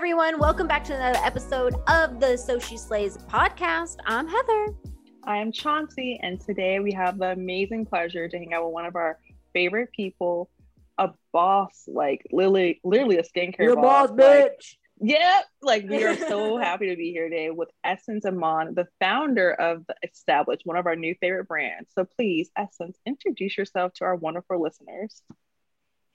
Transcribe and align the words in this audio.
everyone. 0.00 0.38
Welcome 0.38 0.66
back 0.66 0.82
to 0.84 0.96
another 0.96 1.18
episode 1.22 1.74
of 1.86 2.20
the 2.20 2.34
So 2.38 2.58
She 2.58 2.78
Slays 2.78 3.18
podcast. 3.18 3.98
I'm 4.06 4.26
Heather. 4.26 4.68
I'm 5.24 5.52
Chauncey, 5.52 6.18
and 6.22 6.40
today 6.40 6.80
we 6.80 6.90
have 6.92 7.18
the 7.18 7.32
amazing 7.32 7.84
pleasure 7.84 8.26
to 8.26 8.38
hang 8.38 8.54
out 8.54 8.64
with 8.64 8.72
one 8.72 8.86
of 8.86 8.96
our 8.96 9.18
favorite 9.52 9.90
people, 9.92 10.48
a 10.96 11.10
boss, 11.34 11.84
like 11.86 12.26
literally, 12.32 12.80
literally 12.82 13.18
a 13.18 13.22
skincare 13.22 13.58
Your 13.58 13.76
boss. 13.76 14.08
boss, 14.08 14.18
like, 14.18 14.52
bitch. 14.52 14.76
Yep. 15.02 15.44
Like 15.60 15.86
we 15.86 16.02
are 16.04 16.16
so 16.16 16.56
happy 16.62 16.88
to 16.88 16.96
be 16.96 17.10
here 17.10 17.28
today 17.28 17.50
with 17.50 17.68
Essence 17.84 18.24
Iman, 18.24 18.74
the 18.74 18.88
founder 19.00 19.52
of 19.52 19.86
the 19.86 19.96
Established, 20.02 20.62
one 20.64 20.78
of 20.78 20.86
our 20.86 20.96
new 20.96 21.14
favorite 21.20 21.46
brands. 21.46 21.90
So 21.94 22.06
please, 22.06 22.50
Essence, 22.56 22.96
introduce 23.04 23.58
yourself 23.58 23.92
to 23.96 24.04
our 24.04 24.16
wonderful 24.16 24.62
listeners. 24.62 25.22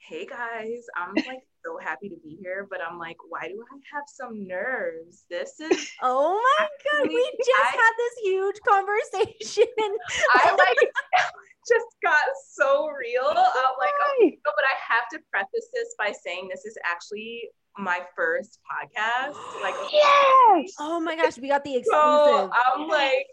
Hey 0.08 0.24
guys, 0.24 0.84
I'm 0.96 1.14
like 1.14 1.42
so 1.64 1.78
happy 1.82 2.08
to 2.08 2.16
be 2.22 2.36
here, 2.40 2.66
but 2.70 2.78
I'm 2.80 2.98
like, 2.98 3.16
why 3.28 3.48
do 3.48 3.60
I 3.60 3.76
have 3.92 4.04
some 4.06 4.46
nerves? 4.46 5.24
This 5.28 5.58
is 5.58 5.90
Oh 6.02 6.40
my 6.60 6.66
god, 6.92 7.08
we 7.08 7.32
just 7.38 7.50
I- 7.64 7.76
had 7.76 7.92
this 7.98 8.14
huge 8.22 8.56
conversation. 8.68 9.66
I 10.34 10.52
like 10.52 10.90
just 11.68 11.86
got 12.04 12.24
so 12.52 12.86
real. 12.88 13.26
I'm 13.26 13.34
like, 13.34 13.92
no, 14.20 14.52
but 14.54 14.64
I 14.64 14.94
have 14.94 15.08
to 15.12 15.18
preface 15.30 15.68
this 15.74 15.94
by 15.98 16.12
saying 16.12 16.48
this 16.50 16.64
is 16.64 16.76
actually 16.84 17.48
my 17.76 18.00
first 18.14 18.60
podcast. 18.70 19.34
Like, 19.60 19.74
Yes. 19.92 20.72
Oh 20.78 21.00
my 21.00 21.16
gosh, 21.16 21.38
we 21.38 21.48
got 21.48 21.64
the 21.64 21.72
so 21.72 21.78
exclusive. 21.78 22.50
I'm 22.52 22.86
like, 22.88 23.26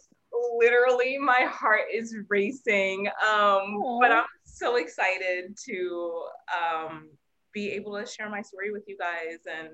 literally, 0.58 1.18
my 1.20 1.42
heart 1.42 1.84
is 1.94 2.16
racing. 2.30 3.08
Um, 3.24 4.00
but 4.02 4.12
I'm 4.12 4.26
so 4.54 4.76
excited 4.76 5.58
to 5.66 6.24
um 6.54 7.10
be 7.54 7.72
able 7.72 8.00
to 8.00 8.06
share 8.06 8.30
my 8.30 8.42
story 8.42 8.72
with 8.72 8.84
you 8.88 8.98
guys 8.98 9.40
and 9.46 9.70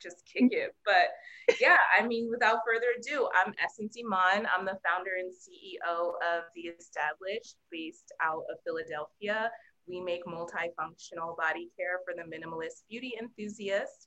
just 0.00 0.24
kick 0.26 0.52
it. 0.52 0.74
But 0.84 1.12
yeah, 1.60 1.76
I 1.98 2.06
mean, 2.06 2.30
without 2.30 2.60
further 2.66 2.86
ado, 2.98 3.28
I'm 3.34 3.54
Essence 3.62 3.96
Iman. 3.98 4.46
I'm 4.46 4.64
the 4.64 4.78
founder 4.86 5.12
and 5.18 5.32
CEO 5.32 6.14
of 6.14 6.44
The 6.54 6.72
Established, 6.78 7.56
based 7.70 8.12
out 8.22 8.42
of 8.50 8.58
Philadelphia. 8.64 9.50
We 9.86 10.00
make 10.00 10.24
multifunctional 10.24 11.36
body 11.36 11.70
care 11.76 12.00
for 12.04 12.14
the 12.14 12.22
minimalist 12.22 12.82
beauty 12.88 13.14
enthusiast. 13.20 14.06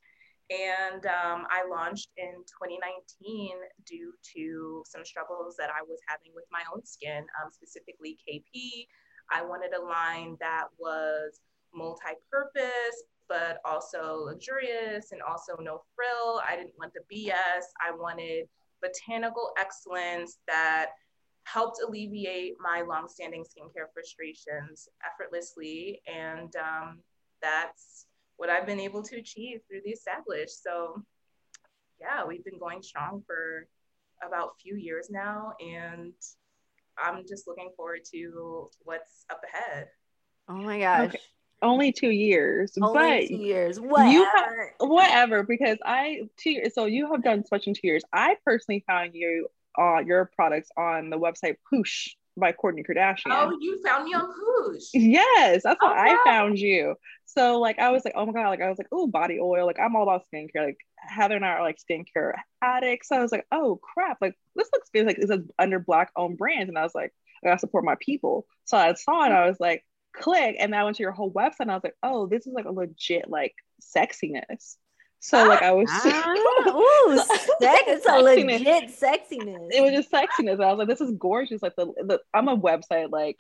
And 0.50 1.06
um, 1.06 1.48
I 1.50 1.64
launched 1.70 2.10
in 2.18 2.44
2019 2.60 3.56
due 3.86 4.14
to 4.36 4.84
some 4.86 5.06
struggles 5.06 5.56
that 5.58 5.70
I 5.70 5.82
was 5.88 6.00
having 6.08 6.32
with 6.36 6.46
my 6.52 6.62
own 6.74 6.86
skin, 6.86 7.26
um, 7.42 7.52
specifically 7.52 8.18
KP. 8.28 8.88
I 9.32 9.44
wanted 9.44 9.74
a 9.74 9.82
line 9.82 10.38
that 10.40 10.66
was 10.78 11.40
multi-purpose, 11.74 13.04
but 13.28 13.60
also 13.66 14.26
luxurious 14.26 15.12
and 15.12 15.22
also 15.22 15.56
no 15.60 15.82
frill. 15.96 16.42
I 16.48 16.56
didn't 16.56 16.78
want 16.78 16.94
the 16.94 17.02
BS. 17.12 17.64
I 17.82 17.92
wanted 17.96 18.48
botanical 18.82 19.52
excellence 19.58 20.38
that 20.48 20.92
helped 21.46 21.80
alleviate 21.86 22.56
my 22.60 22.82
longstanding 22.82 23.44
skincare 23.44 23.88
frustrations 23.94 24.88
effortlessly. 25.06 26.02
And 26.08 26.54
um, 26.56 27.00
that's 27.42 28.06
what 28.38 28.50
I've 28.50 28.66
been 28.66 28.80
able 28.80 29.04
to 29.04 29.18
achieve 29.18 29.62
through 29.68 29.82
the 29.86 29.92
established. 29.92 30.64
So 30.64 31.02
yeah, 32.00 32.26
we've 32.26 32.44
been 32.44 32.60
going 32.60 32.82
strong 32.82 33.24
for 33.26 33.68
about 34.26 34.54
a 34.58 34.62
few 34.62 34.76
years 34.76 35.10
now. 35.10 35.54
And 35.60 36.14
I'm 37.02 37.26
just 37.28 37.48
looking 37.48 37.70
forward 37.76 38.02
to 38.12 38.70
what's 38.84 39.26
up 39.30 39.42
ahead. 39.54 39.88
oh 40.50 40.56
my 40.56 40.80
gosh. 40.80 41.10
Okay. 41.10 41.20
Only 41.62 41.94
two 41.94 42.10
years, 42.10 42.74
Only 42.82 42.94
but 42.94 43.28
two 43.30 43.36
years. 43.36 43.80
Whatever. 43.80 44.12
you 44.12 44.26
have 44.26 44.50
whatever 44.80 45.44
because 45.44 45.78
I 45.86 46.24
two 46.38 46.52
years. 46.52 46.74
So 46.76 46.86
you 46.86 47.10
have 47.12 47.24
done 47.24 47.46
such 47.46 47.68
in 47.68 47.74
two 47.74 47.88
years. 47.88 48.04
I 48.12 48.36
personally 48.46 48.84
found 48.86 49.12
you 49.14 49.48
uh 49.80 50.00
your 50.00 50.30
products 50.36 50.70
on 50.78 51.10
the 51.10 51.18
website 51.18 51.56
Poosh 51.72 52.10
by 52.38 52.52
Kourtney 52.52 52.86
Kardashian. 52.88 53.28
Oh, 53.28 53.58
you 53.60 53.82
found 53.86 54.06
me 54.06 54.14
on 54.14 54.32
Poosh. 54.32 54.90
Yes, 54.94 55.62
that's 55.64 55.80
how 55.82 55.94
I 55.94 56.18
found 56.26 56.58
you. 56.58 56.96
So 57.26 57.60
like 57.60 57.80
I 57.80 57.92
was 57.92 58.04
like, 58.06 58.14
oh 58.16 58.26
my 58.26 58.34
god, 58.34 58.50
like 58.50 58.62
I 58.62 58.70
was 58.70 58.78
like, 58.78 58.88
oh 58.92 59.08
body 59.08 59.40
oil, 59.42 59.66
like 59.66 59.80
I'm 59.80 59.96
all 59.96 60.04
about 60.04 60.24
skincare. 60.34 60.66
Like 60.66 60.78
Heather 60.98 61.36
and 61.36 61.46
I 61.46 61.50
are 61.50 61.62
like 61.62 61.78
skincare 61.78 62.34
addicts. 62.62 63.10
So 63.10 63.16
I 63.16 63.20
was 63.20 63.32
like, 63.32 63.46
oh 63.52 63.80
crap, 63.82 64.18
like 64.22 64.36
this 64.56 64.70
looks 64.74 64.90
good. 64.94 65.06
Like 65.06 65.18
this 65.18 65.30
is 65.30 65.46
under 65.60 65.80
black 65.80 66.12
owned 66.16 66.38
brands, 66.38 66.70
and 66.70 66.78
I 66.78 66.84
was 66.84 66.96
like, 66.96 67.14
I 67.44 67.48
gotta 67.48 67.60
support 67.60 67.84
my 67.86 67.96
people. 68.00 68.46
So 68.66 68.78
I 68.78 68.94
saw 68.94 69.26
it, 69.26 69.32
I 69.32 69.48
was 69.48 69.60
like, 69.60 69.84
click, 70.16 70.56
and 70.60 70.74
then 70.74 70.80
I 70.80 70.84
went 70.84 70.98
to 70.98 71.04
your 71.04 71.12
whole 71.12 71.32
website, 71.32 71.62
and 71.62 71.72
I 71.72 71.76
was 71.76 71.84
like, 71.84 71.96
oh, 72.04 72.28
this 72.28 72.48
is 72.48 72.54
like 72.54 72.66
a 72.66 72.72
legit 72.72 73.30
like 73.30 73.54
sexiness. 73.82 74.78
So 75.24 75.48
like 75.48 75.62
I 75.62 75.72
was. 75.72 75.88
Ah, 75.90 76.34
ooh, 76.68 77.18
sex, 77.62 77.84
it's 77.88 78.06
a 78.06 78.10
Sexiness. 78.10 78.60
legit 78.60 78.90
sexiness. 78.90 79.70
it 79.72 79.82
was 79.82 79.92
just 79.94 80.12
sexiness. 80.12 80.62
I 80.62 80.70
was 80.70 80.80
like, 80.80 80.90
this 80.90 81.00
is 81.00 81.12
gorgeous. 81.18 81.62
Like 81.64 81.78
the, 81.78 81.86
the 81.86 82.20
I'm 82.34 82.50
a 82.50 82.58
website 82.58 83.10
like 83.10 83.38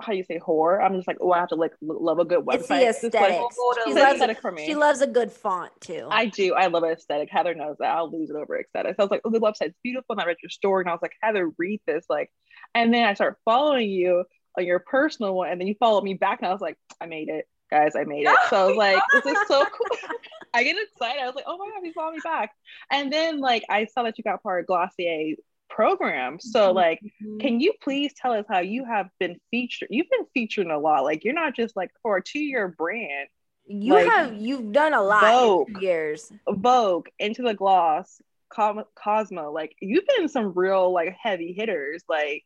how 0.00 0.14
you 0.14 0.24
say 0.24 0.38
whore. 0.40 0.82
I'm 0.82 0.96
just 0.96 1.06
like, 1.06 1.18
oh, 1.20 1.30
I 1.30 1.40
have 1.40 1.50
to 1.50 1.56
like 1.56 1.72
lo- 1.82 1.98
love 2.00 2.20
a 2.20 2.24
good 2.24 2.44
website. 2.44 2.80
it's 2.88 3.00
the 3.02 3.10
Just, 3.10 3.14
like, 3.22 3.32
aesthetics. 3.32 3.54
Totally. 3.54 3.94
She 3.94 4.00
loves, 4.02 4.14
aesthetic 4.14 4.40
for 4.40 4.50
me. 4.50 4.64
she 4.66 4.74
loves 4.74 5.00
a 5.02 5.06
good 5.06 5.30
font 5.30 5.72
too. 5.80 6.08
I 6.10 6.24
do. 6.24 6.54
I 6.54 6.68
love 6.68 6.84
aesthetic. 6.84 7.28
Heather 7.30 7.54
knows 7.54 7.76
that. 7.80 7.94
I'll 7.94 8.10
lose 8.10 8.30
it 8.30 8.36
over 8.36 8.58
aesthetics. 8.58 8.96
I 8.98 9.02
was 9.02 9.10
like, 9.10 9.20
oh, 9.26 9.30
the 9.30 9.40
website's 9.40 9.74
beautiful. 9.82 10.14
And 10.14 10.22
I 10.22 10.24
read 10.24 10.38
your 10.42 10.50
story 10.50 10.82
and 10.84 10.88
I 10.88 10.94
was 10.94 11.02
like, 11.02 11.12
Heather, 11.22 11.50
read 11.58 11.82
this. 11.86 12.06
Like, 12.08 12.32
and 12.74 12.94
then 12.94 13.06
I 13.06 13.12
start 13.12 13.36
following 13.44 13.90
you 13.90 14.24
on 14.56 14.64
your 14.64 14.78
personal 14.78 15.34
one, 15.34 15.50
and 15.50 15.60
then 15.60 15.68
you 15.68 15.74
followed 15.78 16.04
me 16.04 16.14
back, 16.14 16.38
and 16.40 16.48
I 16.48 16.52
was 16.52 16.60
like, 16.60 16.78
I 17.00 17.06
made 17.06 17.28
it, 17.28 17.46
guys. 17.74 17.92
I 17.96 18.04
made 18.04 18.26
it. 18.26 18.36
So 18.50 18.56
I 18.56 18.66
was 18.66 18.76
like, 18.86 19.02
this 19.12 19.26
is 19.26 19.38
so 19.48 19.64
cool. 19.64 19.98
I 20.54 20.62
get 20.62 20.76
excited. 20.80 21.20
I 21.22 21.26
was 21.26 21.34
like, 21.34 21.44
oh 21.48 21.56
my 21.58 21.66
god, 21.68 21.80
he's 21.82 21.94
following 21.94 22.14
me 22.16 22.20
back. 22.22 22.50
And 22.90 23.12
then 23.12 23.40
like 23.40 23.64
I 23.68 23.86
saw 23.86 24.02
that 24.04 24.16
you 24.18 24.24
got 24.24 24.42
part 24.42 24.60
of 24.60 24.66
Glossier 24.68 25.36
program. 25.68 26.38
So 26.38 26.68
Mm-hmm. 26.68 26.76
like 26.76 27.00
Mhm. 27.22 27.40
can 27.40 27.60
you 27.60 27.72
please 27.82 28.12
tell 28.14 28.32
us 28.32 28.44
how 28.48 28.60
you 28.60 28.84
have 28.84 29.08
been 29.18 29.36
featured? 29.50 29.88
You've 29.90 30.10
been 30.10 30.26
featuring 30.32 30.70
a 30.70 30.78
lot. 30.78 31.02
Like 31.04 31.24
you're 31.24 31.34
not 31.34 31.56
just 31.56 31.74
like 31.74 31.90
for 32.02 32.16
a 32.18 32.22
two-year 32.22 32.68
brand, 32.78 33.28
you 33.66 33.94
like, 33.94 34.06
have 34.10 34.34
you've 34.34 34.70
done 34.72 34.94
a 34.94 35.02
lot 35.02 35.24
in 35.24 35.30
Vogue. 35.30 35.68
two 35.74 35.80
years. 35.80 36.30
Vogue, 36.48 37.08
Into 37.18 37.42
the 37.42 37.54
Gloss, 37.54 38.20
Com- 38.50 38.84
Cosmo. 38.94 39.50
Like 39.50 39.74
you've 39.80 40.06
been 40.16 40.28
some 40.28 40.52
real 40.54 40.92
like 40.92 41.16
heavy 41.20 41.52
hitters. 41.52 42.04
Like 42.08 42.44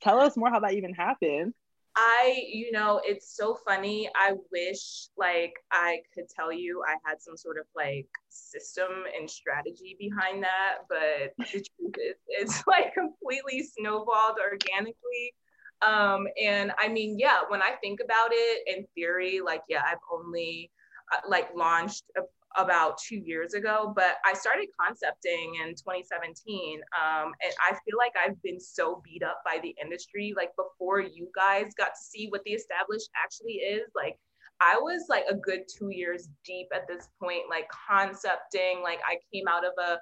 tell 0.00 0.18
us 0.20 0.36
more 0.36 0.48
how 0.50 0.60
that 0.60 0.72
even 0.74 0.94
happened. 0.94 1.52
I, 1.94 2.42
you 2.50 2.72
know, 2.72 3.00
it's 3.04 3.36
so 3.36 3.58
funny. 3.66 4.08
I 4.16 4.32
wish 4.50 5.08
like 5.16 5.52
I 5.70 6.00
could 6.14 6.28
tell 6.28 6.52
you 6.52 6.82
I 6.86 6.96
had 7.04 7.20
some 7.20 7.36
sort 7.36 7.58
of 7.58 7.66
like 7.76 8.06
system 8.30 9.04
and 9.18 9.28
strategy 9.28 9.96
behind 9.98 10.42
that, 10.42 10.78
but 10.88 11.34
the 11.52 11.60
truth 11.60 11.94
is 11.98 12.16
it's 12.28 12.62
like 12.66 12.94
completely 12.94 13.62
snowballed 13.62 14.38
organically. 14.40 15.34
Um, 15.82 16.28
and 16.40 16.72
I 16.78 16.88
mean, 16.88 17.18
yeah, 17.18 17.40
when 17.48 17.60
I 17.60 17.72
think 17.82 18.00
about 18.02 18.30
it 18.32 18.62
in 18.66 18.86
theory, 18.94 19.40
like, 19.44 19.62
yeah, 19.68 19.82
I've 19.84 19.98
only 20.12 20.70
uh, 21.12 21.28
like 21.28 21.48
launched 21.54 22.04
a, 22.16 22.20
about 22.56 22.98
two 22.98 23.16
years 23.16 23.54
ago, 23.54 23.92
but 23.94 24.16
I 24.24 24.34
started 24.34 24.68
concepting 24.80 25.54
in 25.62 25.70
2017. 25.74 26.80
Um, 26.92 27.32
and 27.42 27.52
I 27.60 27.70
feel 27.72 27.96
like 27.98 28.12
I've 28.16 28.40
been 28.42 28.60
so 28.60 29.02
beat 29.04 29.22
up 29.22 29.42
by 29.44 29.58
the 29.62 29.74
industry. 29.82 30.34
Like 30.36 30.50
before 30.56 31.00
you 31.00 31.28
guys 31.34 31.72
got 31.76 31.88
to 31.94 32.02
see 32.02 32.28
what 32.28 32.42
the 32.44 32.52
established 32.52 33.10
actually 33.16 33.54
is, 33.54 33.90
like 33.94 34.18
I 34.60 34.76
was 34.78 35.06
like 35.08 35.24
a 35.28 35.34
good 35.34 35.62
two 35.68 35.90
years 35.90 36.28
deep 36.44 36.68
at 36.74 36.86
this 36.86 37.08
point, 37.20 37.42
like 37.50 37.68
concepting. 37.88 38.82
Like 38.82 39.00
I 39.06 39.18
came 39.32 39.48
out 39.48 39.64
of 39.64 39.72
a, 39.78 39.92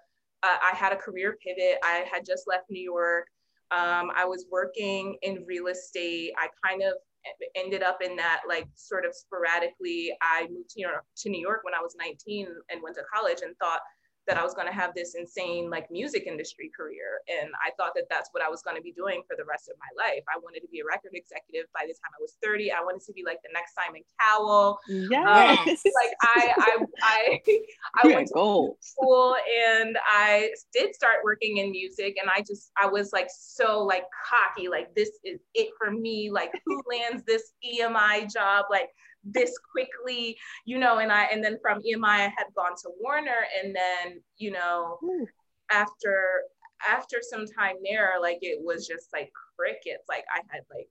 uh, 0.43 0.57
I 0.63 0.75
had 0.75 0.93
a 0.93 0.97
career 0.97 1.37
pivot. 1.45 1.79
I 1.83 2.05
had 2.11 2.27
just 2.27 2.45
left 2.47 2.65
New 2.71 2.83
York. 2.83 3.27
Um, 3.71 4.11
I 4.15 4.25
was 4.25 4.47
working 4.51 5.17
in 5.23 5.45
real 5.47 5.69
estate. 5.69 6.33
I 6.37 6.49
kind 6.67 6.83
of 6.83 6.95
ended 7.55 7.83
up 7.83 7.99
in 8.03 8.17
that 8.17 8.43
like 8.49 8.67
sort 8.75 9.05
of 9.05 9.15
sporadically. 9.15 10.13
I 10.23 10.49
moved 10.51 10.71
to 10.71 10.79
New 10.79 10.89
York, 10.89 11.05
to 11.19 11.31
New 11.31 11.41
York 11.41 11.61
when 11.63 11.75
I 11.75 11.81
was 11.81 11.95
19 11.99 12.47
and 12.71 12.83
went 12.83 12.97
to 12.97 13.03
college 13.13 13.39
and 13.43 13.57
thought 13.59 13.81
that 14.31 14.39
I 14.39 14.45
was 14.45 14.55
going 14.55 14.69
to 14.69 14.73
have 14.73 14.95
this 14.95 15.17
insane 15.19 15.69
like 15.71 15.91
music 15.91 16.23
industry 16.29 16.71
career. 16.71 17.19
And 17.27 17.51
I 17.67 17.75
thought 17.77 17.93
that 17.97 18.05
that's 18.09 18.29
what 18.31 18.45
I 18.45 18.49
was 18.49 18.63
going 18.63 18.77
to 18.77 18.83
be 18.83 18.93
doing 18.93 19.23
for 19.27 19.35
the 19.37 19.43
rest 19.45 19.69
of 19.69 19.75
my 19.83 19.91
life. 19.99 20.23
I 20.33 20.39
wanted 20.39 20.61
to 20.61 20.69
be 20.71 20.79
a 20.79 20.87
record 20.87 21.11
executive 21.15 21.67
by 21.75 21.83
the 21.83 21.95
time 21.99 22.15
I 22.15 22.21
was 22.23 22.37
30. 22.41 22.71
I 22.71 22.81
wanted 22.81 23.03
to 23.07 23.13
be 23.13 23.25
like 23.27 23.43
the 23.43 23.51
next 23.53 23.75
Simon 23.75 24.03
Cowell. 24.23 24.79
Um, 24.89 25.09
yes. 25.11 25.83
Like 25.85 26.15
I, 26.23 26.55
I, 26.57 26.79
I, 27.03 27.41
I 28.05 28.07
went 28.07 28.29
to 28.29 28.35
goals. 28.35 28.77
school 28.81 29.35
and 29.67 29.99
I 30.07 30.51
did 30.73 30.95
start 30.95 31.17
working 31.25 31.57
in 31.57 31.73
music 31.73 32.17
and 32.21 32.31
I 32.31 32.41
just 32.41 32.71
I 32.81 32.87
was 32.87 33.11
like 33.13 33.29
so 33.37 33.83
like 33.83 34.05
cocky 34.29 34.69
like 34.69 34.95
this 34.95 35.11
is 35.25 35.41
it 35.55 35.71
for 35.77 35.91
me 35.91 36.31
like 36.31 36.53
who 36.65 36.81
lands 36.89 37.25
this 37.27 37.53
EMI 37.67 38.33
job 38.33 38.67
like 38.71 38.91
this 39.25 39.53
quickly 39.73 40.37
you 40.65 40.79
know 40.79 40.99
and 40.99 41.13
I 41.13 41.25
and 41.25 41.45
then 41.45 41.59
from 41.61 41.81
EMI 41.81 42.05
I 42.05 42.33
had 42.37 42.47
gone 42.57 42.75
to 42.83 42.91
Warner 43.01 43.47
and 43.63 43.75
then 43.75 44.21
you 44.39 44.51
know 44.51 44.99
Ooh. 45.05 45.27
after 45.71 46.43
after 46.89 47.19
some 47.21 47.45
time 47.47 47.77
there 47.85 48.15
like 48.21 48.39
it 48.41 48.59
was 48.63 48.87
just 48.87 49.09
like 49.13 49.31
crickets 49.57 50.05
like 50.09 50.25
I 50.35 50.41
had 50.51 50.63
like 50.71 50.89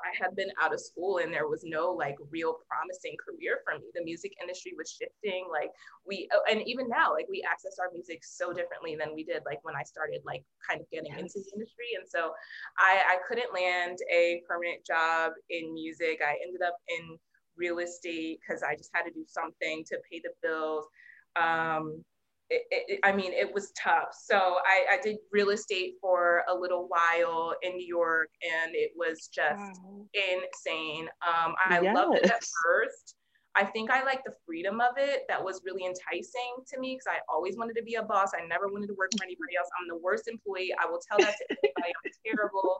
I 0.00 0.12
had 0.12 0.36
been 0.36 0.50
out 0.60 0.74
of 0.74 0.80
school 0.80 1.18
and 1.18 1.32
there 1.32 1.48
was 1.48 1.62
no 1.64 1.90
like 1.90 2.16
real 2.30 2.58
promising 2.68 3.16
career 3.16 3.60
for 3.64 3.78
me. 3.78 3.86
The 3.94 4.04
music 4.04 4.32
industry 4.40 4.72
was 4.76 4.90
shifting. 4.90 5.48
Like 5.50 5.70
we, 6.06 6.28
oh, 6.32 6.44
and 6.50 6.60
even 6.66 6.88
now, 6.88 7.12
like 7.12 7.26
we 7.30 7.42
access 7.48 7.78
our 7.80 7.88
music 7.92 8.20
so 8.24 8.52
differently 8.52 8.96
than 8.96 9.14
we 9.14 9.24
did 9.24 9.42
like 9.46 9.60
when 9.62 9.74
I 9.74 9.82
started 9.82 10.20
like 10.24 10.44
kind 10.68 10.80
of 10.80 10.90
getting 10.90 11.12
yes. 11.12 11.20
into 11.20 11.40
the 11.40 11.50
industry. 11.54 11.96
And 11.96 12.06
so 12.06 12.32
I, 12.78 13.16
I 13.16 13.24
couldn't 13.26 13.52
land 13.54 13.98
a 14.12 14.42
permanent 14.48 14.84
job 14.84 15.32
in 15.50 15.72
music. 15.72 16.20
I 16.20 16.36
ended 16.44 16.62
up 16.62 16.76
in 16.88 17.18
real 17.56 17.78
estate 17.78 18.40
because 18.40 18.62
I 18.62 18.74
just 18.76 18.90
had 18.92 19.04
to 19.04 19.10
do 19.10 19.24
something 19.26 19.84
to 19.84 19.98
pay 20.10 20.20
the 20.22 20.30
bills. 20.42 20.86
Um, 21.36 22.04
it, 22.48 22.62
it, 22.70 23.00
I 23.04 23.12
mean, 23.12 23.32
it 23.32 23.52
was 23.52 23.72
tough. 23.72 24.08
So 24.12 24.36
I, 24.36 24.94
I, 24.94 25.00
did 25.02 25.16
real 25.32 25.50
estate 25.50 25.94
for 26.00 26.44
a 26.48 26.54
little 26.54 26.86
while 26.88 27.54
in 27.62 27.76
New 27.76 27.86
York, 27.86 28.28
and 28.42 28.72
it 28.74 28.92
was 28.94 29.28
just 29.34 29.58
wow. 29.58 30.06
insane. 30.14 31.08
Um, 31.26 31.54
I 31.64 31.80
yes. 31.80 31.94
loved 31.94 32.18
it 32.18 32.24
at 32.30 32.44
first. 32.64 33.16
I 33.56 33.64
think 33.64 33.90
I 33.90 34.04
like 34.04 34.22
the 34.24 34.34
freedom 34.44 34.80
of 34.80 34.98
it. 34.98 35.22
That 35.28 35.42
was 35.42 35.62
really 35.64 35.86
enticing 35.86 36.62
to 36.68 36.78
me 36.78 36.94
because 36.94 37.06
I 37.08 37.18
always 37.32 37.56
wanted 37.56 37.74
to 37.76 37.82
be 37.82 37.94
a 37.94 38.02
boss. 38.02 38.32
I 38.36 38.46
never 38.46 38.68
wanted 38.68 38.88
to 38.88 38.94
work 38.94 39.10
for 39.16 39.24
anybody 39.24 39.56
else. 39.58 39.68
I'm 39.80 39.88
the 39.88 39.96
worst 39.96 40.28
employee. 40.28 40.72
I 40.78 40.86
will 40.88 41.00
tell 41.00 41.18
that 41.18 41.34
to 41.38 41.44
anybody. 41.50 41.92
I'm 42.04 42.12
terrible. 42.24 42.78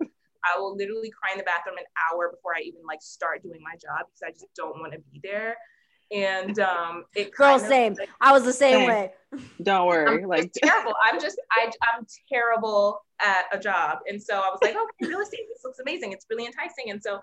I 0.55 0.59
will 0.59 0.77
literally 0.77 1.11
cry 1.11 1.33
in 1.33 1.39
the 1.39 1.45
bathroom 1.45 1.77
an 1.79 1.85
hour 2.11 2.31
before 2.31 2.55
I 2.57 2.61
even 2.61 2.81
like 2.87 3.03
start 3.03 3.43
doing 3.43 3.61
my 3.63 3.75
job 3.75 4.07
because 4.07 4.23
I 4.25 4.31
just 4.31 4.55
don't 4.55 4.79
want 4.81 4.93
to 4.93 4.99
be 5.13 5.21
there. 5.23 5.57
And 6.13 6.59
um 6.61 7.05
it 7.17 7.35
girl 7.35 7.59
same. 7.59 7.95
like, 7.95 8.09
i 8.21 8.31
was 8.33 8.45
the 8.45 8.53
same, 8.53 8.79
same. 8.79 8.87
way. 8.87 9.13
Don't 9.63 9.89
worry 9.89 10.23
I'm 10.23 10.29
like 10.29 10.53
terrible. 10.53 10.95
I'm 11.05 11.21
just 11.21 11.41
i 11.51 11.71
i'm 11.95 12.07
terrible 12.33 13.01
at 13.21 13.45
a 13.53 13.59
job. 13.59 13.99
And 14.09 14.23
so 14.23 14.35
i 14.35 14.49
was 14.49 14.59
like 14.63 14.77
okay 14.77 15.11
real 15.11 15.21
estate 15.21 15.47
this 15.53 15.65
looks 15.65 15.81
amazing. 15.81 16.13
It's 16.13 16.27
really 16.31 16.47
enticing. 16.47 16.91
And 16.91 17.03
so 17.03 17.19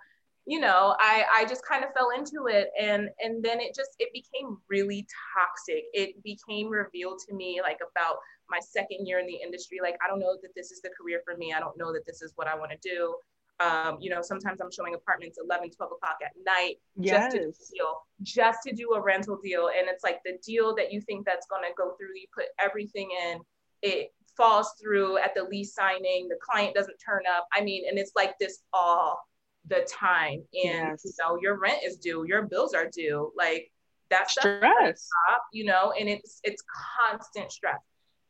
you 0.45 0.59
know 0.59 0.93
i 0.99 1.23
i 1.33 1.45
just 1.45 1.65
kind 1.65 1.85
of 1.85 1.91
fell 1.93 2.09
into 2.09 2.47
it. 2.47 2.71
And 2.77 3.09
and 3.19 3.41
then 3.43 3.61
it 3.61 3.73
just 3.73 3.91
it 3.99 4.09
became 4.11 4.57
really 4.69 5.07
toxic. 5.37 5.85
It 5.93 6.21
became 6.21 6.67
revealed 6.67 7.21
to 7.29 7.35
me 7.35 7.61
like 7.63 7.79
about 7.79 8.17
my 8.49 8.59
second 8.59 9.05
year 9.05 9.19
in 9.19 9.25
the 9.25 9.35
industry 9.35 9.79
like 9.81 9.95
i 10.03 10.07
don't 10.07 10.19
know 10.19 10.37
that 10.41 10.51
this 10.55 10.71
is 10.71 10.81
the 10.81 10.89
career 10.89 11.21
for 11.25 11.35
me 11.37 11.53
i 11.53 11.59
don't 11.59 11.77
know 11.77 11.93
that 11.93 12.05
this 12.05 12.21
is 12.21 12.33
what 12.35 12.47
i 12.47 12.55
want 12.55 12.71
to 12.71 12.77
do 12.81 13.15
um, 13.59 13.97
you 13.99 14.09
know, 14.09 14.21
sometimes 14.21 14.59
I'm 14.61 14.71
showing 14.71 14.95
apartments 14.95 15.37
11, 15.41 15.71
12 15.71 15.91
o'clock 15.93 16.17
at 16.23 16.31
night 16.45 16.77
yes. 16.95 17.33
just 17.33 17.35
to 17.35 17.75
deal, 17.75 18.01
just 18.21 18.59
to 18.65 18.73
do 18.73 18.93
a 18.93 19.01
rental 19.01 19.39
deal. 19.41 19.67
And 19.67 19.87
it's 19.87 20.03
like 20.03 20.19
the 20.25 20.37
deal 20.45 20.75
that 20.75 20.91
you 20.91 21.01
think 21.01 21.25
that's 21.25 21.47
going 21.47 21.61
to 21.63 21.69
go 21.77 21.93
through, 21.97 22.15
you 22.15 22.27
put 22.35 22.45
everything 22.59 23.09
in, 23.25 23.39
it 23.81 24.09
falls 24.35 24.73
through 24.81 25.17
at 25.17 25.35
the 25.35 25.43
lease 25.43 25.75
signing, 25.75 26.27
the 26.27 26.37
client 26.41 26.73
doesn't 26.73 26.97
turn 26.97 27.23
up. 27.37 27.47
I 27.53 27.61
mean, 27.61 27.83
and 27.87 27.97
it's 27.99 28.13
like 28.15 28.33
this 28.39 28.59
all 28.73 29.19
the 29.67 29.87
time. 29.89 30.43
And 30.65 30.89
yes. 30.89 31.01
you 31.05 31.11
know, 31.19 31.37
your 31.39 31.59
rent 31.59 31.81
is 31.85 31.97
due, 31.97 32.25
your 32.27 32.43
bills 32.43 32.73
are 32.73 32.89
due. 32.89 33.31
Like 33.37 33.71
that's 34.09 34.31
stress, 34.31 35.07
you 35.53 35.65
know, 35.65 35.93
and 35.97 36.09
it's 36.09 36.39
it's 36.43 36.63
constant 36.99 37.51
stress 37.51 37.79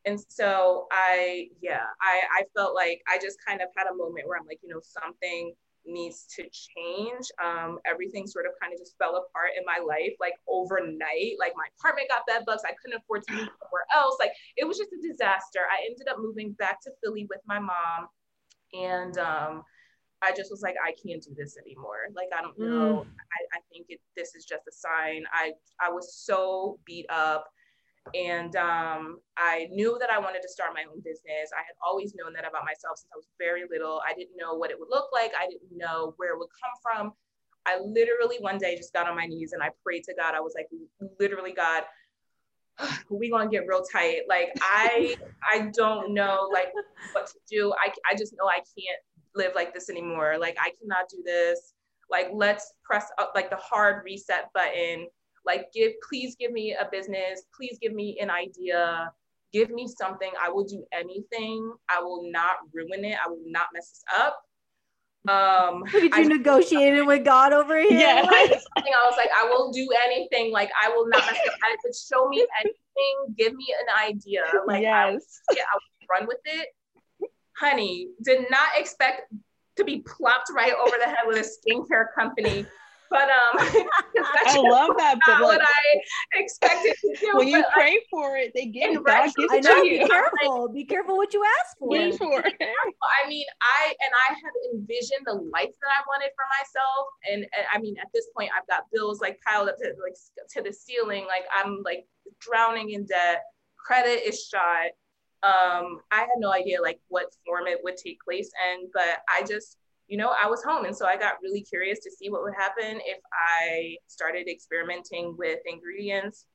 and 0.06 0.20
so 0.30 0.88
i 0.92 1.48
yeah 1.62 1.86
i 2.02 2.22
i 2.40 2.44
felt 2.56 2.76
like 2.76 3.02
i 3.08 3.18
just 3.18 3.38
kind 3.46 3.62
of 3.62 3.68
had 3.76 3.88
a 3.88 3.96
moment 3.96 4.28
where 4.28 4.38
i'm 4.38 4.46
like 4.46 4.60
you 4.64 4.70
know 4.70 4.82
something 4.82 5.54
needs 5.86 6.26
to 6.34 6.44
change 6.44 7.28
um, 7.44 7.78
everything 7.86 8.26
sort 8.26 8.46
of 8.46 8.54
kind 8.62 8.72
of 8.72 8.80
just 8.80 8.96
fell 8.98 9.18
apart 9.18 9.52
in 9.58 9.66
my 9.66 9.84
life 9.86 10.14
like 10.18 10.32
overnight 10.48 11.36
like 11.40 11.52
my 11.58 11.68
apartment 11.78 12.08
got 12.08 12.26
bed 12.26 12.46
bugs 12.46 12.62
i 12.66 12.72
couldn't 12.82 13.02
afford 13.02 13.22
to 13.22 13.34
move 13.34 13.50
somewhere 13.60 13.84
else 13.94 14.16
like 14.18 14.32
it 14.56 14.66
was 14.66 14.78
just 14.78 14.92
a 14.94 15.02
disaster 15.06 15.60
i 15.70 15.84
ended 15.86 16.08
up 16.08 16.16
moving 16.20 16.54
back 16.54 16.80
to 16.82 16.90
philly 17.04 17.28
with 17.30 17.42
my 17.46 17.60
mom 17.60 18.08
and 18.74 19.18
um, 19.18 19.64
I 20.24 20.32
just 20.32 20.50
was 20.50 20.62
like, 20.62 20.76
I 20.84 20.94
can't 21.06 21.22
do 21.22 21.32
this 21.38 21.58
anymore. 21.58 22.08
Like, 22.16 22.30
I 22.36 22.42
don't 22.42 22.58
know. 22.58 23.06
Mm. 23.06 23.08
I, 23.08 23.58
I 23.58 23.60
think 23.72 23.88
it, 23.90 24.00
this 24.16 24.36
is 24.36 24.46
just 24.46 24.64
a 24.68 24.72
sign. 24.72 25.26
I, 25.32 25.52
I 25.82 25.92
was 25.92 26.16
so 26.16 26.80
beat 26.86 27.06
up 27.10 27.46
and 28.14 28.56
um, 28.56 29.20
I 29.38 29.68
knew 29.72 29.98
that 30.00 30.10
I 30.10 30.20
wanted 30.20 30.42
to 30.42 30.50
start 30.50 30.72
my 30.74 30.84
own 30.84 31.00
business. 31.00 31.52
I 31.56 31.64
had 31.64 31.76
always 31.86 32.14
known 32.16 32.34
that 32.34 32.48
about 32.48 32.66
myself 32.66 32.98
since 32.98 33.10
I 33.14 33.18
was 33.18 33.28
very 33.40 33.64
little. 33.70 34.02
I 34.08 34.14
didn't 34.14 34.36
know 34.38 34.56
what 34.56 34.72
it 34.72 34.80
would 34.80 34.90
look 34.90 35.08
like. 35.14 35.32
I 35.40 35.48
didn't 35.48 35.76
know 35.76 36.14
where 36.18 36.34
it 36.34 36.40
would 36.40 36.50
come 36.52 36.76
from. 36.82 37.14
I 37.66 37.80
literally 37.80 38.38
one 38.40 38.58
day 38.58 38.76
just 38.76 38.94
got 38.94 39.08
on 39.08 39.16
my 39.16 39.26
knees 39.26 39.54
and 39.54 39.64
I 39.64 39.70
prayed 39.84 40.04
to 40.06 40.14
God. 40.20 40.36
I 40.36 40.42
was 40.42 40.54
like, 40.56 40.68
literally, 41.20 41.54
God, 41.54 41.84
we 43.10 43.30
gonna 43.30 43.50
get 43.50 43.68
real 43.68 43.84
tight. 43.84 44.22
Like 44.28 44.52
I, 44.62 45.16
I 45.50 45.72
don't 45.74 46.14
know 46.14 46.50
like 46.52 46.74
what 47.14 47.28
to 47.28 47.40
do. 47.50 47.74
I, 47.74 47.92
I 48.12 48.16
just 48.16 48.34
know 48.38 48.48
I 48.48 48.58
can't 48.58 49.00
live 49.36 49.54
like 49.56 49.74
this 49.74 49.90
anymore. 49.90 50.38
Like 50.40 50.58
I 50.60 50.72
cannot 50.80 51.10
do 51.10 51.24
this. 51.26 51.74
Like 52.12 52.30
let's 52.34 52.74
press 52.84 53.08
up 53.18 53.32
like 53.34 53.50
the 53.50 53.56
hard 53.56 54.04
reset 54.04 54.50
button 54.54 55.08
like 55.46 55.72
give 55.74 55.92
please 56.08 56.36
give 56.40 56.52
me 56.52 56.76
a 56.80 56.88
business 56.92 57.44
please 57.56 57.78
give 57.82 57.94
me 57.94 58.18
an 58.22 58.30
idea 58.30 59.12
give 59.52 59.70
me 59.70 59.88
something 59.88 60.32
i 60.42 60.50
will 60.50 60.64
do 60.64 60.84
anything 60.92 61.74
i 61.90 62.02
will 62.02 62.30
not 62.32 62.58
ruin 62.74 63.06
it 63.06 63.18
i 63.24 63.30
will 63.30 63.44
not 63.46 63.68
mess 63.74 63.90
this 63.90 64.04
up 64.18 64.44
um 65.28 65.84
Look 65.94 66.04
at 66.04 66.04
you 66.04 66.12
I, 66.12 66.24
negotiating 66.24 67.06
with 67.06 67.24
God 67.24 67.54
over 67.54 67.80
here. 67.80 67.98
Yeah, 67.98 68.26
I, 68.30 68.60
I 68.78 68.82
was 68.82 69.16
like, 69.18 69.30
I 69.34 69.46
will 69.46 69.72
do 69.72 69.88
anything. 70.04 70.52
Like 70.52 70.70
I 70.82 70.90
will 70.90 71.08
not 71.08 71.22
mess 71.22 71.40
up. 71.48 71.54
I 71.64 71.78
could 71.82 71.96
show 71.96 72.28
me 72.28 72.46
anything, 72.60 73.36
give 73.38 73.54
me 73.54 73.74
an 73.80 74.12
idea. 74.12 74.44
Like 74.68 74.82
yes. 74.82 75.40
I, 75.50 75.54
yeah, 75.56 75.64
I 75.64 75.76
would 75.76 76.20
run 76.20 76.28
with 76.28 76.40
it. 76.44 76.68
Honey, 77.58 78.10
did 78.22 78.48
not 78.50 78.68
expect 78.76 79.32
to 79.78 79.84
be 79.84 80.04
plopped 80.06 80.52
right 80.54 80.74
over 80.74 80.98
the 81.00 81.06
head 81.06 81.26
with 81.26 81.38
a 81.38 81.72
skincare 81.72 82.08
company 82.14 82.66
but 83.14 83.30
um, 83.30 83.54
I 84.48 84.58
love 84.58 84.90
that. 84.98 85.20
But 85.26 85.40
like, 85.40 85.42
what 85.42 85.62
I 85.62 86.40
expected 86.40 86.96
to 87.00 87.16
do. 87.22 87.38
When 87.38 87.48
you 87.48 87.64
pray 87.72 87.92
like, 87.92 88.08
for 88.10 88.36
it, 88.38 88.52
they 88.56 88.66
give 88.66 88.92
it. 88.92 89.04
God 89.04 89.30
gives 89.38 89.54
I 89.54 89.60
know. 89.60 89.84
Be 89.84 90.00
careful. 90.00 90.70
Be 90.70 90.84
careful 90.84 91.16
what 91.16 91.32
you 91.32 91.44
ask 91.60 91.78
for. 91.78 91.90
Be 91.90 92.12
for 92.18 92.44
I 92.44 93.30
mean, 93.30 93.46
I 93.62 93.90
and 93.90 94.12
I 94.28 94.34
had 94.34 94.54
envisioned 94.74 95.26
the 95.26 95.34
life 95.34 95.70
that 95.70 95.92
I 95.94 96.02
wanted 96.08 96.32
for 96.36 96.46
myself, 96.60 97.08
and, 97.32 97.44
and 97.44 97.66
I 97.72 97.78
mean, 97.80 97.96
at 98.02 98.08
this 98.14 98.26
point, 98.36 98.50
I've 98.58 98.68
got 98.68 98.86
bills 98.92 99.22
like 99.22 99.40
piled 99.46 99.70
up 99.70 99.78
to 99.78 99.94
like 100.02 100.18
to 100.56 100.64
the 100.64 100.74
ceiling. 100.74 101.26
Like 101.28 101.46
I'm 101.56 101.84
like 101.84 102.08
drowning 102.40 102.92
in 102.92 103.06
debt. 103.06 103.44
Credit 103.78 104.28
is 104.28 104.44
shot. 104.44 104.90
Um, 105.44 106.00
I 106.12 106.22
had 106.22 106.30
no 106.38 106.52
idea 106.52 106.82
like 106.82 107.00
what 107.10 107.26
form 107.46 107.68
it 107.68 107.80
would 107.84 107.98
take 107.98 108.18
place 108.24 108.50
in, 108.74 108.90
but 108.94 109.20
I 109.30 109.46
just 109.46 109.78
you 110.14 110.20
know, 110.20 110.32
I 110.40 110.48
was 110.48 110.64
home. 110.64 110.86
And 110.86 110.96
so 110.96 111.08
I 111.08 111.18
got 111.18 111.42
really 111.42 111.62
curious 111.62 111.98
to 112.02 112.12
see 112.12 112.30
what 112.30 112.44
would 112.44 112.54
happen 112.54 113.02
if 113.04 113.18
I 113.34 113.96
started 114.06 114.48
experimenting 114.48 115.36
with 115.40 115.58
ingredients 115.66 116.46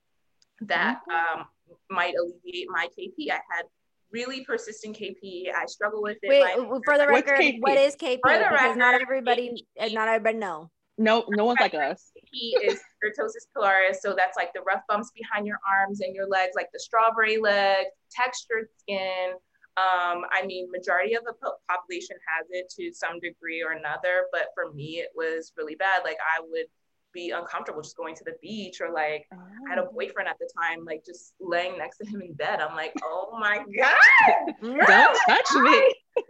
that 0.60 1.00
mm-hmm. 1.10 1.40
um, 1.40 1.46
might 1.90 2.14
alleviate 2.14 2.68
my 2.70 2.86
KP. 2.96 3.32
I 3.32 3.40
had 3.50 3.64
really 4.12 4.44
persistent 4.44 4.96
KP. 4.96 5.52
I 5.52 5.66
struggle 5.66 6.02
with 6.02 6.18
it. 6.22 6.28
Wait, 6.28 6.82
for 6.84 6.98
the 6.98 7.08
record, 7.08 7.56
what 7.58 7.76
is 7.76 7.96
KP? 7.96 8.20
For 8.22 8.32
the 8.32 8.44
because 8.44 8.52
record, 8.52 8.78
not 8.78 8.94
everybody, 8.94 9.64
KP, 9.76 9.92
not 9.92 10.06
everybody 10.06 10.38
know. 10.38 10.70
No, 10.96 11.24
no 11.28 11.44
one's 11.44 11.58
like 11.58 11.74
us. 11.74 12.12
KP 12.16 12.62
is 12.62 12.80
keratosis 13.02 13.48
pilaris. 13.56 13.96
So 14.00 14.14
that's 14.16 14.36
like 14.36 14.52
the 14.52 14.60
rough 14.60 14.82
bumps 14.88 15.10
behind 15.16 15.48
your 15.48 15.58
arms 15.68 16.00
and 16.00 16.14
your 16.14 16.28
legs, 16.28 16.52
like 16.54 16.68
the 16.72 16.78
strawberry 16.78 17.38
leg, 17.38 17.86
textured 18.12 18.68
skin, 18.78 19.32
um, 19.78 20.24
I 20.32 20.44
mean, 20.44 20.70
majority 20.70 21.14
of 21.14 21.22
the 21.24 21.34
population 21.68 22.16
has 22.26 22.46
it 22.50 22.72
to 22.78 22.92
some 22.92 23.20
degree 23.20 23.62
or 23.62 23.72
another, 23.72 24.26
but 24.32 24.48
for 24.54 24.72
me, 24.72 24.98
it 24.98 25.10
was 25.14 25.52
really 25.56 25.76
bad. 25.76 26.02
Like 26.04 26.18
I 26.18 26.40
would 26.40 26.66
be 27.12 27.30
uncomfortable 27.30 27.80
just 27.80 27.96
going 27.96 28.14
to 28.16 28.24
the 28.24 28.34
beach 28.42 28.80
or 28.80 28.92
like 28.92 29.26
oh. 29.32 29.38
I 29.38 29.70
had 29.70 29.78
a 29.78 29.86
oh. 29.86 29.92
boyfriend 29.92 30.28
at 30.28 30.38
the 30.38 30.48
time, 30.60 30.84
like 30.84 31.04
just 31.04 31.34
laying 31.40 31.78
next 31.78 31.98
to 31.98 32.06
him 32.06 32.22
in 32.22 32.32
bed. 32.34 32.60
I'm 32.60 32.74
like, 32.74 32.92
oh 33.04 33.36
my 33.40 33.58
God. 33.76 34.54
Don't 34.62 35.18
touch 35.28 35.50
me. 35.54 35.94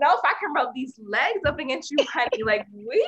no, 0.00 0.14
if 0.14 0.20
I 0.24 0.34
can 0.40 0.52
rub 0.54 0.74
these 0.74 0.98
legs 1.02 1.40
up 1.46 1.58
against 1.58 1.90
you, 1.90 1.98
honey, 2.08 2.42
like 2.42 2.66
we 2.72 3.06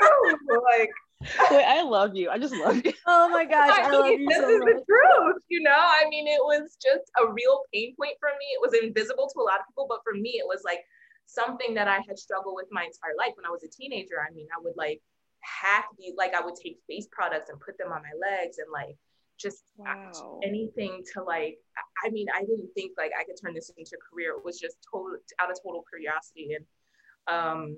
like 0.00 0.90
Wait, 1.20 1.64
I 1.64 1.82
love 1.82 2.14
you. 2.14 2.30
I 2.30 2.38
just 2.38 2.54
love 2.54 2.76
you. 2.84 2.92
Oh 3.10 3.28
my 3.30 3.44
gosh, 3.44 3.72
I, 3.72 3.88
I 3.88 3.90
love 3.90 4.06
you. 4.06 4.28
This 4.28 4.36
so 4.36 4.50
is 4.50 4.60
much. 4.60 4.68
the 4.68 4.84
truth, 4.84 5.42
you 5.48 5.62
know. 5.62 5.72
I 5.72 6.04
mean, 6.10 6.28
it 6.28 6.40
was 6.44 6.76
just 6.76 7.10
a 7.16 7.26
real 7.32 7.62
pain 7.72 7.96
point 7.96 8.16
for 8.20 8.28
me. 8.38 8.46
It 8.52 8.60
was 8.60 8.74
invisible 8.74 9.30
to 9.32 9.40
a 9.40 9.46
lot 9.48 9.60
of 9.60 9.66
people, 9.66 9.86
but 9.88 10.00
for 10.04 10.12
me, 10.12 10.36
it 10.36 10.46
was 10.46 10.60
like 10.64 10.84
something 11.26 11.74
that 11.74 11.88
I 11.88 12.00
had 12.06 12.18
struggled 12.18 12.54
with 12.54 12.68
my 12.70 12.82
entire 12.82 13.16
life. 13.16 13.32
When 13.34 13.46
I 13.46 13.50
was 13.50 13.64
a 13.64 13.68
teenager, 13.68 14.20
I 14.20 14.32
mean, 14.34 14.46
I 14.52 14.60
would 14.62 14.76
like 14.76 15.00
hack 15.40 15.86
these, 15.98 16.12
like 16.18 16.34
I 16.34 16.44
would 16.44 16.54
take 16.54 16.78
face 16.86 17.08
products 17.10 17.48
and 17.48 17.58
put 17.60 17.78
them 17.78 17.92
on 17.92 18.02
my 18.02 18.12
legs 18.20 18.58
and 18.58 18.68
like 18.70 18.96
just 19.40 19.64
wow. 19.76 20.38
anything 20.44 21.02
to 21.14 21.22
like. 21.22 21.56
I 22.04 22.10
mean, 22.10 22.26
I 22.34 22.40
didn't 22.40 22.68
think 22.76 22.92
like 22.98 23.12
I 23.18 23.24
could 23.24 23.40
turn 23.40 23.54
this 23.54 23.72
into 23.72 23.96
a 23.96 24.02
career. 24.04 24.36
It 24.36 24.44
was 24.44 24.60
just 24.60 24.76
total 24.84 25.16
out 25.40 25.50
of 25.50 25.56
total 25.64 25.82
curiosity 25.88 26.52
and 26.54 26.64
um 27.28 27.76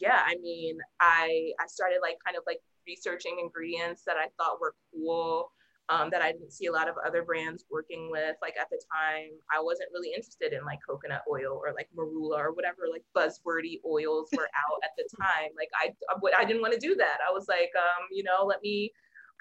yeah 0.00 0.20
i 0.24 0.36
mean 0.40 0.78
i 1.00 1.50
i 1.60 1.66
started 1.66 1.98
like 2.00 2.16
kind 2.24 2.36
of 2.36 2.42
like 2.46 2.60
researching 2.86 3.38
ingredients 3.40 4.02
that 4.06 4.16
I 4.16 4.26
thought 4.38 4.60
were 4.60 4.74
cool. 4.92 5.50
um, 5.88 6.10
that 6.10 6.22
I 6.22 6.32
didn't 6.32 6.52
see 6.52 6.66
a 6.66 6.72
lot 6.72 6.88
of 6.88 6.94
other 7.04 7.22
brands 7.22 7.64
working 7.70 8.08
with. 8.10 8.36
Like 8.40 8.54
at 8.58 8.70
the 8.70 8.80
time, 8.90 9.30
I 9.52 9.60
wasn't 9.60 9.90
really 9.92 10.10
interested 10.14 10.52
in 10.52 10.64
like 10.64 10.78
coconut 10.88 11.22
oil 11.30 11.60
or 11.62 11.74
like 11.74 11.88
marula 11.96 12.38
or 12.38 12.52
whatever 12.52 12.82
like 12.90 13.04
buzzwordy 13.16 13.80
oils 13.84 14.28
were 14.32 14.48
out 14.70 14.80
at 14.84 14.90
the 14.96 15.04
time. 15.20 15.50
Like 15.56 15.70
I, 15.74 15.92
I 16.38 16.44
didn't 16.44 16.62
want 16.62 16.72
to 16.74 16.80
do 16.80 16.94
that. 16.96 17.18
I 17.28 17.32
was 17.32 17.46
like, 17.48 17.70
um, 17.76 18.06
you 18.10 18.22
know, 18.22 18.46
let 18.46 18.62
me 18.62 18.92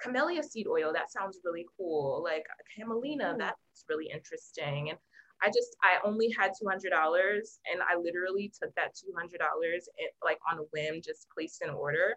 camellia 0.02 0.44
seed 0.44 0.68
oil. 0.68 0.92
That 0.94 1.12
sounds 1.12 1.40
really 1.44 1.66
cool. 1.78 2.22
Like 2.24 2.46
camelina, 2.76 3.36
mm. 3.36 3.38
that's 3.38 3.86
really 3.88 4.10
interesting. 4.12 4.90
And 4.90 5.00
I 5.44 5.48
just 5.48 5.76
I 5.84 5.98
only 6.08 6.34
had 6.38 6.52
two 6.60 6.68
hundred 6.68 6.92
dollars, 6.92 7.60
and 7.72 7.82
I 7.82 7.98
literally 7.98 8.52
took 8.62 8.74
that 8.76 8.94
two 8.96 9.12
hundred 9.18 9.40
dollars 9.40 9.90
like 10.24 10.38
on 10.52 10.60
a 10.60 10.64
whim, 10.74 11.02
just 11.04 11.28
placed 11.34 11.62
an 11.62 11.72
order. 11.72 12.16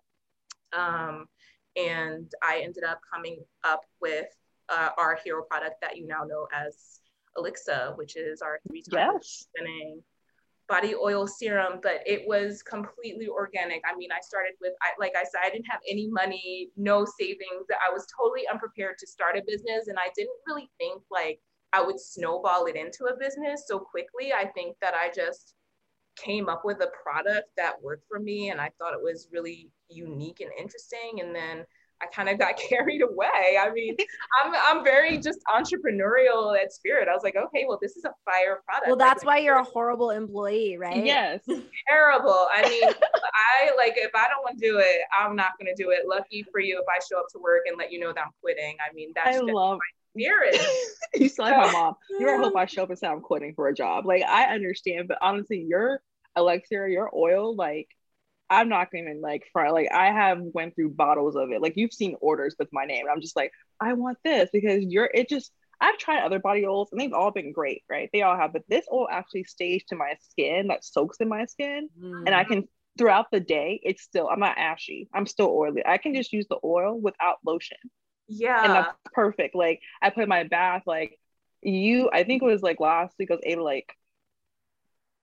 Um, 0.77 1.27
and 1.77 2.31
I 2.43 2.61
ended 2.63 2.85
up 2.85 3.01
coming 3.13 3.45
up 3.65 3.81
with 4.01 4.27
uh, 4.69 4.91
our 4.97 5.19
hero 5.25 5.43
product 5.43 5.77
that 5.83 5.97
you 5.97 6.07
now 6.07 6.25
know 6.25 6.47
as 6.53 7.01
Elixa, 7.37 7.97
which 7.97 8.17
is 8.17 8.43
our 8.43 8.61
three 8.69 8.83
times 8.83 9.47
spinning 9.49 10.03
body 10.69 10.95
oil 10.95 11.27
serum, 11.27 11.79
but 11.83 12.01
it 12.07 12.27
was 12.27 12.63
completely 12.63 13.29
organic. 13.29 13.83
I 13.85 13.97
mean, 13.97 14.11
I 14.11 14.21
started 14.23 14.53
with, 14.61 14.73
I, 14.81 14.91
like 14.99 15.13
I 15.17 15.25
said, 15.25 15.41
I 15.45 15.51
didn't 15.51 15.67
have 15.69 15.81
any 15.89 16.09
money, 16.09 16.71
no 16.77 17.05
savings. 17.05 17.67
I 17.71 17.93
was 17.93 18.07
totally 18.19 18.49
unprepared 18.51 18.97
to 18.99 19.07
start 19.07 19.37
a 19.37 19.43
business, 19.47 19.89
and 19.89 19.99
I 19.99 20.09
didn't 20.17 20.37
really 20.47 20.71
think 20.79 21.03
like 21.11 21.41
I 21.73 21.83
would 21.83 22.01
snowball 22.01 22.67
it 22.67 22.77
into 22.77 23.07
a 23.07 23.17
business 23.19 23.65
so 23.67 23.79
quickly. 23.79 24.33
I 24.33 24.47
think 24.47 24.77
that 24.81 24.95
I 24.95 25.11
just 25.15 25.55
came 26.17 26.49
up 26.49 26.65
with 26.65 26.81
a 26.81 26.91
product 27.03 27.51
that 27.57 27.81
worked 27.83 28.05
for 28.09 28.19
me 28.19 28.51
and 28.51 28.61
I 28.61 28.71
thought 28.79 28.95
it 28.95 29.03
was 29.03 29.29
really 29.33 29.71
unique 29.89 30.41
and 30.41 30.51
interesting. 30.59 31.21
And 31.21 31.35
then 31.35 31.65
I 32.03 32.07
kind 32.07 32.29
of 32.29 32.39
got 32.39 32.57
carried 32.69 33.03
away. 33.03 33.59
I 33.61 33.71
mean, 33.73 33.97
I'm 34.45 34.55
I'm 34.55 34.85
very 34.85 35.19
just 35.19 35.41
entrepreneurial 35.49 36.61
at 36.61 36.73
spirit. 36.73 37.09
I 37.09 37.15
was 37.15 37.23
like, 37.23 37.37
okay, 37.37 37.65
well, 37.67 37.79
this 37.81 37.97
is 37.97 38.05
a 38.05 38.13
fire 38.25 38.61
product. 38.67 38.89
Well, 38.89 38.97
that's 38.97 39.25
why 39.25 39.39
you're 39.39 39.59
a 39.59 39.65
horrible 39.75 40.11
employee, 40.11 40.77
right? 40.79 41.05
Yes. 41.05 41.41
Terrible. 41.89 42.49
I 42.53 42.69
mean, 42.69 42.85
I 42.85 43.71
like 43.77 43.95
if 43.97 44.11
I 44.15 44.29
don't 44.29 44.43
want 44.43 44.59
to 44.59 44.67
do 44.67 44.79
it, 44.79 45.01
I'm 45.19 45.37
not 45.37 45.53
gonna 45.59 45.77
do 45.77 45.91
it. 45.91 46.07
Lucky 46.07 46.45
for 46.51 46.61
you 46.61 46.79
if 46.79 46.87
I 46.89 47.01
show 47.05 47.19
up 47.19 47.27
to 47.33 47.39
work 47.39 47.63
and 47.67 47.79
let 47.79 47.93
you 47.93 48.01
know 48.01 48.13
that 48.13 48.21
I'm 48.21 48.33
quitting. 48.43 48.77
I 48.81 48.93
mean, 48.95 49.13
that's 49.15 49.37
I 49.37 49.41
love 49.41 49.79
spirit. 50.15 50.57
you 51.15 51.29
sound 51.29 51.51
like 51.51 51.67
my 51.67 51.73
mom. 51.73 51.95
You 52.11 52.29
ever 52.29 52.43
hope 52.43 52.57
I 52.57 52.67
show 52.67 52.85
up 52.85 52.91
and 52.91 52.99
say 52.99 53.07
I'm 53.07 53.21
quitting 53.21 53.55
for 53.55 53.69
a 53.69 53.75
job. 53.75 54.07
Like 54.07 54.23
I 54.23 54.55
understand, 54.55 55.09
but 55.09 55.19
honestly, 55.21 55.65
your 55.69 56.01
elixir, 56.37 56.89
your 56.89 57.11
oil, 57.15 57.55
like 57.55 57.89
I'm 58.51 58.69
not 58.69 58.91
gonna 58.91 59.05
even 59.05 59.21
like 59.21 59.45
front. 59.53 59.73
Like 59.73 59.89
I 59.93 60.07
have 60.07 60.41
went 60.41 60.75
through 60.75 60.91
bottles 60.91 61.37
of 61.37 61.51
it. 61.51 61.61
Like 61.61 61.75
you've 61.77 61.93
seen 61.93 62.17
orders 62.21 62.55
with 62.59 62.69
my 62.73 62.85
name. 62.85 63.07
I'm 63.11 63.21
just 63.21 63.37
like, 63.37 63.53
I 63.81 63.95
want 63.95 64.19
this 64.25 64.51
because 64.53 64.85
you're 64.85 65.11
it 65.13 65.29
just 65.29 65.51
I've 65.81 65.99
tried 65.99 66.25
other 66.25 66.39
body 66.39 66.65
oils 66.67 66.89
and 66.93 67.01
they've 67.01 67.13
all 67.13 67.31
been 67.31 67.53
great, 67.53 67.83
right? 67.91 68.09
They 68.13 68.23
all 68.23 68.37
have, 68.37 68.53
but 68.53 68.63
this 68.69 68.87
oil 68.93 69.09
actually 69.11 69.45
stays 69.45 69.85
to 69.89 69.97
my 69.97 70.15
skin, 70.21 70.69
that 70.69 70.85
soaks 70.85 71.19
in 71.21 71.29
my 71.29 71.47
skin. 71.47 71.89
Mm. 72.01 72.23
And 72.27 72.35
I 72.35 72.45
can 72.45 72.69
throughout 72.97 73.27
the 73.33 73.41
day, 73.41 73.81
it's 73.83 74.03
still 74.03 74.29
I'm 74.29 74.41
not 74.41 74.59
ashy. 74.59 75.09
I'm 75.13 75.27
still 75.27 75.49
oily. 75.49 75.83
I 75.85 75.99
can 75.99 76.15
just 76.15 76.33
use 76.33 76.47
the 76.49 76.59
oil 76.65 76.99
without 76.99 77.39
lotion. 77.45 77.79
Yeah. 78.29 78.65
And 78.65 78.73
that's 78.73 78.97
perfect. 79.13 79.55
Like 79.55 79.81
I 80.01 80.11
put 80.11 80.29
my 80.29 80.45
bath, 80.45 80.83
like 80.87 81.19
you, 81.63 82.11
I 82.13 82.25
think 82.25 82.43
it 82.43 82.47
was 82.47 82.63
like 82.63 82.81
last 82.81 83.15
week 83.19 83.31
I 83.31 83.35
was 83.35 83.43
able 83.45 83.63
to 83.63 83.65
like 83.65 83.97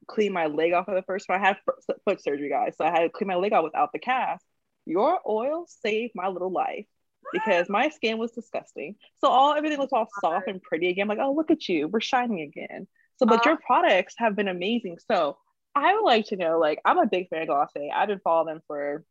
clean 0.08 0.34
my 0.34 0.48
leg 0.48 0.74
off 0.74 0.88
of 0.88 0.96
the 0.96 1.04
first 1.04 1.30
one. 1.30 1.40
I 1.40 1.48
had 1.48 1.58
foot 2.06 2.22
surgery, 2.22 2.50
guys. 2.50 2.76
So 2.78 2.86
I 2.86 2.92
had 2.92 3.02
to 3.02 3.10
clean 3.10 3.28
my 3.28 3.36
leg 3.36 3.54
off 3.54 3.64
without 3.64 3.92
the 3.94 4.00
cast. 4.00 4.46
Your 4.86 5.20
oil 5.28 5.66
saved 5.68 6.14
my 6.16 6.28
little 6.28 6.52
life 6.52 6.86
because 7.32 7.70
my 7.70 7.90
skin 7.90 8.18
was 8.18 8.32
disgusting. 8.32 8.96
So 9.20 9.30
all 9.30 9.54
everything 9.54 9.78
looks 9.78 9.94
all 9.94 10.08
soft 10.20 10.48
and 10.48 10.62
pretty 10.62 10.90
again. 10.90 11.04
I'm 11.04 11.18
like, 11.18 11.26
oh, 11.26 11.34
look 11.34 11.52
at 11.52 11.70
you, 11.70 11.88
we're 11.88 12.02
shining 12.02 12.42
again. 12.42 12.88
So, 13.18 13.26
but 13.28 13.46
uh, 13.46 13.52
your 13.52 13.58
products 13.58 14.16
have 14.18 14.36
been 14.36 14.48
amazing. 14.48 14.98
So 15.10 15.38
I 15.76 15.94
would 15.94 16.04
like 16.04 16.26
to 16.28 16.36
know, 16.36 16.58
like, 16.60 16.80
I'm 16.84 16.98
a 16.98 17.06
big 17.06 17.30
fan 17.30 17.44
of 17.44 17.48
Glossier. 17.48 17.92
I've 17.94 18.08
been 18.08 18.20
following 18.24 18.56
them 18.56 18.64
for, 18.66 19.06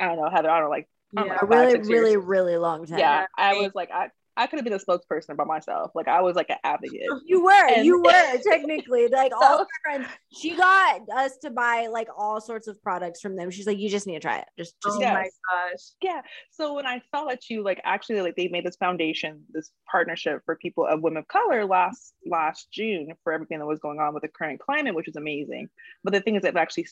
I 0.00 0.06
don't 0.06 0.16
know, 0.16 0.28
Heather, 0.28 0.50
I 0.50 0.58
don't 0.58 0.66
know, 0.66 0.70
like, 0.70 0.88
yeah, 1.12 1.38
a 1.40 1.46
really, 1.46 1.78
really, 1.80 2.16
really 2.16 2.56
long 2.56 2.86
time. 2.86 2.98
Yeah, 2.98 3.26
I 3.36 3.54
was 3.54 3.72
like, 3.74 3.90
I, 3.92 4.08
I 4.36 4.46
could 4.46 4.58
have 4.58 4.64
been 4.64 4.72
a 4.72 4.78
spokesperson 4.78 5.36
by 5.36 5.44
myself. 5.44 5.90
Like 5.94 6.08
I 6.08 6.22
was 6.22 6.36
like 6.36 6.48
an 6.48 6.56
advocate. 6.64 7.00
You 7.26 7.44
were, 7.44 7.52
and- 7.52 7.84
you 7.84 8.00
were 8.02 8.38
technically 8.50 9.08
like 9.08 9.32
so- 9.32 9.42
all 9.42 9.66
friends. 9.84 10.06
She 10.32 10.56
got 10.56 11.02
us 11.14 11.36
to 11.42 11.50
buy 11.50 11.88
like 11.88 12.08
all 12.16 12.40
sorts 12.40 12.66
of 12.66 12.82
products 12.82 13.20
from 13.20 13.36
them. 13.36 13.50
She's 13.50 13.66
like, 13.66 13.78
you 13.78 13.90
just 13.90 14.06
need 14.06 14.14
to 14.14 14.20
try 14.20 14.38
it. 14.38 14.46
Just, 14.58 14.74
just. 14.82 14.96
Oh 14.96 15.00
yes. 15.00 15.14
my 15.14 15.22
gosh. 15.24 15.80
Yeah. 16.00 16.22
So 16.50 16.74
when 16.74 16.86
I 16.86 17.02
saw 17.14 17.26
that 17.26 17.48
you 17.50 17.62
like 17.62 17.80
actually 17.84 18.22
like 18.22 18.36
they 18.36 18.48
made 18.48 18.64
this 18.64 18.76
foundation, 18.76 19.42
this 19.50 19.70
partnership 19.90 20.40
for 20.46 20.56
people 20.56 20.86
of 20.86 21.02
women 21.02 21.18
of 21.18 21.28
color 21.28 21.66
last 21.66 22.14
last 22.26 22.68
June 22.72 23.12
for 23.24 23.32
everything 23.32 23.58
that 23.58 23.66
was 23.66 23.80
going 23.80 24.00
on 24.00 24.14
with 24.14 24.22
the 24.22 24.28
current 24.28 24.60
climate, 24.60 24.94
which 24.94 25.08
is 25.08 25.16
amazing. 25.16 25.68
But 26.04 26.14
the 26.14 26.20
thing 26.20 26.36
is, 26.36 26.44
it 26.44 26.56
actually 26.56 26.86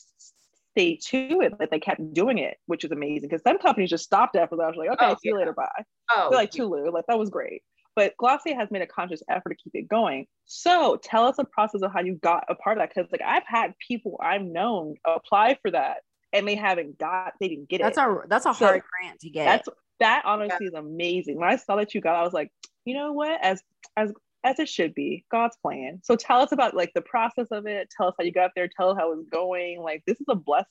stay 0.71 0.97
to 0.97 1.41
it, 1.41 1.53
but 1.57 1.71
they 1.71 1.79
kept 1.79 2.13
doing 2.13 2.37
it, 2.37 2.57
which 2.65 2.83
is 2.83 2.91
amazing. 2.91 3.29
Because 3.29 3.43
some 3.43 3.59
companies 3.59 3.89
just 3.89 4.03
stopped 4.03 4.35
after 4.35 4.55
that. 4.55 4.63
I 4.63 4.67
was 4.67 4.75
like, 4.77 4.89
okay, 4.91 5.05
oh, 5.05 5.13
see 5.13 5.19
yeah. 5.23 5.31
you 5.31 5.37
later, 5.37 5.53
bye. 5.53 5.67
Oh, 6.11 6.27
They're 6.29 6.39
like 6.39 6.51
Tulu, 6.51 6.91
like 6.91 7.05
that 7.07 7.19
was 7.19 7.29
great. 7.29 7.61
But 7.95 8.15
Glossier 8.17 8.55
has 8.55 8.71
made 8.71 8.81
a 8.81 8.87
conscious 8.87 9.21
effort 9.29 9.49
to 9.49 9.55
keep 9.55 9.75
it 9.75 9.89
going. 9.89 10.25
So 10.45 10.97
tell 11.03 11.25
us 11.25 11.35
the 11.37 11.43
process 11.43 11.81
of 11.81 11.91
how 11.91 11.99
you 12.01 12.15
got 12.15 12.45
a 12.49 12.55
part 12.55 12.77
of 12.77 12.81
that. 12.81 12.93
Because 12.95 13.11
like 13.11 13.21
I've 13.25 13.43
had 13.45 13.73
people 13.85 14.17
I've 14.23 14.43
known 14.43 14.95
apply 15.05 15.57
for 15.61 15.71
that 15.71 15.97
and 16.31 16.47
they 16.47 16.55
haven't 16.55 16.97
got, 16.97 17.33
they 17.41 17.49
didn't 17.49 17.67
get 17.67 17.81
that's 17.81 17.97
it. 17.97 18.01
That's 18.01 18.11
a 18.11 18.27
that's 18.27 18.45
a 18.45 18.53
so 18.53 18.65
hard 18.65 18.83
grant 19.01 19.19
to 19.19 19.29
get. 19.29 19.45
That's 19.45 19.69
that 19.99 20.23
honestly 20.25 20.57
yeah. 20.61 20.67
is 20.67 20.73
amazing. 20.73 21.37
When 21.37 21.49
I 21.49 21.57
saw 21.57 21.75
that 21.75 21.93
you 21.93 22.01
got, 22.01 22.15
I 22.15 22.23
was 22.23 22.33
like, 22.33 22.51
you 22.85 22.95
know 22.95 23.11
what? 23.11 23.39
As 23.43 23.61
as 23.97 24.13
as 24.43 24.59
it 24.59 24.69
should 24.69 24.93
be. 24.93 25.25
God's 25.31 25.57
plan. 25.61 25.99
So 26.03 26.15
tell 26.15 26.41
us 26.41 26.51
about 26.51 26.75
like 26.75 26.91
the 26.93 27.01
process 27.01 27.47
of 27.51 27.67
it. 27.67 27.89
Tell 27.95 28.07
us 28.07 28.15
how 28.17 28.23
you 28.23 28.31
got 28.31 28.51
there. 28.55 28.67
Tell 28.67 28.89
us 28.89 28.97
how 28.97 29.11
it's 29.13 29.29
going. 29.29 29.81
Like 29.81 30.03
this 30.05 30.19
is 30.19 30.27
a 30.29 30.35
blessing. 30.35 30.67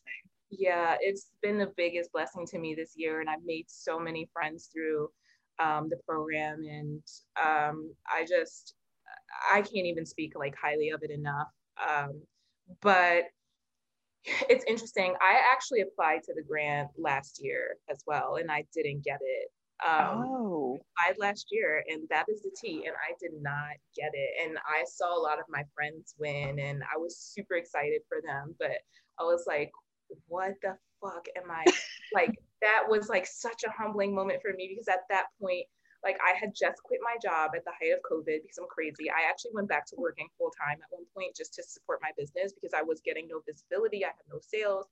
Yeah 0.51 0.97
it's 1.01 1.29
been 1.43 1.59
the 1.59 1.73
biggest 1.77 2.13
blessing 2.13 2.47
to 2.47 2.59
me 2.59 2.75
this 2.75 2.95
year 2.97 3.21
and 3.21 3.31
i've 3.31 3.45
made 3.45 3.67
so 3.69 3.99
many 3.99 4.29
friends 4.33 4.69
through 4.73 5.09
um, 5.61 5.89
the 5.89 5.99
program 6.09 6.65
and 6.69 7.03
um, 7.43 7.93
i 8.09 8.25
just 8.27 8.75
i 9.53 9.61
can't 9.61 9.87
even 9.87 10.07
speak 10.07 10.33
like 10.37 10.55
highly 10.61 10.91
of 10.91 11.03
it 11.03 11.11
enough. 11.11 11.49
Um, 11.89 12.23
but 12.83 13.25
it's 14.25 14.65
interesting. 14.67 15.15
I 15.21 15.41
actually 15.53 15.81
applied 15.81 16.23
to 16.25 16.35
the 16.35 16.43
grant 16.43 16.91
last 16.99 17.41
year 17.43 17.77
as 17.89 18.03
well 18.07 18.37
and 18.37 18.51
i 18.51 18.65
didn't 18.75 19.05
get 19.05 19.19
it 19.21 19.51
um, 19.87 20.25
oh. 20.29 20.79
applied 20.99 21.19
last 21.19 21.49
year, 21.51 21.83
and 21.89 22.09
that 22.11 22.27
is 22.29 22.43
the 22.43 22.51
T. 22.61 22.85
And 22.87 22.95
I 22.97 23.15
did 23.21 23.41
not 23.41 23.77
get 23.97 24.11
it. 24.13 24.31
And 24.47 24.59
I 24.59 24.85
saw 24.87 25.17
a 25.17 25.21
lot 25.21 25.39
of 25.39 25.45
my 25.49 25.65
friends 25.75 26.15
win, 26.19 26.59
and 26.59 26.83
I 26.83 26.99
was 26.99 27.17
super 27.19 27.55
excited 27.55 28.03
for 28.09 28.19
them. 28.25 28.55
But 28.59 28.79
I 29.19 29.25
was 29.25 29.45
like, 29.47 29.71
what 30.29 30.55
the 30.63 30.77
fuck 31.01 31.27
am 31.37 31.51
I? 31.51 31.65
like, 32.13 32.35
that 32.63 32.85
was 32.89 33.09
like 33.09 33.27
such 33.27 33.65
a 33.67 33.71
humbling 33.71 34.15
moment 34.15 34.41
for 34.43 34.53
me 34.53 34.69
because 34.69 34.89
at 34.89 35.09
that 35.09 35.27
point, 35.41 35.67
like 36.03 36.19
I 36.25 36.37
had 36.39 36.53
just 36.57 36.83
quit 36.83 37.01
my 37.03 37.17
job 37.21 37.53
at 37.55 37.65
the 37.65 37.73
height 37.77 37.93
of 37.93 38.01
COVID 38.09 38.41
because 38.43 38.59
I'm 38.59 38.69
crazy. 38.69 39.11
I 39.11 39.29
actually 39.29 39.53
went 39.55 39.69
back 39.69 39.87
to 39.87 39.97
working 39.99 40.29
full 40.39 40.53
time 40.57 40.81
at 40.81 40.89
one 40.91 41.05
point 41.15 41.37
just 41.37 41.55
to 41.55 41.63
support 41.63 42.01
my 42.03 42.11
business 42.17 42.53
because 42.53 42.73
I 42.73 42.83
was 42.83 43.01
getting 43.05 43.29
no 43.29 43.41
visibility. 43.47 44.05
I 44.05 44.09
had 44.09 44.29
no 44.33 44.41
sales. 44.41 44.87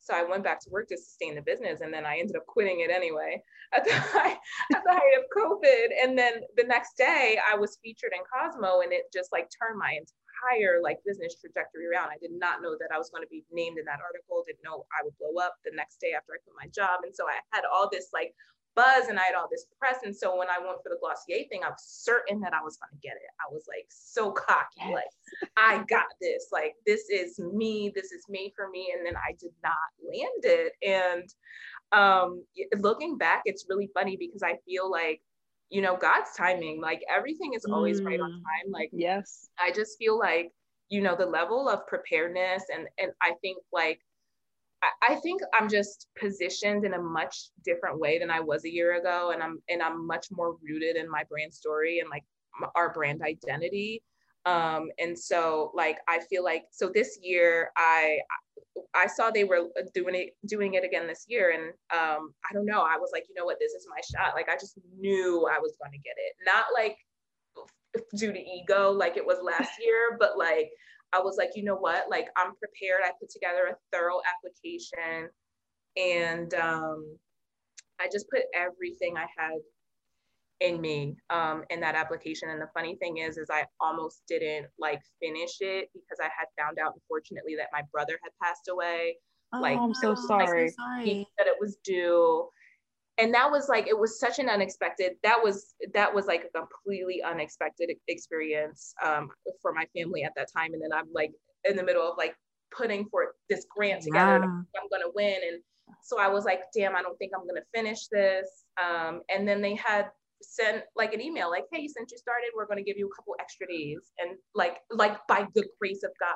So 0.00 0.14
I 0.14 0.24
went 0.24 0.44
back 0.44 0.60
to 0.60 0.70
work 0.70 0.88
to 0.88 0.96
sustain 0.96 1.34
the 1.34 1.42
business, 1.42 1.80
and 1.80 1.92
then 1.92 2.06
I 2.06 2.18
ended 2.18 2.36
up 2.36 2.46
quitting 2.46 2.80
it 2.80 2.90
anyway 2.90 3.42
at 3.76 3.84
the 3.84 3.94
height, 3.94 4.38
at 4.74 4.82
the 4.84 4.92
height 4.92 5.14
of 5.18 5.24
COVID. 5.36 5.92
And 6.02 6.18
then 6.18 6.40
the 6.56 6.64
next 6.64 6.96
day, 6.96 7.38
I 7.38 7.56
was 7.56 7.78
featured 7.82 8.12
in 8.16 8.24
Cosmo, 8.24 8.80
and 8.80 8.92
it 8.92 9.12
just 9.12 9.30
like 9.32 9.48
turned 9.52 9.78
my 9.78 9.92
entire 9.92 10.80
like 10.82 10.98
business 11.04 11.36
trajectory 11.36 11.86
around. 11.86 12.08
I 12.08 12.18
did 12.20 12.32
not 12.32 12.62
know 12.62 12.74
that 12.80 12.90
I 12.92 12.98
was 12.98 13.10
going 13.10 13.22
to 13.22 13.30
be 13.30 13.44
named 13.52 13.78
in 13.78 13.84
that 13.84 14.00
article. 14.00 14.42
Didn't 14.46 14.64
know 14.64 14.88
I 14.96 15.04
would 15.04 15.16
blow 15.20 15.36
up 15.44 15.54
the 15.64 15.76
next 15.76 16.00
day 16.00 16.16
after 16.16 16.32
I 16.32 16.40
quit 16.42 16.56
my 16.56 16.68
job, 16.72 17.04
and 17.04 17.14
so 17.14 17.28
I 17.28 17.38
had 17.52 17.68
all 17.68 17.88
this 17.92 18.08
like 18.12 18.32
buzz 18.74 19.08
and 19.08 19.18
I 19.18 19.24
had 19.24 19.34
all 19.34 19.48
this 19.50 19.66
press. 19.78 19.98
And 20.04 20.14
so 20.14 20.36
when 20.36 20.48
I 20.48 20.58
went 20.58 20.82
for 20.82 20.90
the 20.90 20.98
Glossier 21.00 21.48
thing, 21.48 21.62
I 21.64 21.68
was 21.68 21.82
certain 21.84 22.40
that 22.40 22.52
I 22.52 22.62
was 22.62 22.76
going 22.76 22.90
to 22.90 23.06
get 23.06 23.16
it. 23.16 23.30
I 23.40 23.52
was 23.52 23.64
like 23.68 23.86
so 23.88 24.30
cocky, 24.30 24.78
yes. 24.78 24.92
like, 24.94 25.50
I 25.56 25.84
got 25.88 26.06
this. 26.20 26.48
Like, 26.52 26.74
this 26.86 27.08
is 27.10 27.38
me. 27.38 27.92
This 27.94 28.12
is 28.12 28.24
made 28.28 28.52
for 28.54 28.68
me. 28.68 28.92
And 28.96 29.04
then 29.04 29.16
I 29.16 29.32
did 29.38 29.52
not 29.62 29.74
land 30.02 30.44
it. 30.44 30.72
And 30.82 31.28
um, 31.92 32.44
looking 32.78 33.18
back, 33.18 33.42
it's 33.44 33.66
really 33.68 33.90
funny 33.92 34.16
because 34.16 34.42
I 34.42 34.58
feel 34.66 34.90
like, 34.90 35.20
you 35.68 35.82
know, 35.82 35.96
God's 35.96 36.30
timing, 36.36 36.80
like 36.80 37.02
everything 37.08 37.54
is 37.54 37.64
always 37.64 38.00
mm. 38.00 38.06
right 38.06 38.20
on 38.20 38.30
mm. 38.30 38.34
time. 38.34 38.72
Like, 38.72 38.90
yes, 38.92 39.48
I 39.58 39.72
just 39.72 39.98
feel 39.98 40.18
like, 40.18 40.52
you 40.88 41.00
know, 41.00 41.14
the 41.16 41.26
level 41.26 41.68
of 41.68 41.86
preparedness 41.86 42.64
and, 42.74 42.88
and 42.98 43.12
I 43.22 43.34
think 43.40 43.58
like, 43.72 44.00
I 45.02 45.16
think 45.16 45.42
I'm 45.52 45.68
just 45.68 46.06
positioned 46.18 46.84
in 46.84 46.94
a 46.94 47.02
much 47.02 47.50
different 47.64 47.98
way 47.98 48.18
than 48.18 48.30
I 48.30 48.40
was 48.40 48.64
a 48.64 48.72
year 48.72 48.98
ago, 48.98 49.30
and 49.32 49.42
I'm 49.42 49.62
and 49.68 49.82
I'm 49.82 50.06
much 50.06 50.28
more 50.30 50.56
rooted 50.62 50.96
in 50.96 51.10
my 51.10 51.24
brand 51.28 51.52
story 51.52 52.00
and 52.00 52.08
like 52.08 52.24
our 52.74 52.92
brand 52.92 53.22
identity. 53.22 54.02
Um, 54.46 54.90
and 54.98 55.18
so 55.18 55.70
like 55.74 55.98
I 56.08 56.20
feel 56.30 56.42
like 56.42 56.64
so 56.70 56.90
this 56.94 57.18
year 57.22 57.70
I 57.76 58.18
I 58.94 59.06
saw 59.06 59.30
they 59.30 59.44
were 59.44 59.68
uh, 59.78 59.82
doing 59.94 60.14
it 60.14 60.30
doing 60.46 60.74
it 60.74 60.84
again 60.84 61.06
this 61.06 61.26
year, 61.28 61.50
and 61.50 61.72
um, 61.92 62.32
I 62.48 62.54
don't 62.54 62.66
know. 62.66 62.80
I 62.80 62.96
was 62.96 63.10
like, 63.12 63.26
you 63.28 63.34
know 63.34 63.44
what, 63.44 63.58
this 63.60 63.72
is 63.72 63.86
my 63.88 64.00
shot. 64.00 64.34
Like 64.34 64.48
I 64.48 64.54
just 64.54 64.78
knew 64.98 65.46
I 65.46 65.58
was 65.58 65.76
going 65.82 65.92
to 65.92 65.98
get 65.98 66.14
it. 66.16 66.34
Not 66.46 66.64
like 66.74 66.96
due 68.16 68.32
to 68.32 68.38
ego, 68.38 68.90
like 68.90 69.16
it 69.16 69.26
was 69.26 69.38
last 69.42 69.72
year, 69.80 70.16
but 70.18 70.38
like 70.38 70.70
I 71.12 71.20
was 71.20 71.36
like, 71.36 71.50
you 71.54 71.64
know 71.64 71.76
what, 71.76 72.08
like 72.10 72.28
I'm 72.36 72.54
prepared. 72.56 73.00
I 73.04 73.10
put 73.20 73.30
together 73.30 73.66
a 73.70 73.76
thorough 73.92 74.20
application, 74.28 75.28
and 75.96 76.54
um, 76.54 77.16
I 78.00 78.08
just 78.10 78.28
put 78.30 78.42
everything 78.54 79.16
I 79.16 79.26
had 79.36 79.58
in 80.60 80.80
me 80.80 81.16
um, 81.30 81.64
in 81.70 81.80
that 81.80 81.94
application. 81.94 82.50
And 82.50 82.60
the 82.60 82.68
funny 82.74 82.96
thing 82.96 83.18
is, 83.18 83.38
is 83.38 83.48
I 83.50 83.64
almost 83.80 84.22
didn't 84.28 84.66
like 84.78 85.00
finish 85.20 85.56
it 85.60 85.88
because 85.94 86.18
I 86.20 86.28
had 86.36 86.46
found 86.58 86.78
out, 86.78 86.94
unfortunately, 86.94 87.56
that 87.56 87.68
my 87.72 87.82
brother 87.92 88.18
had 88.22 88.30
passed 88.42 88.68
away. 88.70 89.16
Oh, 89.52 89.60
like, 89.60 89.78
I'm 89.78 89.94
so 89.94 90.14
sorry. 90.28 90.68
So 90.68 90.74
sorry. 90.76 91.04
He 91.04 91.26
said 91.38 91.46
it 91.46 91.56
was 91.58 91.76
due. 91.84 92.48
And 93.20 93.34
that 93.34 93.50
was 93.50 93.68
like 93.68 93.86
it 93.86 93.98
was 93.98 94.18
such 94.18 94.38
an 94.38 94.48
unexpected. 94.48 95.12
That 95.22 95.38
was 95.42 95.74
that 95.94 96.14
was 96.14 96.26
like 96.26 96.44
a 96.54 96.58
completely 96.58 97.22
unexpected 97.22 97.90
experience 98.08 98.94
um, 99.04 99.28
for 99.60 99.72
my 99.72 99.86
family 99.96 100.24
at 100.24 100.32
that 100.36 100.48
time. 100.56 100.72
And 100.72 100.82
then 100.82 100.92
I'm 100.92 101.08
like 101.12 101.32
in 101.64 101.76
the 101.76 101.82
middle 101.82 102.08
of 102.08 102.16
like 102.16 102.34
putting 102.76 103.06
for 103.10 103.34
this 103.48 103.66
grant 103.68 104.02
together. 104.02 104.38
Yeah. 104.38 104.44
I'm 104.44 104.88
gonna 104.90 105.12
win, 105.14 105.36
and 105.46 105.62
so 106.02 106.18
I 106.18 106.28
was 106.28 106.44
like, 106.44 106.60
damn, 106.74 106.96
I 106.96 107.02
don't 107.02 107.16
think 107.18 107.32
I'm 107.34 107.46
gonna 107.46 107.66
finish 107.74 108.06
this. 108.08 108.64
Um, 108.82 109.20
and 109.28 109.46
then 109.46 109.60
they 109.60 109.74
had 109.74 110.06
sent 110.42 110.82
like 110.96 111.12
an 111.12 111.20
email 111.20 111.50
like 111.50 111.64
hey 111.72 111.86
since 111.86 112.10
you 112.10 112.16
started 112.16 112.48
we're 112.56 112.66
going 112.66 112.78
to 112.78 112.82
give 112.82 112.96
you 112.96 113.06
a 113.06 113.14
couple 113.14 113.34
extra 113.38 113.66
days 113.66 114.12
and 114.18 114.38
like 114.54 114.78
like 114.90 115.18
by 115.26 115.46
the 115.54 115.64
grace 115.78 116.02
of 116.02 116.10
god 116.18 116.30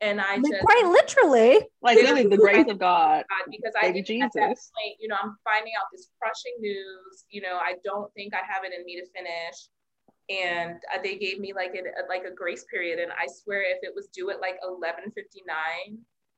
and 0.00 0.20
I 0.20 0.36
just 0.36 0.60
quite 0.60 0.84
literally 0.86 1.60
like 1.82 1.96
literally 1.96 2.26
the 2.26 2.36
grace 2.36 2.68
of 2.68 2.78
God. 2.78 3.24
Because 3.50 3.74
I 3.80 3.90
Jesus. 3.92 4.24
at 4.24 4.32
that 4.34 4.48
point, 4.48 4.96
you 5.00 5.08
know, 5.08 5.16
I'm 5.20 5.36
finding 5.44 5.72
out 5.78 5.86
this 5.92 6.08
crushing 6.20 6.54
news. 6.60 7.24
You 7.30 7.42
know, 7.42 7.58
I 7.60 7.74
don't 7.84 8.12
think 8.14 8.34
I 8.34 8.38
have 8.38 8.64
it 8.64 8.72
in 8.78 8.84
me 8.84 9.00
to 9.00 9.06
finish, 9.10 9.68
and 10.30 10.76
uh, 10.94 11.02
they 11.02 11.16
gave 11.16 11.40
me 11.40 11.52
like 11.52 11.74
a 11.74 12.08
like 12.08 12.24
a 12.24 12.34
grace 12.34 12.64
period. 12.70 12.98
And 12.98 13.12
I 13.12 13.26
swear, 13.26 13.62
if 13.62 13.78
it 13.82 13.92
was 13.94 14.08
due 14.12 14.30
at 14.30 14.40
like 14.40 14.58
11:59, 14.64 15.08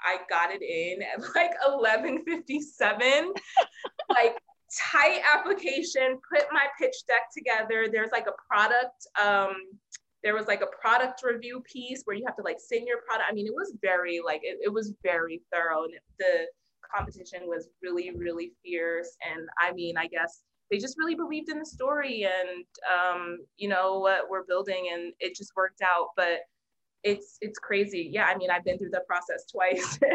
I 0.02 0.18
got 0.30 0.50
it 0.52 0.62
in 0.62 1.02
at 1.02 1.20
like 1.34 1.52
11:57. 1.68 3.32
like 4.10 4.36
tight 4.92 5.20
application, 5.34 6.18
put 6.32 6.44
my 6.52 6.66
pitch 6.78 6.96
deck 7.08 7.22
together. 7.36 7.88
There's 7.90 8.10
like 8.12 8.26
a 8.26 8.34
product, 8.48 9.06
um, 9.20 9.54
there 10.22 10.34
was 10.34 10.46
like 10.46 10.60
a 10.60 10.66
product 10.80 11.22
review 11.24 11.62
piece 11.70 12.02
where 12.04 12.16
you 12.16 12.24
have 12.26 12.36
to 12.36 12.42
like 12.42 12.58
send 12.58 12.86
your 12.86 12.98
product. 13.06 13.28
I 13.30 13.34
mean, 13.34 13.46
it 13.46 13.54
was 13.54 13.74
very 13.80 14.20
like 14.24 14.40
it, 14.42 14.58
it 14.62 14.72
was 14.72 14.92
very 15.02 15.40
thorough 15.52 15.84
and 15.84 15.94
the 16.18 16.46
competition 16.94 17.42
was 17.44 17.68
really, 17.82 18.10
really 18.10 18.52
fierce. 18.62 19.16
And 19.30 19.48
I 19.58 19.72
mean, 19.72 19.96
I 19.96 20.06
guess 20.06 20.42
they 20.70 20.78
just 20.78 20.98
really 20.98 21.14
believed 21.14 21.48
in 21.48 21.58
the 21.58 21.66
story 21.66 22.24
and 22.26 22.64
um, 22.88 23.38
you 23.56 23.68
know 23.68 23.98
what 23.98 24.28
we're 24.28 24.44
building 24.44 24.90
and 24.92 25.12
it 25.20 25.34
just 25.34 25.52
worked 25.56 25.80
out. 25.82 26.08
But 26.16 26.40
it's 27.02 27.38
it's 27.40 27.58
crazy. 27.58 28.10
Yeah, 28.12 28.26
I 28.26 28.36
mean, 28.36 28.50
I've 28.50 28.64
been 28.64 28.78
through 28.78 28.90
the 28.90 29.02
process 29.06 29.46
twice. 29.50 29.98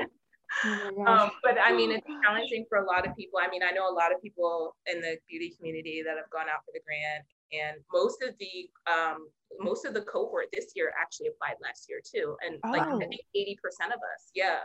Oh 0.63 1.05
um, 1.05 1.31
but 1.43 1.57
I 1.61 1.73
mean, 1.73 1.91
it's 1.91 2.05
challenging 2.23 2.65
for 2.69 2.77
a 2.77 2.85
lot 2.85 3.07
of 3.07 3.15
people. 3.15 3.39
I 3.41 3.49
mean, 3.49 3.61
I 3.63 3.71
know 3.71 3.89
a 3.89 3.93
lot 3.93 4.13
of 4.13 4.21
people 4.21 4.75
in 4.85 5.01
the 5.01 5.17
beauty 5.27 5.53
community 5.57 6.01
that 6.05 6.17
have 6.17 6.29
gone 6.29 6.47
out 6.47 6.63
for 6.65 6.71
the 6.73 6.81
grant, 6.85 7.25
and 7.63 7.77
most 7.93 8.21
of 8.23 8.35
the 8.39 8.69
um, 8.91 9.27
most 9.59 9.85
of 9.85 9.93
the 9.93 10.01
cohort 10.01 10.47
this 10.53 10.71
year 10.75 10.91
actually 10.99 11.27
applied 11.27 11.55
last 11.61 11.87
year 11.89 11.99
too, 12.03 12.35
and 12.45 12.59
oh. 12.63 12.71
like 12.71 12.81
I 12.81 12.91
oh. 12.91 12.99
think 12.99 13.13
eighty 13.33 13.57
percent 13.61 13.91
of 13.91 13.97
us, 13.97 14.31
yeah. 14.33 14.59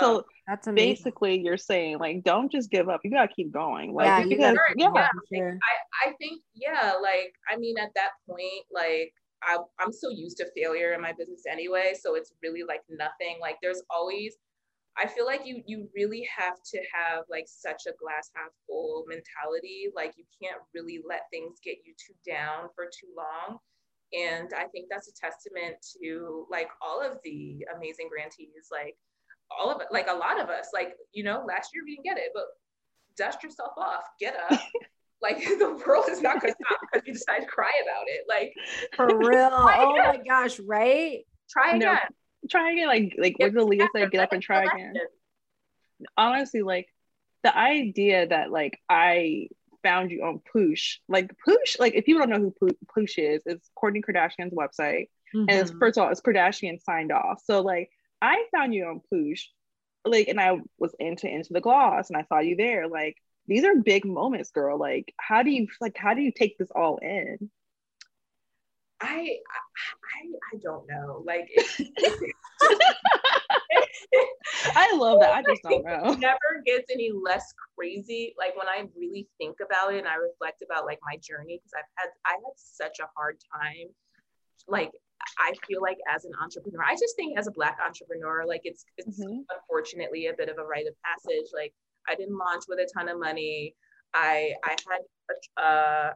So 0.00 0.16
um, 0.16 0.22
that's 0.46 0.66
amazing. 0.66 0.90
basically 0.92 1.40
you're 1.40 1.58
saying 1.58 1.98
like 1.98 2.24
don't 2.24 2.50
just 2.50 2.70
give 2.70 2.88
up. 2.88 3.00
You 3.04 3.10
gotta 3.10 3.32
keep 3.32 3.52
going. 3.52 3.92
Like 3.92 4.06
yeah, 4.06 4.24
you 4.24 4.38
gotta, 4.38 4.58
yeah. 4.76 4.90
yeah. 4.94 5.08
Sure. 5.32 5.58
I, 5.62 6.08
I 6.08 6.12
think 6.18 6.40
yeah, 6.54 6.94
like 7.02 7.32
I 7.50 7.56
mean 7.56 7.76
at 7.78 7.90
that 7.94 8.10
point, 8.28 8.64
like 8.72 9.12
I, 9.42 9.58
I'm 9.78 9.92
so 9.92 10.08
used 10.08 10.38
to 10.38 10.46
failure 10.56 10.94
in 10.94 11.02
my 11.02 11.12
business 11.12 11.42
anyway. 11.50 11.92
So 12.00 12.14
it's 12.14 12.32
really 12.42 12.62
like 12.66 12.80
nothing. 12.88 13.36
Like 13.40 13.56
there's 13.60 13.82
always 13.90 14.36
I 14.96 15.06
feel 15.06 15.26
like 15.26 15.42
you 15.44 15.62
you 15.66 15.88
really 15.94 16.28
have 16.36 16.62
to 16.72 16.78
have 16.92 17.24
like 17.28 17.46
such 17.48 17.82
a 17.86 17.96
glass 18.00 18.30
half 18.34 18.50
full 18.66 19.04
mentality. 19.08 19.88
Like 19.94 20.14
you 20.16 20.24
can't 20.40 20.60
really 20.74 21.02
let 21.06 21.22
things 21.32 21.58
get 21.64 21.78
you 21.84 21.94
too 21.94 22.14
down 22.24 22.68
for 22.74 22.84
too 22.86 23.08
long. 23.16 23.58
And 24.12 24.52
I 24.56 24.66
think 24.68 24.86
that's 24.90 25.08
a 25.08 25.14
testament 25.14 25.76
to 26.00 26.46
like 26.50 26.68
all 26.80 27.02
of 27.02 27.18
the 27.24 27.66
amazing 27.76 28.08
grantees, 28.08 28.68
like 28.70 28.96
all 29.50 29.70
of 29.70 29.80
it, 29.80 29.88
like 29.90 30.08
a 30.08 30.14
lot 30.14 30.40
of 30.40 30.48
us, 30.48 30.68
like, 30.72 30.94
you 31.12 31.24
know, 31.24 31.44
last 31.46 31.70
year 31.74 31.82
we 31.84 31.96
didn't 31.96 32.04
get 32.04 32.18
it, 32.18 32.30
but 32.32 32.44
dust 33.16 33.42
yourself 33.42 33.72
off, 33.76 34.04
get 34.20 34.36
up. 34.50 34.60
like 35.22 35.38
the 35.58 35.82
world 35.86 36.04
is 36.08 36.22
not 36.22 36.40
gonna 36.40 36.54
stop 36.64 36.80
because 36.92 37.06
you 37.06 37.14
decide 37.14 37.40
to 37.40 37.46
cry 37.46 37.72
about 37.82 38.04
it. 38.06 38.24
Like 38.28 38.54
for 38.94 39.06
real. 39.18 39.50
oh 39.52 39.96
my 39.96 40.20
gosh, 40.26 40.60
right? 40.60 41.24
Try 41.50 41.76
again. 41.76 41.80
No 41.80 41.98
try 42.50 42.72
again. 42.72 42.88
Like 42.88 43.14
like 43.18 43.38
what 43.38 43.52
did 43.52 43.62
Aaliyah 43.62 43.88
say? 43.94 44.08
Get 44.08 44.20
up 44.20 44.32
and 44.32 44.42
try 44.42 44.64
again. 44.64 44.94
Honestly, 46.16 46.62
like 46.62 46.88
the 47.42 47.56
idea 47.56 48.26
that 48.28 48.50
like 48.50 48.78
I 48.88 49.48
found 49.82 50.10
you 50.10 50.24
on 50.24 50.40
Poosh, 50.54 50.96
like 51.08 51.30
Poosh, 51.46 51.78
like 51.78 51.94
if 51.94 52.04
people 52.04 52.20
don't 52.20 52.30
know 52.30 52.52
who 52.58 52.70
Poosh 52.96 53.18
is, 53.18 53.42
it's 53.46 53.70
Kourtney 53.80 54.02
Kardashian's 54.02 54.54
website, 54.54 55.08
mm-hmm. 55.34 55.46
and 55.48 55.50
it's 55.50 55.70
mm-hmm. 55.70 55.78
first 55.78 55.98
of 55.98 56.04
all 56.04 56.10
it's 56.10 56.20
Kardashian 56.20 56.80
signed 56.82 57.12
off. 57.12 57.42
So 57.44 57.60
like 57.60 57.90
I 58.20 58.46
found 58.54 58.74
you 58.74 58.86
on 58.86 59.02
Poosh, 59.12 59.42
like, 60.04 60.28
and 60.28 60.40
I 60.40 60.58
was 60.78 60.94
into 60.98 61.28
into 61.28 61.52
the 61.52 61.60
gloss, 61.60 62.10
and 62.10 62.16
I 62.16 62.24
saw 62.24 62.40
you 62.40 62.56
there. 62.56 62.88
Like 62.88 63.16
these 63.46 63.64
are 63.64 63.76
big 63.76 64.04
moments, 64.04 64.50
girl. 64.50 64.78
Like 64.78 65.12
how 65.18 65.42
do 65.42 65.50
you 65.50 65.68
like 65.80 65.96
how 65.96 66.14
do 66.14 66.22
you 66.22 66.32
take 66.32 66.58
this 66.58 66.70
all 66.74 66.98
in? 66.98 67.50
I 69.00 69.06
I 69.06 70.22
I 70.52 70.56
don't 70.62 70.86
know. 70.88 71.22
Like 71.26 71.48
I 74.76 74.96
love 74.96 75.20
that. 75.20 75.34
I 75.34 75.42
just 75.42 75.62
don't 75.62 75.84
know. 75.86 76.12
It 76.12 76.18
never 76.18 76.62
gets 76.64 76.90
any 76.90 77.10
less 77.12 77.52
crazy. 77.76 78.34
Like 78.38 78.56
when 78.56 78.68
I 78.68 78.84
really 78.96 79.28
think 79.38 79.58
about 79.64 79.94
it 79.94 79.98
and 79.98 80.08
I 80.08 80.14
reflect 80.14 80.62
about 80.62 80.86
like 80.86 80.98
my 81.04 81.16
journey, 81.16 81.58
because 81.58 81.72
I've 81.76 81.90
had 81.96 82.08
I 82.26 82.32
had 82.32 82.54
such 82.56 82.98
a 83.00 83.08
hard 83.16 83.38
time. 83.52 83.88
Like 84.68 84.92
I 85.38 85.52
feel 85.66 85.82
like 85.82 85.98
as 86.12 86.24
an 86.24 86.32
entrepreneur, 86.40 86.82
I 86.82 86.94
just 86.94 87.16
think 87.16 87.38
as 87.38 87.46
a 87.46 87.52
black 87.52 87.78
entrepreneur, 87.84 88.44
like 88.46 88.62
it's 88.64 88.84
it's 88.96 89.20
mm-hmm. 89.20 89.40
unfortunately 89.50 90.26
a 90.26 90.34
bit 90.34 90.48
of 90.48 90.58
a 90.58 90.64
rite 90.64 90.86
of 90.86 90.94
passage. 91.04 91.50
Like 91.54 91.72
I 92.08 92.14
didn't 92.14 92.36
launch 92.36 92.64
with 92.68 92.78
a 92.78 92.88
ton 92.96 93.08
of 93.08 93.18
money. 93.18 93.74
I 94.14 94.54
I 94.64 94.70
had 94.70 95.62
uh 95.62 96.10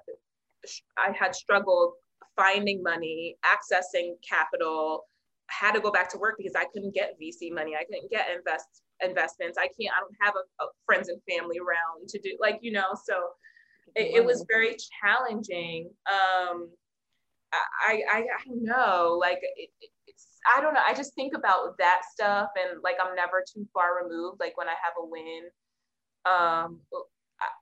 I 0.96 1.12
had 1.18 1.34
struggled 1.34 1.94
finding 2.38 2.82
money, 2.82 3.36
accessing 3.44 4.14
capital, 4.26 5.04
had 5.48 5.72
to 5.72 5.80
go 5.80 5.90
back 5.90 6.08
to 6.10 6.18
work 6.18 6.36
because 6.38 6.54
I 6.54 6.64
couldn't 6.72 6.94
get 6.94 7.16
VC 7.20 7.52
money. 7.52 7.74
I 7.74 7.84
couldn't 7.84 8.10
get 8.10 8.28
invest 8.34 8.82
investments. 9.04 9.58
I 9.58 9.66
can't, 9.66 9.94
I 9.96 10.00
don't 10.00 10.16
have 10.20 10.34
a, 10.34 10.64
a 10.64 10.66
friends 10.86 11.08
and 11.08 11.20
family 11.28 11.58
around 11.58 12.08
to 12.08 12.18
do 12.18 12.36
like, 12.40 12.58
you 12.62 12.72
know, 12.72 12.94
so 13.04 13.14
it, 13.94 14.16
it 14.16 14.24
was 14.24 14.44
very 14.48 14.76
challenging. 15.02 15.90
Um, 16.06 16.70
I, 17.52 18.02
I, 18.10 18.18
I 18.18 18.44
know, 18.48 19.16
like 19.20 19.38
it, 19.56 19.70
it's, 20.06 20.26
I 20.54 20.60
don't 20.60 20.74
know. 20.74 20.82
I 20.86 20.94
just 20.94 21.14
think 21.14 21.34
about 21.34 21.78
that 21.78 22.02
stuff 22.12 22.50
and 22.56 22.80
like, 22.82 22.96
I'm 23.02 23.14
never 23.14 23.42
too 23.42 23.66
far 23.72 24.02
removed. 24.02 24.38
Like 24.40 24.56
when 24.56 24.68
I 24.68 24.74
have 24.82 24.94
a 25.00 25.06
win, 25.06 25.42
um, 26.26 26.80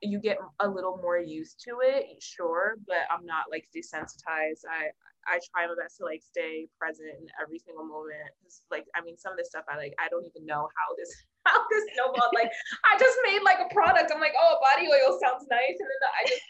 you 0.01 0.19
get 0.19 0.37
a 0.59 0.67
little 0.67 0.97
more 1.01 1.17
used 1.17 1.61
to 1.65 1.77
it, 1.81 2.21
sure, 2.21 2.75
but 2.87 3.05
I'm 3.11 3.25
not 3.25 3.45
like 3.51 3.65
desensitized. 3.75 4.65
I 4.69 4.89
I 5.27 5.43
try 5.51 5.67
my 5.67 5.75
best 5.75 5.97
to 5.99 6.05
like 6.07 6.23
stay 6.23 6.71
present 6.79 7.11
in 7.19 7.27
every 7.41 7.59
single 7.59 7.83
moment. 7.83 8.31
Like 8.71 8.85
I 8.95 9.01
mean, 9.03 9.17
some 9.17 9.33
of 9.33 9.37
this 9.37 9.49
stuff 9.49 9.67
I 9.69 9.77
like 9.77 9.93
I 9.99 10.07
don't 10.09 10.25
even 10.25 10.45
know 10.45 10.65
how 10.65 10.87
this 10.97 11.11
how 11.45 11.59
this 11.69 11.83
snowballed. 11.93 12.33
like 12.33 12.51
I 12.87 12.97
just 12.97 13.17
made 13.25 13.43
like 13.43 13.59
a 13.59 13.69
product. 13.73 14.11
I'm 14.13 14.21
like, 14.21 14.37
oh, 14.39 14.57
body 14.63 14.87
oil 14.87 15.19
sounds 15.21 15.45
nice, 15.49 15.77
and 15.77 15.89
then 15.89 16.03
I 16.09 16.23
just 16.25 16.47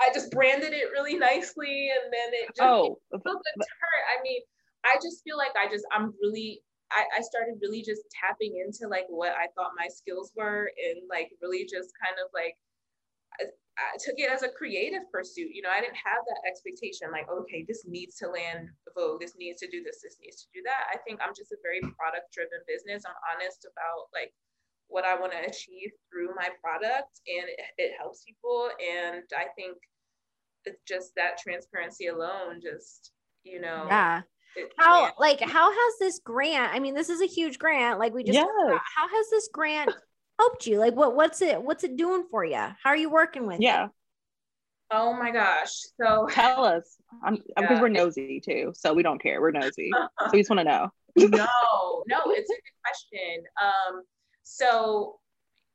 I 0.00 0.06
just 0.14 0.30
branded 0.30 0.72
it 0.72 0.90
really 0.90 1.18
nicely, 1.18 1.90
and 1.90 2.12
then 2.12 2.28
it 2.32 2.46
just 2.56 2.64
oh, 2.64 2.98
it 3.12 3.20
took 3.22 3.38
a 3.38 3.54
turn. 3.58 4.02
I 4.14 4.22
mean, 4.22 4.40
I 4.86 4.96
just 5.02 5.22
feel 5.22 5.36
like 5.36 5.54
I 5.54 5.70
just 5.70 5.84
I'm 5.92 6.14
really 6.22 6.62
I, 6.90 7.18
I 7.18 7.20
started 7.20 7.60
really 7.60 7.82
just 7.82 8.02
tapping 8.08 8.62
into 8.64 8.88
like 8.88 9.06
what 9.08 9.32
I 9.32 9.48
thought 9.54 9.76
my 9.76 9.88
skills 9.88 10.32
were 10.36 10.70
and 10.76 11.04
like 11.08 11.30
really 11.42 11.64
just 11.64 11.92
kind 12.00 12.16
of 12.16 12.30
like 12.32 12.56
I, 13.40 13.94
took 14.02 14.18
it 14.18 14.30
as 14.30 14.42
a 14.42 14.50
creative 14.50 15.06
pursuit. 15.12 15.54
You 15.54 15.62
know, 15.62 15.70
I 15.70 15.80
didn't 15.80 16.02
have 16.02 16.26
that 16.26 16.42
expectation 16.48 17.12
like, 17.12 17.30
okay, 17.30 17.64
this 17.66 17.84
needs 17.86 18.16
to 18.18 18.26
land 18.26 18.68
Vogue, 18.94 19.20
this 19.20 19.36
needs 19.38 19.60
to 19.60 19.70
do 19.70 19.84
this, 19.84 20.02
this 20.02 20.18
needs 20.20 20.42
to 20.42 20.48
do 20.52 20.62
that. 20.64 20.90
I 20.90 20.98
think 21.06 21.20
I'm 21.22 21.34
just 21.36 21.52
a 21.52 21.62
very 21.62 21.80
product 21.94 22.34
driven 22.34 22.58
business. 22.66 23.04
I'm 23.06 23.14
honest 23.30 23.66
about 23.70 24.10
like 24.10 24.34
what 24.88 25.04
I 25.04 25.14
want 25.14 25.32
to 25.32 25.46
achieve 25.46 25.92
through 26.10 26.34
my 26.34 26.48
product 26.58 27.22
and 27.28 27.46
it, 27.46 27.60
it 27.78 27.92
helps 27.98 28.24
people. 28.24 28.70
And 28.82 29.22
I 29.36 29.46
think 29.54 29.78
just 30.86 31.14
that 31.14 31.38
transparency 31.38 32.08
alone 32.08 32.60
just, 32.60 33.12
you 33.44 33.60
know, 33.60 33.86
yeah 33.88 34.22
How 34.76 35.02
yeah. 35.02 35.10
like 35.18 35.40
how 35.40 35.70
has 35.70 35.98
this 36.00 36.20
grant? 36.24 36.74
I 36.74 36.78
mean, 36.78 36.94
this 36.94 37.08
is 37.08 37.20
a 37.20 37.26
huge 37.26 37.58
grant. 37.58 37.98
Like 37.98 38.12
we 38.14 38.24
just 38.24 38.38
talked 38.38 38.50
about. 38.64 38.72
Yes. 38.72 38.80
how 38.96 39.08
has 39.08 39.30
this 39.30 39.48
grant 39.52 39.92
helped 40.38 40.66
you? 40.66 40.78
Like 40.78 40.94
what 40.94 41.14
what's 41.14 41.42
it 41.42 41.62
what's 41.62 41.84
it 41.84 41.96
doing 41.96 42.24
for 42.30 42.44
you? 42.44 42.56
How 42.56 42.90
are 42.90 42.96
you 42.96 43.10
working 43.10 43.46
with 43.46 43.56
it? 43.56 43.62
Yeah. 43.62 43.88
Oh 44.90 45.12
my 45.12 45.30
gosh. 45.30 45.72
So 46.00 46.26
Tell 46.30 46.64
us. 46.64 46.96
I'm 47.22 47.36
because 47.36 47.54
Yeah. 47.70 47.80
we're 47.80 47.88
nosy 47.88 48.40
too. 48.44 48.72
So 48.74 48.94
we 48.94 49.02
don't 49.02 49.20
care. 49.22 49.40
We're 49.40 49.50
nosy. 49.50 49.90
So 49.94 50.30
we 50.32 50.40
just 50.40 50.50
want 50.50 50.60
to 50.60 50.64
know. 50.64 50.88
no, 51.16 52.04
no, 52.06 52.20
it's 52.26 52.50
a 52.50 52.54
good 52.54 52.78
question. 52.84 53.42
Um, 53.60 54.02
so 54.42 55.18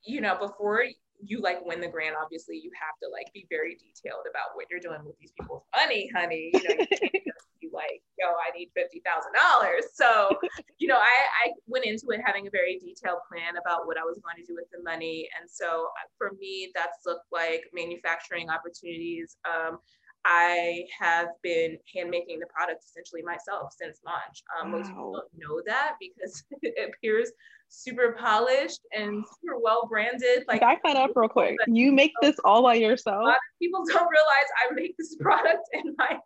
you 0.05 0.21
know, 0.21 0.37
before 0.37 0.83
you 1.25 1.39
like 1.41 1.65
win 1.65 1.79
the 1.81 1.87
grant, 1.87 2.15
obviously 2.21 2.57
you 2.57 2.71
have 2.79 2.95
to 3.01 3.09
like 3.11 3.31
be 3.33 3.45
very 3.49 3.75
detailed 3.75 4.25
about 4.29 4.55
what 4.55 4.65
you're 4.69 4.79
doing 4.79 5.05
with 5.05 5.17
these 5.19 5.31
people's 5.39 5.63
money, 5.75 6.09
honey. 6.15 6.51
You 6.53 6.63
know, 6.63 6.75
you 6.75 6.87
can't 6.87 7.01
just 7.01 7.01
be 7.13 7.31
like, 7.73 8.01
yo, 8.19 8.27
I 8.27 8.55
need 8.55 8.69
fifty 8.75 9.01
thousand 9.05 9.33
dollars. 9.33 9.91
So, 9.93 10.29
you 10.79 10.87
know, 10.87 10.97
I, 10.97 11.49
I 11.49 11.51
went 11.67 11.85
into 11.85 12.07
it 12.09 12.21
having 12.23 12.47
a 12.47 12.51
very 12.51 12.79
detailed 12.79 13.19
plan 13.29 13.57
about 13.57 13.87
what 13.87 13.97
I 13.97 14.03
was 14.03 14.19
going 14.23 14.37
to 14.37 14.45
do 14.45 14.55
with 14.55 14.69
the 14.71 14.81
money. 14.83 15.27
And 15.39 15.49
so 15.49 15.89
uh, 15.99 16.07
for 16.17 16.31
me, 16.39 16.71
that's 16.75 17.05
looked 17.05 17.27
like 17.31 17.65
manufacturing 17.73 18.49
opportunities. 18.49 19.37
Um, 19.43 19.79
I 20.25 20.85
have 20.99 21.27
been 21.41 21.77
hand 21.93 22.09
making 22.09 22.39
the 22.39 22.45
product 22.47 22.83
essentially 22.83 23.21
myself 23.21 23.73
since 23.77 23.99
launch. 24.05 24.43
Um, 24.59 24.71
Most 24.71 24.87
people 24.87 25.13
don't 25.13 25.25
know 25.35 25.61
that 25.65 25.95
because 25.99 26.43
it 26.61 26.89
appears 26.89 27.31
super 27.69 28.15
polished 28.19 28.81
and 28.95 29.23
super 29.41 29.57
well 29.61 29.87
branded. 29.89 30.43
Like 30.47 30.61
Back 30.61 30.81
that 30.83 30.95
up 30.95 31.11
real 31.15 31.27
quick. 31.27 31.55
You 31.67 31.91
make 31.91 32.13
this 32.21 32.37
all 32.45 32.63
by 32.63 32.75
yourself? 32.75 33.33
people 33.61 33.83
don't 33.87 34.07
realize 34.09 34.47
I 34.69 34.73
make 34.73 34.95
this 34.97 35.15
product 35.19 35.67
in 35.73 35.95
my 35.97 36.17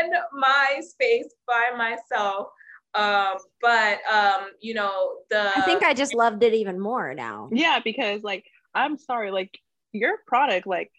in 0.00 0.10
my 0.32 0.80
space 0.82 1.32
by 1.46 1.70
myself. 1.76 2.48
Um, 2.94 3.36
but 3.62 4.00
um, 4.12 4.48
you 4.60 4.74
know 4.74 5.14
the 5.30 5.56
I 5.56 5.62
think 5.62 5.82
I 5.82 5.94
just 5.94 6.14
loved 6.14 6.42
it 6.42 6.52
even 6.52 6.78
more 6.78 7.14
now. 7.14 7.48
Yeah, 7.50 7.80
because 7.82 8.22
like 8.22 8.44
I'm 8.74 8.98
sorry, 8.98 9.30
like 9.30 9.56
your 9.92 10.18
product, 10.26 10.66
like 10.66 10.90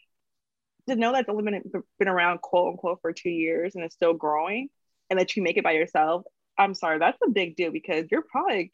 to 0.89 0.95
know 0.95 1.11
that's 1.11 1.29
only 1.29 1.43
been 1.43 1.63
been 1.99 2.07
around 2.07 2.41
quote 2.41 2.71
unquote 2.71 2.99
for 3.01 3.13
two 3.13 3.29
years 3.29 3.75
and 3.75 3.83
it's 3.83 3.95
still 3.95 4.13
growing, 4.13 4.69
and 5.09 5.19
that 5.19 5.35
you 5.35 5.43
make 5.43 5.57
it 5.57 5.63
by 5.63 5.71
yourself. 5.71 6.23
I'm 6.57 6.73
sorry, 6.73 6.99
that's 6.99 7.17
a 7.25 7.29
big 7.31 7.55
deal 7.55 7.71
because 7.71 8.05
you're 8.11 8.23
probably, 8.23 8.71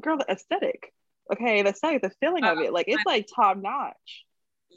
girl, 0.00 0.16
the 0.16 0.30
aesthetic, 0.30 0.92
okay, 1.32 1.62
the 1.62 1.70
aesthetic, 1.70 2.02
the 2.02 2.12
feeling 2.20 2.44
of 2.44 2.58
uh, 2.58 2.62
it, 2.62 2.72
like 2.72 2.86
it's 2.88 3.04
like 3.04 3.26
top 3.34 3.58
notch. 3.58 4.24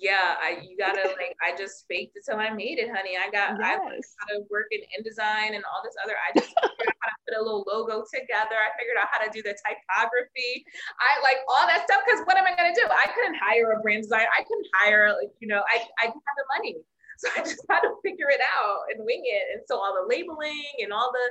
Yeah, 0.01 0.33
I 0.41 0.65
you 0.65 0.73
gotta 0.81 1.13
like 1.13 1.37
I 1.45 1.53
just 1.53 1.85
faked 1.85 2.17
it 2.17 2.25
till 2.25 2.41
I 2.41 2.49
made 2.49 2.81
it, 2.81 2.89
honey. 2.89 3.21
I 3.21 3.29
got 3.29 3.61
I 3.61 3.77
learned 3.77 4.01
how 4.01 4.25
to 4.33 4.41
work 4.49 4.65
in 4.73 4.81
InDesign 4.97 5.53
and 5.53 5.61
all 5.61 5.85
this 5.85 5.93
other. 6.01 6.17
I 6.17 6.33
just 6.33 6.49
figured 6.57 6.89
out 6.89 7.05
how 7.05 7.13
to 7.13 7.21
put 7.29 7.37
a 7.37 7.43
little 7.45 7.61
logo 7.69 8.01
together. 8.09 8.57
I 8.57 8.73
figured 8.81 8.97
out 8.97 9.13
how 9.13 9.21
to 9.21 9.29
do 9.29 9.45
the 9.45 9.53
typography. 9.53 10.65
I 10.97 11.21
like 11.21 11.45
all 11.45 11.69
that 11.69 11.85
stuff 11.85 12.01
because 12.01 12.25
what 12.25 12.33
am 12.33 12.49
I 12.49 12.57
gonna 12.57 12.73
do? 12.73 12.81
I 12.89 13.13
couldn't 13.13 13.37
hire 13.37 13.77
a 13.77 13.79
brand 13.85 14.01
designer. 14.09 14.25
I 14.33 14.41
couldn't 14.41 14.69
hire 14.73 15.13
like 15.13 15.37
you 15.37 15.47
know 15.47 15.61
I 15.69 15.85
I 16.01 16.09
didn't 16.09 16.25
have 16.25 16.37
the 16.41 16.49
money, 16.57 16.81
so 17.21 17.29
I 17.37 17.45
just 17.45 17.61
had 17.69 17.85
to 17.85 17.93
figure 18.01 18.33
it 18.33 18.41
out 18.41 18.89
and 18.89 19.05
wing 19.05 19.21
it. 19.21 19.53
And 19.53 19.61
so 19.69 19.77
all 19.77 19.93
the 19.93 20.09
labeling 20.09 20.81
and 20.81 20.89
all 20.89 21.13
the 21.13 21.27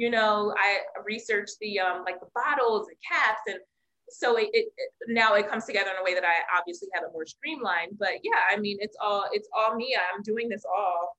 you 0.00 0.08
know 0.08 0.56
I 0.56 0.80
researched 1.04 1.60
the 1.60 1.76
um 1.76 2.08
like 2.08 2.24
the 2.24 2.32
bottles 2.32 2.88
and 2.88 2.96
caps 3.04 3.44
and 3.52 3.60
so 4.10 4.36
it, 4.36 4.50
it, 4.52 4.68
now 5.08 5.34
it 5.34 5.48
comes 5.48 5.64
together 5.64 5.90
in 5.90 5.96
a 6.00 6.04
way 6.04 6.14
that 6.14 6.24
I 6.24 6.42
obviously 6.56 6.88
have 6.94 7.04
it 7.04 7.10
more 7.12 7.26
streamlined. 7.26 7.98
But 7.98 8.20
yeah, 8.22 8.40
I 8.50 8.58
mean, 8.58 8.78
it's 8.80 8.96
all 9.00 9.26
it's 9.32 9.48
all 9.56 9.74
me. 9.74 9.96
I'm 9.96 10.22
doing 10.22 10.48
this 10.48 10.64
all 10.64 11.16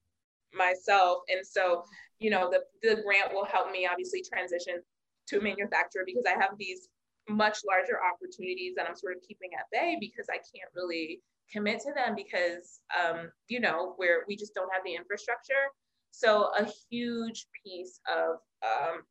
myself, 0.53 1.19
and 1.29 1.45
so 1.45 1.83
you 2.19 2.29
know 2.29 2.49
the 2.49 2.61
the 2.81 3.01
grant 3.01 3.33
will 3.33 3.45
help 3.45 3.71
me 3.71 3.87
obviously 3.89 4.23
transition 4.23 4.81
to 5.27 5.39
a 5.39 5.41
manufacturer 5.41 6.03
because 6.05 6.25
I 6.27 6.39
have 6.39 6.51
these 6.59 6.87
much 7.27 7.59
larger 7.67 7.97
opportunities 8.03 8.73
that 8.75 8.87
I'm 8.87 8.95
sort 8.95 9.15
of 9.15 9.23
keeping 9.27 9.49
at 9.57 9.65
bay 9.71 9.97
because 9.99 10.27
I 10.29 10.37
can't 10.37 10.69
really 10.75 11.21
commit 11.51 11.79
to 11.81 11.91
them 11.93 12.15
because 12.15 12.81
um, 12.93 13.31
you 13.47 13.59
know 13.59 13.93
where 13.97 14.23
we 14.27 14.35
just 14.35 14.53
don't 14.53 14.71
have 14.73 14.83
the 14.85 14.95
infrastructure. 14.95 15.73
So 16.11 16.51
a 16.57 16.65
huge 16.89 17.47
piece 17.65 17.99
of 18.07 18.37
um, 18.63 19.01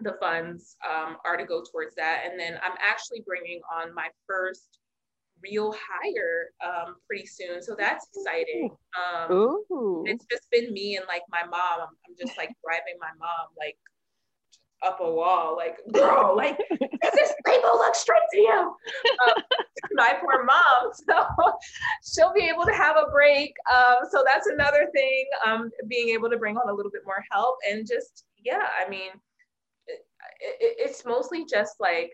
the 0.00 0.16
funds 0.20 0.76
um, 0.88 1.16
are 1.24 1.36
to 1.36 1.44
go 1.44 1.62
towards 1.70 1.94
that. 1.96 2.22
And 2.28 2.38
then 2.38 2.54
I'm 2.64 2.76
actually 2.80 3.22
bringing 3.26 3.60
on 3.72 3.94
my 3.94 4.08
first 4.26 4.78
real 5.42 5.74
hire 5.74 6.50
um, 6.64 6.96
pretty 7.06 7.26
soon. 7.26 7.62
So 7.62 7.76
that's 7.78 8.06
exciting. 8.14 8.70
Um, 8.96 9.62
it's 10.06 10.24
just 10.30 10.50
been 10.50 10.72
me 10.72 10.96
and 10.96 11.04
like 11.06 11.22
my 11.30 11.44
mom. 11.44 11.80
I'm, 11.80 11.96
I'm 12.08 12.16
just 12.18 12.36
like 12.38 12.50
driving 12.64 12.98
my 13.00 13.10
mom 13.18 13.48
like 13.58 13.76
up 14.84 15.00
a 15.00 15.10
wall, 15.10 15.56
like, 15.56 15.78
girl, 15.92 16.36
like, 16.36 16.58
does 16.68 17.12
this 17.14 17.32
label 17.46 17.76
look 17.78 17.94
straight 17.94 18.20
to 18.32 18.38
you? 18.38 18.76
Um, 19.26 19.42
my 19.92 20.14
poor 20.20 20.44
mom. 20.44 20.92
So 22.04 22.24
she'll 22.24 22.32
be 22.32 22.48
able 22.48 22.64
to 22.64 22.72
have 22.72 22.96
a 22.96 23.10
break. 23.10 23.54
Um, 23.72 23.96
so 24.10 24.22
that's 24.26 24.46
another 24.46 24.88
thing, 24.94 25.26
um, 25.46 25.70
being 25.88 26.10
able 26.10 26.28
to 26.30 26.36
bring 26.36 26.56
on 26.56 26.68
a 26.68 26.72
little 26.72 26.90
bit 26.90 27.02
more 27.06 27.24
help 27.30 27.56
and 27.70 27.86
just, 27.86 28.24
yeah, 28.42 28.66
I 28.84 28.88
mean, 28.88 29.10
it, 30.40 30.56
it, 30.60 30.76
it's 30.90 31.04
mostly 31.04 31.44
just 31.50 31.74
like 31.80 32.12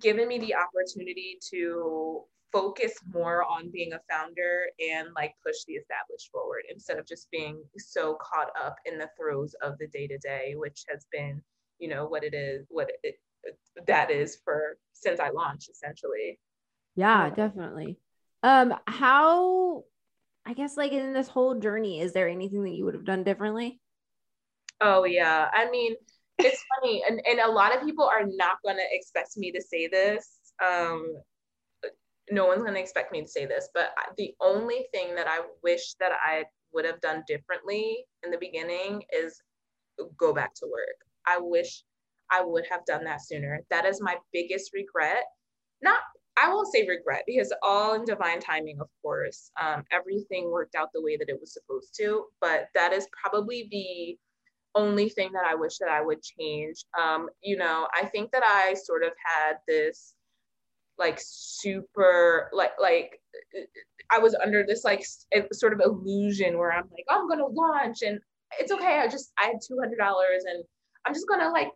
giving 0.00 0.28
me 0.28 0.38
the 0.38 0.54
opportunity 0.54 1.38
to 1.50 2.22
focus 2.52 2.92
more 3.12 3.44
on 3.44 3.70
being 3.70 3.92
a 3.94 4.00
founder 4.10 4.66
and 4.90 5.08
like 5.16 5.34
push 5.44 5.56
the 5.66 5.74
established 5.74 6.30
forward 6.30 6.62
instead 6.70 6.98
of 6.98 7.06
just 7.06 7.30
being 7.30 7.62
so 7.78 8.16
caught 8.20 8.50
up 8.62 8.76
in 8.86 8.98
the 8.98 9.08
throes 9.18 9.54
of 9.62 9.78
the 9.78 9.86
day 9.88 10.06
to 10.06 10.18
day, 10.18 10.54
which 10.56 10.84
has 10.88 11.06
been, 11.12 11.42
you 11.78 11.88
know, 11.88 12.06
what 12.06 12.24
it 12.24 12.34
is, 12.34 12.66
what 12.70 12.90
it, 13.02 13.16
that 13.86 14.10
is 14.10 14.38
for 14.44 14.76
since 14.92 15.20
I 15.20 15.30
launched 15.30 15.70
essentially. 15.70 16.38
Yeah, 16.94 17.30
Yeah. 17.30 17.30
definitely. 17.30 17.98
Um, 18.42 18.74
how 18.86 19.84
I 20.46 20.54
guess 20.54 20.76
like 20.76 20.92
in 20.92 21.12
this 21.12 21.28
whole 21.28 21.56
journey, 21.60 22.00
is 22.00 22.12
there 22.12 22.28
anything 22.28 22.64
that 22.64 22.72
you 22.74 22.84
would 22.86 22.94
have 22.94 23.06
done 23.06 23.24
differently? 23.24 23.80
Oh 24.80 25.04
yeah. 25.04 25.48
I 25.52 25.70
mean, 25.70 25.94
it's 26.44 26.64
funny, 26.76 27.02
and, 27.08 27.20
and 27.26 27.40
a 27.40 27.50
lot 27.50 27.74
of 27.74 27.82
people 27.82 28.04
are 28.04 28.24
not 28.26 28.58
gonna 28.64 28.82
expect 28.90 29.36
me 29.36 29.52
to 29.52 29.60
say 29.60 29.88
this. 29.88 30.38
Um, 30.64 31.14
no 32.30 32.46
one's 32.46 32.62
gonna 32.62 32.78
expect 32.78 33.12
me 33.12 33.22
to 33.22 33.28
say 33.28 33.46
this, 33.46 33.68
but 33.74 33.90
the 34.16 34.34
only 34.40 34.86
thing 34.92 35.14
that 35.14 35.26
I 35.26 35.40
wish 35.62 35.94
that 36.00 36.12
I 36.12 36.44
would 36.72 36.84
have 36.84 37.00
done 37.00 37.22
differently 37.26 38.04
in 38.24 38.30
the 38.30 38.38
beginning 38.38 39.02
is 39.12 39.42
go 40.16 40.32
back 40.32 40.54
to 40.54 40.66
work. 40.66 40.96
I 41.26 41.38
wish 41.38 41.84
I 42.30 42.42
would 42.42 42.64
have 42.70 42.84
done 42.86 43.04
that 43.04 43.24
sooner. 43.24 43.60
That 43.70 43.84
is 43.84 44.00
my 44.00 44.16
biggest 44.32 44.72
regret. 44.72 45.24
Not, 45.82 45.98
I 46.38 46.48
won't 46.48 46.72
say 46.72 46.86
regret 46.88 47.24
because 47.26 47.52
all 47.62 47.94
in 47.94 48.04
divine 48.04 48.40
timing, 48.40 48.80
of 48.80 48.88
course. 49.02 49.50
Um, 49.60 49.84
everything 49.92 50.50
worked 50.50 50.74
out 50.74 50.88
the 50.94 51.02
way 51.02 51.16
that 51.16 51.28
it 51.28 51.38
was 51.38 51.52
supposed 51.52 51.94
to, 51.98 52.24
but 52.40 52.68
that 52.74 52.92
is 52.92 53.06
probably 53.22 53.68
the 53.70 54.16
only 54.74 55.08
thing 55.08 55.32
that 55.32 55.44
I 55.44 55.54
wish 55.54 55.78
that 55.78 55.88
I 55.88 56.00
would 56.00 56.22
change. 56.22 56.84
Um, 56.98 57.28
you 57.42 57.56
know, 57.56 57.86
I 57.94 58.06
think 58.06 58.30
that 58.32 58.42
I 58.44 58.74
sort 58.74 59.02
of 59.02 59.12
had 59.24 59.56
this 59.68 60.14
like 60.98 61.18
super 61.20 62.50
like 62.52 62.72
like 62.80 63.20
I 64.10 64.18
was 64.18 64.34
under 64.34 64.64
this 64.66 64.84
like 64.84 65.04
sort 65.52 65.72
of 65.72 65.80
illusion 65.80 66.58
where 66.58 66.72
I'm 66.72 66.88
like, 66.90 67.04
oh, 67.08 67.20
I'm 67.20 67.28
gonna 67.28 67.46
launch 67.46 68.02
and 68.02 68.20
it's 68.58 68.72
okay. 68.72 68.98
I 68.98 69.08
just 69.08 69.32
I 69.38 69.46
had 69.46 69.56
two 69.66 69.78
hundred 69.80 69.98
dollars 69.98 70.44
and 70.46 70.64
I'm 71.06 71.14
just 71.14 71.28
gonna 71.28 71.50
like 71.50 71.70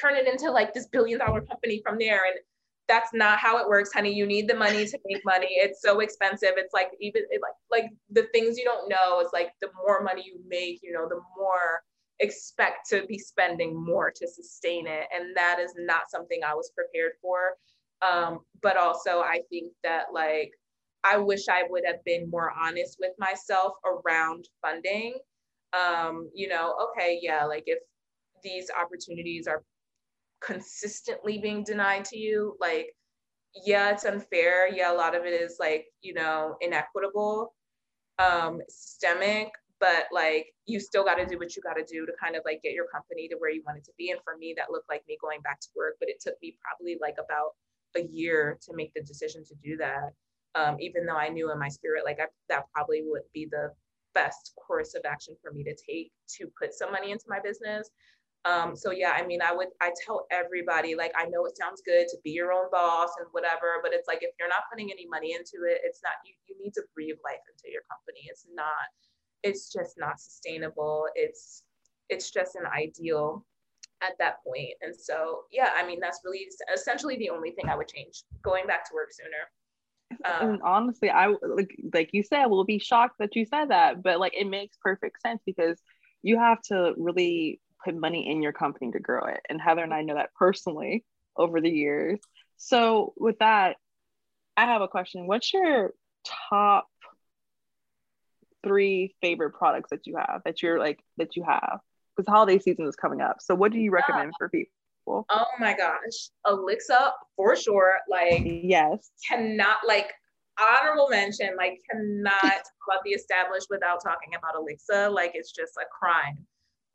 turn 0.00 0.16
it 0.16 0.26
into 0.26 0.50
like 0.50 0.74
this 0.74 0.86
billion 0.86 1.18
dollar 1.18 1.40
company 1.40 1.80
from 1.84 1.98
there. 1.98 2.20
And 2.26 2.38
that's 2.88 3.10
not 3.12 3.38
how 3.38 3.58
it 3.58 3.68
works, 3.68 3.92
honey. 3.92 4.12
You 4.12 4.26
need 4.26 4.48
the 4.48 4.54
money 4.54 4.86
to 4.86 4.98
make 5.06 5.22
money. 5.24 5.48
It's 5.50 5.82
so 5.82 6.00
expensive. 6.00 6.52
It's 6.56 6.72
like 6.72 6.90
even 7.00 7.22
it, 7.30 7.40
like 7.42 7.82
like 7.82 7.90
the 8.10 8.28
things 8.32 8.56
you 8.58 8.64
don't 8.64 8.88
know 8.88 9.20
is 9.20 9.28
like 9.32 9.50
the 9.60 9.68
more 9.84 10.02
money 10.02 10.22
you 10.24 10.40
make, 10.48 10.80
you 10.82 10.92
know, 10.92 11.08
the 11.08 11.20
more 11.36 11.82
expect 12.20 12.88
to 12.90 13.06
be 13.06 13.18
spending 13.18 13.74
more 13.74 14.10
to 14.10 14.28
sustain 14.28 14.86
it. 14.86 15.06
And 15.14 15.36
that 15.36 15.58
is 15.60 15.72
not 15.76 16.10
something 16.10 16.40
I 16.44 16.54
was 16.54 16.72
prepared 16.74 17.12
for. 17.22 17.56
Um, 18.00 18.40
but 18.62 18.76
also 18.76 19.20
I 19.20 19.40
think 19.50 19.72
that 19.82 20.06
like 20.12 20.52
I 21.04 21.16
wish 21.16 21.48
I 21.48 21.64
would 21.68 21.84
have 21.86 22.04
been 22.04 22.30
more 22.30 22.52
honest 22.52 22.96
with 23.00 23.12
myself 23.18 23.74
around 23.84 24.46
funding. 24.62 25.14
Um, 25.72 26.30
you 26.34 26.48
know, 26.48 26.74
okay, 26.90 27.18
yeah, 27.22 27.44
like 27.44 27.64
if 27.66 27.78
these 28.42 28.70
opportunities 28.70 29.46
are 29.46 29.62
consistently 30.40 31.38
being 31.38 31.64
denied 31.64 32.04
to 32.06 32.18
you, 32.18 32.56
like, 32.60 32.94
yeah, 33.64 33.90
it's 33.90 34.04
unfair. 34.04 34.68
Yeah, 34.72 34.92
a 34.92 34.96
lot 34.96 35.16
of 35.16 35.24
it 35.24 35.40
is 35.40 35.56
like, 35.58 35.86
you 36.00 36.14
know, 36.14 36.56
inequitable, 36.60 37.54
um, 38.18 38.60
systemic, 38.68 39.50
but 39.80 40.06
like 40.12 40.46
you 40.66 40.80
still 40.80 41.04
got 41.04 41.16
to 41.16 41.26
do 41.26 41.38
what 41.38 41.54
you 41.54 41.62
got 41.62 41.74
to 41.74 41.84
do 41.84 42.04
to 42.06 42.12
kind 42.22 42.36
of 42.36 42.42
like 42.44 42.62
get 42.62 42.72
your 42.72 42.86
company 42.86 43.28
to 43.28 43.36
where 43.36 43.50
you 43.50 43.62
want 43.64 43.78
it 43.78 43.84
to 43.84 43.92
be. 43.96 44.10
And 44.10 44.20
for 44.24 44.36
me, 44.36 44.54
that 44.56 44.70
looked 44.70 44.88
like 44.88 45.02
me 45.08 45.16
going 45.20 45.40
back 45.42 45.60
to 45.60 45.68
work, 45.76 45.96
but 46.00 46.08
it 46.08 46.20
took 46.20 46.34
me 46.42 46.56
probably 46.62 46.98
like 47.00 47.16
about 47.18 47.52
a 47.96 48.02
year 48.10 48.58
to 48.62 48.74
make 48.74 48.92
the 48.94 49.02
decision 49.02 49.44
to 49.44 49.54
do 49.62 49.76
that. 49.78 50.10
Um, 50.54 50.76
even 50.80 51.06
though 51.06 51.16
I 51.16 51.28
knew 51.28 51.52
in 51.52 51.58
my 51.58 51.68
spirit, 51.68 52.04
like 52.04 52.18
I, 52.20 52.26
that 52.48 52.64
probably 52.74 53.02
would 53.06 53.22
be 53.32 53.46
the 53.50 53.70
best 54.14 54.52
course 54.56 54.94
of 54.94 55.02
action 55.04 55.36
for 55.42 55.52
me 55.52 55.62
to 55.62 55.76
take 55.76 56.10
to 56.38 56.50
put 56.58 56.74
some 56.74 56.90
money 56.90 57.12
into 57.12 57.26
my 57.28 57.38
business. 57.40 57.88
Um, 58.44 58.74
so 58.74 58.90
yeah, 58.90 59.12
I 59.14 59.26
mean, 59.26 59.42
I 59.42 59.52
would 59.52 59.68
I 59.82 59.92
tell 60.06 60.26
everybody 60.30 60.94
like 60.94 61.12
I 61.16 61.26
know 61.26 61.44
it 61.44 61.58
sounds 61.58 61.82
good 61.84 62.06
to 62.08 62.16
be 62.24 62.30
your 62.30 62.52
own 62.52 62.70
boss 62.70 63.10
and 63.18 63.28
whatever, 63.32 63.82
but 63.82 63.92
it's 63.92 64.08
like 64.08 64.22
if 64.22 64.30
you're 64.38 64.48
not 64.48 64.70
putting 64.70 64.90
any 64.90 65.06
money 65.06 65.34
into 65.34 65.66
it, 65.68 65.82
it's 65.84 66.00
not 66.02 66.14
you 66.24 66.32
you 66.46 66.56
need 66.62 66.72
to 66.74 66.82
breathe 66.94 67.18
life 67.24 67.42
into 67.50 67.70
your 67.70 67.82
company. 67.90 68.26
It's 68.30 68.46
not 68.54 68.88
it's 69.42 69.72
just 69.72 69.96
not 69.98 70.20
sustainable. 70.20 71.06
It's 71.14 71.64
it's 72.08 72.30
just 72.30 72.56
an 72.56 72.64
ideal 72.66 73.44
at 74.02 74.16
that 74.18 74.42
point. 74.44 74.74
And 74.82 74.94
so 74.94 75.42
yeah, 75.50 75.70
I 75.76 75.86
mean 75.86 76.00
that's 76.00 76.20
really 76.24 76.46
essentially 76.72 77.16
the 77.16 77.30
only 77.30 77.52
thing 77.52 77.68
I 77.68 77.76
would 77.76 77.88
change. 77.88 78.22
Going 78.42 78.66
back 78.66 78.88
to 78.88 78.94
work 78.94 79.12
sooner. 79.12 79.30
Um, 80.24 80.48
and 80.48 80.62
honestly, 80.62 81.10
I 81.10 81.34
like 81.42 81.76
like 81.92 82.10
you 82.12 82.22
said, 82.22 82.46
we'll 82.46 82.64
be 82.64 82.78
shocked 82.78 83.16
that 83.18 83.36
you 83.36 83.44
said 83.44 83.66
that, 83.66 84.02
but 84.02 84.18
like 84.18 84.34
it 84.34 84.46
makes 84.46 84.76
perfect 84.82 85.20
sense 85.20 85.40
because 85.44 85.80
you 86.22 86.38
have 86.38 86.60
to 86.62 86.94
really 86.96 87.60
put 87.84 87.94
money 87.94 88.28
in 88.28 88.42
your 88.42 88.52
company 88.52 88.90
to 88.92 88.98
grow 88.98 89.26
it. 89.26 89.40
And 89.48 89.60
Heather 89.60 89.82
and 89.82 89.94
I 89.94 90.02
know 90.02 90.14
that 90.14 90.34
personally 90.34 91.04
over 91.36 91.60
the 91.60 91.70
years. 91.70 92.18
So 92.56 93.12
with 93.16 93.38
that, 93.38 93.76
I 94.56 94.64
have 94.64 94.82
a 94.82 94.88
question. 94.88 95.26
What's 95.26 95.52
your 95.52 95.92
top 96.50 96.88
three 98.64 99.14
favorite 99.20 99.50
products 99.50 99.90
that 99.90 100.06
you 100.06 100.16
have 100.16 100.42
that 100.44 100.62
you're 100.62 100.78
like 100.78 101.00
that 101.16 101.36
you 101.36 101.44
have? 101.44 101.80
Because 102.16 102.30
holiday 102.30 102.58
season 102.58 102.86
is 102.86 102.96
coming 102.96 103.20
up. 103.20 103.36
So 103.40 103.54
what 103.54 103.72
do 103.72 103.78
you 103.78 103.90
recommend 103.90 104.32
for 104.38 104.48
people? 104.48 105.24
Oh 105.30 105.46
my 105.58 105.74
gosh. 105.74 106.30
Elixa 106.46 107.12
for 107.36 107.56
sure. 107.56 107.98
Like 108.10 108.42
yes. 108.44 109.10
Cannot 109.28 109.78
like 109.86 110.12
honorable 110.60 111.08
mention, 111.08 111.50
like 111.56 111.80
cannot 111.90 112.32
talk 112.42 112.64
about 112.88 113.04
the 113.04 113.10
established 113.10 113.68
without 113.70 114.02
talking 114.02 114.30
about 114.36 114.54
Elixa. 114.54 115.12
Like 115.12 115.32
it's 115.34 115.52
just 115.52 115.74
a 115.76 115.86
crime. 115.90 116.46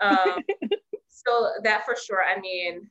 Um, 0.02 0.44
so 1.08 1.52
that 1.64 1.86
for 1.86 1.96
sure. 1.96 2.22
I 2.24 2.40
mean, 2.40 2.90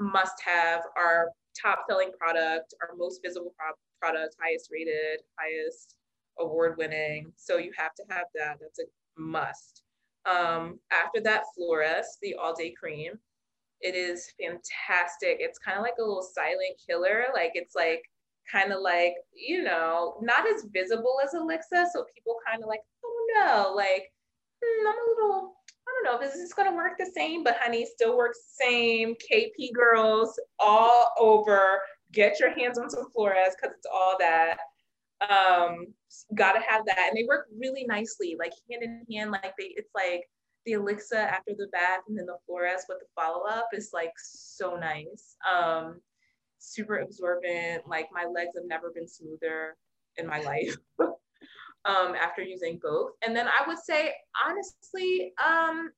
must 0.00 0.42
have 0.44 0.82
our 0.96 1.30
top 1.60 1.84
selling 1.88 2.10
product, 2.18 2.74
our 2.82 2.96
most 2.96 3.20
visible 3.24 3.54
pro- 3.58 3.74
product, 4.00 4.36
highest 4.40 4.68
rated, 4.70 5.20
highest 5.38 5.94
award 6.38 6.76
winning. 6.76 7.32
So 7.36 7.58
you 7.58 7.72
have 7.76 7.94
to 7.94 8.04
have 8.10 8.26
that. 8.34 8.58
That's 8.60 8.78
a 8.78 8.84
must. 9.20 9.82
Um, 10.26 10.80
after 10.90 11.20
that, 11.22 11.44
Flores, 11.54 12.18
the 12.22 12.34
all 12.34 12.54
day 12.54 12.72
cream. 12.78 13.12
It 13.80 13.94
is 13.94 14.32
fantastic. 14.40 15.36
It's 15.38 15.58
kind 15.58 15.76
of 15.76 15.82
like 15.82 15.94
a 15.98 16.02
little 16.02 16.22
silent 16.22 16.80
killer. 16.84 17.26
Like 17.34 17.52
it's 17.54 17.74
like 17.74 18.02
kind 18.50 18.72
of 18.72 18.80
like, 18.80 19.14
you 19.34 19.62
know, 19.62 20.16
not 20.22 20.46
as 20.46 20.64
visible 20.72 21.18
as 21.22 21.34
Elixa. 21.34 21.86
So 21.92 22.06
people 22.14 22.36
kind 22.46 22.62
of 22.62 22.68
like, 22.68 22.80
oh 23.04 23.26
no, 23.34 23.74
like 23.74 24.10
mm, 24.64 24.88
I'm 24.88 24.94
a 24.94 25.10
little 25.14 25.56
I 25.86 25.92
don't 25.92 26.04
know 26.04 26.26
if 26.26 26.32
this 26.32 26.40
is 26.40 26.52
going 26.52 26.68
to 26.68 26.76
work 26.76 26.94
the 26.98 27.10
same, 27.14 27.44
but 27.44 27.58
honey, 27.60 27.86
still 27.86 28.16
works 28.16 28.38
the 28.38 28.64
same. 28.64 29.14
KP 29.14 29.72
girls 29.72 30.38
all 30.58 31.12
over. 31.18 31.80
Get 32.12 32.40
your 32.40 32.50
hands 32.50 32.78
on 32.78 32.90
some 32.90 33.10
Flores 33.12 33.54
because 33.54 33.76
it's 33.76 33.86
all 33.92 34.16
that. 34.18 34.58
Um, 35.30 35.86
gotta 36.34 36.60
have 36.66 36.84
that, 36.86 37.08
and 37.08 37.16
they 37.16 37.24
work 37.26 37.46
really 37.58 37.84
nicely, 37.84 38.36
like 38.38 38.52
hand 38.70 38.82
in 38.82 39.04
hand. 39.10 39.30
Like 39.30 39.54
they, 39.58 39.74
it's 39.76 39.90
like 39.94 40.24
the 40.64 40.72
elixir 40.72 41.16
after 41.16 41.52
the 41.56 41.68
bath, 41.72 42.00
and 42.08 42.18
then 42.18 42.26
the 42.26 42.38
Flores 42.46 42.84
with 42.88 42.98
the 43.00 43.06
follow 43.14 43.44
up 43.46 43.68
is 43.72 43.90
like 43.92 44.12
so 44.16 44.76
nice. 44.76 45.36
Um, 45.50 46.00
super 46.58 46.98
absorbent. 46.98 47.86
Like 47.86 48.08
my 48.12 48.24
legs 48.24 48.52
have 48.56 48.66
never 48.66 48.90
been 48.90 49.08
smoother 49.08 49.76
in 50.16 50.26
my 50.26 50.40
life. 50.40 50.76
um, 51.86 52.14
after 52.14 52.42
using 52.42 52.78
both. 52.82 53.12
And 53.26 53.34
then 53.34 53.46
I 53.46 53.66
would 53.66 53.78
say, 53.78 54.12
honestly, 54.46 55.32
um, 55.44 55.90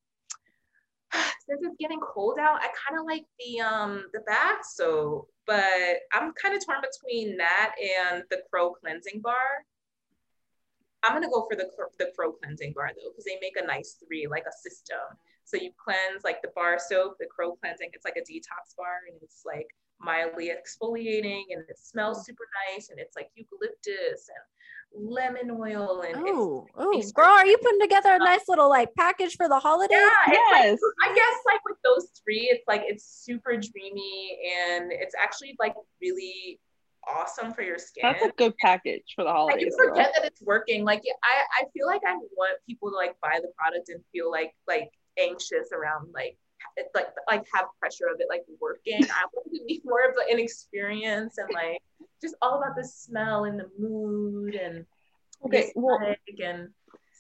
since 1.15 1.61
it's 1.63 1.77
getting 1.79 2.01
cold 2.01 2.39
out, 2.39 2.61
I 2.61 2.69
kind 2.89 3.01
of 3.01 3.07
like 3.07 3.25
the 3.39 3.61
um, 3.61 4.05
the 4.13 4.21
bath 4.21 4.65
soap, 4.65 5.29
but 5.49 6.05
I'm 6.13 6.33
kind 6.41 6.55
of 6.55 6.65
torn 6.65 6.79
between 6.85 7.39
that 7.39 7.75
and 7.81 8.23
the 8.31 8.43
Crow 8.53 8.71
cleansing 8.71 9.23
bar. 9.23 9.65
I'm 11.03 11.15
gonna 11.15 11.33
go 11.33 11.47
for 11.49 11.57
the 11.57 11.71
the 11.99 12.13
Crow 12.15 12.33
cleansing 12.33 12.75
bar 12.77 12.91
though, 12.95 13.11
because 13.11 13.25
they 13.25 13.39
make 13.41 13.57
a 13.57 13.67
nice 13.67 13.97
three, 14.07 14.29
like 14.29 14.45
a 14.47 14.53
system. 14.53 15.01
So 15.45 15.57
you 15.57 15.73
cleanse 15.83 16.23
like 16.23 16.43
the 16.43 16.53
bar 16.55 16.79
soap, 16.79 17.17
the 17.19 17.27
Crow 17.27 17.57
cleansing. 17.57 17.89
It's 17.95 18.05
like 18.05 18.19
a 18.19 18.31
detox 18.31 18.77
bar, 18.77 19.09
and 19.11 19.19
it's 19.23 19.43
like 19.47 19.69
mildly 19.99 20.53
exfoliating, 20.53 21.45
and 21.51 21.65
it 21.67 21.79
smells 21.79 22.21
mm. 22.21 22.27
super 22.27 22.45
nice, 22.69 22.91
and 22.91 23.01
it's 23.01 23.17
like 23.17 23.31
eucalyptus 23.35 24.29
and 24.29 24.45
lemon 24.95 25.51
oil 25.51 26.03
and 26.07 26.17
oh, 26.19 26.67
oh, 26.77 27.03
girl, 27.15 27.27
are 27.27 27.47
you 27.47 27.59
putting 27.59 27.81
together 27.81 28.11
a 28.11 28.15
uh, 28.15 28.19
nice 28.19 28.49
little 28.49 28.69
like 28.69 28.89
package 28.97 29.37
for 29.37 29.49
the 29.49 29.59
holidays? 29.59 29.99
Yeah, 29.99 30.33
yes. 30.33 30.79
Like, 31.01 31.11
I 31.11 31.15
guess 31.15 31.35
like 31.47 31.65
with 31.65 31.77
those 31.85 32.09
three, 32.25 32.49
it's 32.51 32.65
like 32.67 32.83
it's 32.85 33.05
super 33.05 33.57
dreamy 33.57 34.39
and 34.71 34.91
it's 34.93 35.15
actually 35.21 35.55
like 35.59 35.75
really 36.01 36.61
awesome 37.09 37.53
for 37.53 37.63
your 37.63 37.79
skin. 37.79 38.03
That's 38.03 38.25
a 38.25 38.33
good 38.37 38.55
package 38.59 39.05
for 39.15 39.25
the 39.25 39.31
holidays. 39.31 39.75
I 39.75 39.85
forget 39.85 40.07
girl. 40.07 40.13
that 40.17 40.25
it's 40.25 40.43
working. 40.43 40.85
Like 40.85 41.03
I, 41.23 41.63
I 41.63 41.65
feel 41.73 41.87
like 41.87 42.03
I 42.07 42.15
want 42.15 42.59
people 42.67 42.91
to 42.91 42.97
like 42.97 43.17
buy 43.23 43.39
the 43.41 43.51
product 43.57 43.89
and 43.89 44.03
feel 44.13 44.31
like 44.31 44.53
like 44.67 44.91
anxious 45.19 45.69
around 45.73 46.09
like 46.15 46.37
it's 46.77 46.95
like 46.95 47.09
like 47.31 47.45
have 47.55 47.67
pressure 47.81 48.07
of 48.13 48.21
it 48.21 48.27
like 48.29 48.45
working. 48.61 49.05
I 49.05 49.25
want 49.33 49.47
to 49.55 49.61
be 49.67 49.81
more 49.85 50.09
of 50.09 50.15
an 50.31 50.39
experience 50.39 51.39
and 51.39 51.49
like 51.53 51.81
just 52.21 52.35
all 52.43 52.59
about 52.59 52.77
the 52.77 52.85
smell 52.85 53.45
and 53.45 53.59
the 53.59 53.69
mood 53.79 54.55
and 54.55 54.85
okay 55.45 55.73
well 55.75 55.99
and 56.03 56.69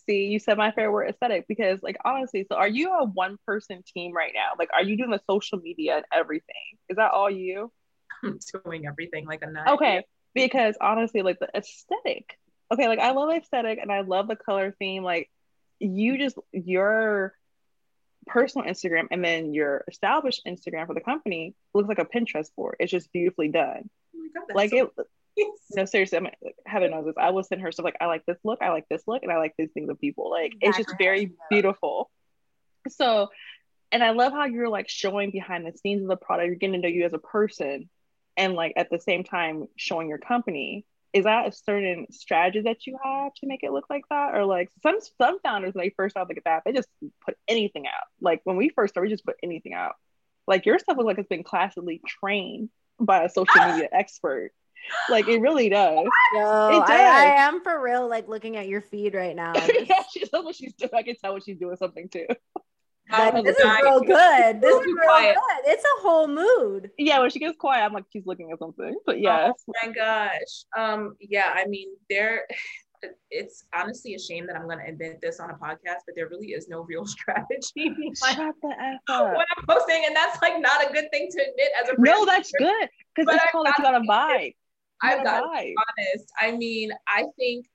see 0.07 0.25
you 0.25 0.39
said 0.39 0.57
my 0.57 0.71
favorite 0.71 0.93
word 0.93 1.11
aesthetic 1.11 1.47
because 1.47 1.81
like 1.83 1.97
honestly 2.05 2.47
so 2.49 2.57
are 2.57 2.69
you 2.69 2.93
a 2.93 3.05
one 3.05 3.39
person 3.47 3.83
team 3.87 4.15
right 4.15 4.33
now? 4.35 4.51
Like 4.59 4.71
are 4.75 4.83
you 4.83 4.97
doing 4.97 5.11
the 5.11 5.21
social 5.29 5.59
media 5.59 5.97
and 5.97 6.05
everything? 6.13 6.79
Is 6.89 6.97
that 6.97 7.13
all 7.13 7.31
you? 7.31 7.71
I'm 8.25 8.39
doing 8.65 8.87
everything 8.87 9.27
like 9.27 9.43
a 9.43 9.51
nine 9.51 9.69
okay 9.69 10.05
because 10.35 10.77
honestly 10.81 11.23
like 11.23 11.39
the 11.39 11.49
aesthetic 11.55 12.39
okay 12.73 12.89
like 12.89 12.99
i 12.99 13.13
love 13.13 13.31
aesthetic 13.31 13.79
and 13.81 13.93
i 13.93 14.01
love 14.01 14.29
the 14.29 14.37
color 14.37 14.75
theme 14.79 15.03
like 15.03 15.31
you 15.79 16.19
just 16.19 16.37
your 16.53 17.35
personal 18.27 18.67
instagram 18.67 19.07
and 19.11 19.25
then 19.25 19.55
your 19.55 19.85
established 19.89 20.43
instagram 20.47 20.87
for 20.87 20.95
the 20.95 21.01
company 21.01 21.55
looks 21.75 21.89
like 21.89 21.99
a 21.99 22.05
pinterest 22.05 22.55
board. 22.57 22.77
It's 22.81 22.91
just 22.91 23.13
beautifully 23.13 23.49
done 23.49 23.89
God, 24.35 24.55
like 24.55 24.71
so 24.71 24.93
it 24.97 25.07
no 25.77 25.85
seriously 25.85 26.19
I 26.19 26.21
mean, 26.21 26.33
heather 26.67 26.89
knows 26.89 27.07
this. 27.07 27.15
I 27.19 27.31
will 27.31 27.45
send 27.45 27.61
her 27.63 27.73
stuff 27.73 27.85
like 27.85 27.97
i 28.01 28.07
like 28.07 28.25
this 28.27 28.39
look 28.45 28.61
i 28.63 28.71
like 28.71 28.87
this 28.89 29.03
look 29.07 29.23
and 29.23 29.33
i 29.33 29.39
like 29.39 29.55
these 29.59 29.71
things 29.73 29.89
of 29.89 30.01
people. 30.01 30.31
Like 30.31 30.55
exactly. 30.61 30.69
it's 30.69 30.77
just 30.79 30.99
very 30.99 31.33
beautiful. 31.51 32.11
So 32.89 33.29
and 33.93 34.03
i 34.03 34.11
love 34.11 34.33
how 34.33 34.45
you're 34.45 34.69
like 34.69 34.89
showing 34.89 35.31
behind 35.31 35.67
the 35.67 35.77
scenes 35.79 36.03
of 36.03 36.09
the 36.09 36.17
product. 36.17 36.47
You're 36.47 36.57
getting 36.57 36.81
to 36.81 36.89
know 36.89 36.95
you 36.95 37.05
as 37.05 37.13
a 37.13 37.19
person 37.19 37.89
and 38.37 38.55
like 38.55 38.75
at 38.77 38.91
the 38.91 38.99
same 38.99 39.25
time 39.25 39.67
showing 39.77 40.09
your 40.09 40.19
company. 40.19 40.85
Is 41.15 41.25
that 41.25 41.49
a 41.49 41.53
certain 41.53 42.07
strategy 42.11 42.61
that 42.63 42.87
you 42.87 42.99
have 43.03 43.33
to 43.35 43.47
make 43.47 43.63
it 43.63 43.73
look 43.73 43.87
like 43.89 44.05
that? 44.11 44.35
Or 44.35 44.45
like 44.45 44.71
some 44.83 44.99
some 45.19 45.41
founders 45.41 45.75
when 45.75 45.87
they 45.87 45.95
first 45.97 46.15
start 46.15 46.29
like 46.29 46.43
that 46.45 46.63
they 46.65 46.73
just 46.73 46.89
put 47.25 47.37
anything 47.49 47.87
out. 47.87 48.07
Like 48.21 48.41
when 48.45 48.57
we 48.57 48.69
first 48.69 48.93
started 48.93 49.09
we 49.09 49.15
just 49.15 49.25
put 49.25 49.37
anything 49.43 49.73
out. 49.73 49.95
Like 50.47 50.67
your 50.67 50.79
stuff 50.79 50.97
looks 50.97 51.07
like 51.07 51.19
it's 51.19 51.29
been 51.29 51.45
classically 51.45 52.01
trained 52.07 52.71
by 53.01 53.25
a 53.25 53.29
social 53.29 53.65
media 53.67 53.89
expert. 53.93 54.53
Like 55.11 55.29
it 55.29 55.41
really 55.41 55.69
does. 55.69 56.07
No, 56.35 56.69
it 56.69 56.81
does. 56.81 56.91
I, 56.91 56.97
I, 56.97 57.25
am 57.47 57.63
for 57.63 57.83
real. 57.83 58.09
Like 58.09 58.29
looking 58.29 58.57
at 58.57 58.69
your 58.69 58.81
feed 58.81 59.15
right 59.15 59.37
now. 59.37 59.53
yeah, 59.87 60.03
she's 60.11 60.29
what 60.31 60.55
she's 60.55 60.73
doing. 60.75 60.91
I 60.95 61.03
can 61.03 61.17
tell 61.17 61.35
what 61.35 61.45
she's 61.45 61.59
doing 61.59 61.77
something 61.77 62.09
too. 62.09 62.27
Like, 63.11 63.43
this 63.43 63.59
is 63.59 63.65
real 63.65 64.01
good. 64.01 64.61
This 64.61 64.81
is 64.81 64.87
real 64.87 64.97
quiet. 65.03 65.35
good. 65.35 65.73
It's 65.73 65.83
a 65.83 66.03
whole 66.03 66.29
mood. 66.29 66.91
Yeah, 66.99 67.21
when 67.21 67.31
she 67.31 67.39
gets 67.39 67.57
quiet, 67.57 67.85
I'm 67.85 67.95
like, 67.95 68.05
she's 68.13 68.27
looking 68.27 68.51
at 68.53 68.59
something. 68.59 68.95
But 69.07 69.21
yes. 69.21 69.55
Oh 69.67 69.73
my 69.83 69.93
gosh. 69.93 70.65
Um, 70.77 71.17
yeah, 71.19 71.55
I 71.55 71.67
mean, 71.67 71.89
there 72.11 72.47
it's 73.31 73.65
honestly 73.75 74.15
a 74.15 74.19
shame 74.19 74.47
that 74.47 74.57
I'm 74.57 74.65
going 74.65 74.79
to 74.79 74.87
admit 74.87 75.21
this 75.21 75.41
on 75.41 75.51
a 75.51 75.55
podcast, 75.55 76.05
but 76.07 76.15
there 76.17 76.29
really 76.29 76.49
is 76.49 76.69
no 76.69 76.83
real 76.83 77.07
strategy 77.17 77.95
Shut 78.15 78.55
the 78.63 78.69
F 78.69 79.01
up. 79.09 79.35
what 79.35 79.47
I'm 79.57 79.67
posting, 79.67 80.05
and 80.07 80.15
that's 80.15 80.41
like 80.43 80.61
not 80.61 80.89
a 80.89 80.93
good 80.93 81.11
thing 81.13 81.29
to 81.31 81.43
admit 81.43 81.69
as 81.83 81.89
a 81.91 81.95
no, 82.01 82.25
that's 82.25 82.51
good 82.59 82.89
because 83.15 83.35
it's 83.35 83.53
called 83.53 83.69
it's 83.69 83.81
got 83.81 83.95
a 83.95 84.01
vibe. 84.01 84.55
I've 85.03 85.25
got 85.25 85.41
to 85.41 85.63
be 85.63 85.77
honest. 85.77 86.33
I 86.41 86.53
mean, 86.53 86.91
I 87.07 87.25
think 87.37 87.67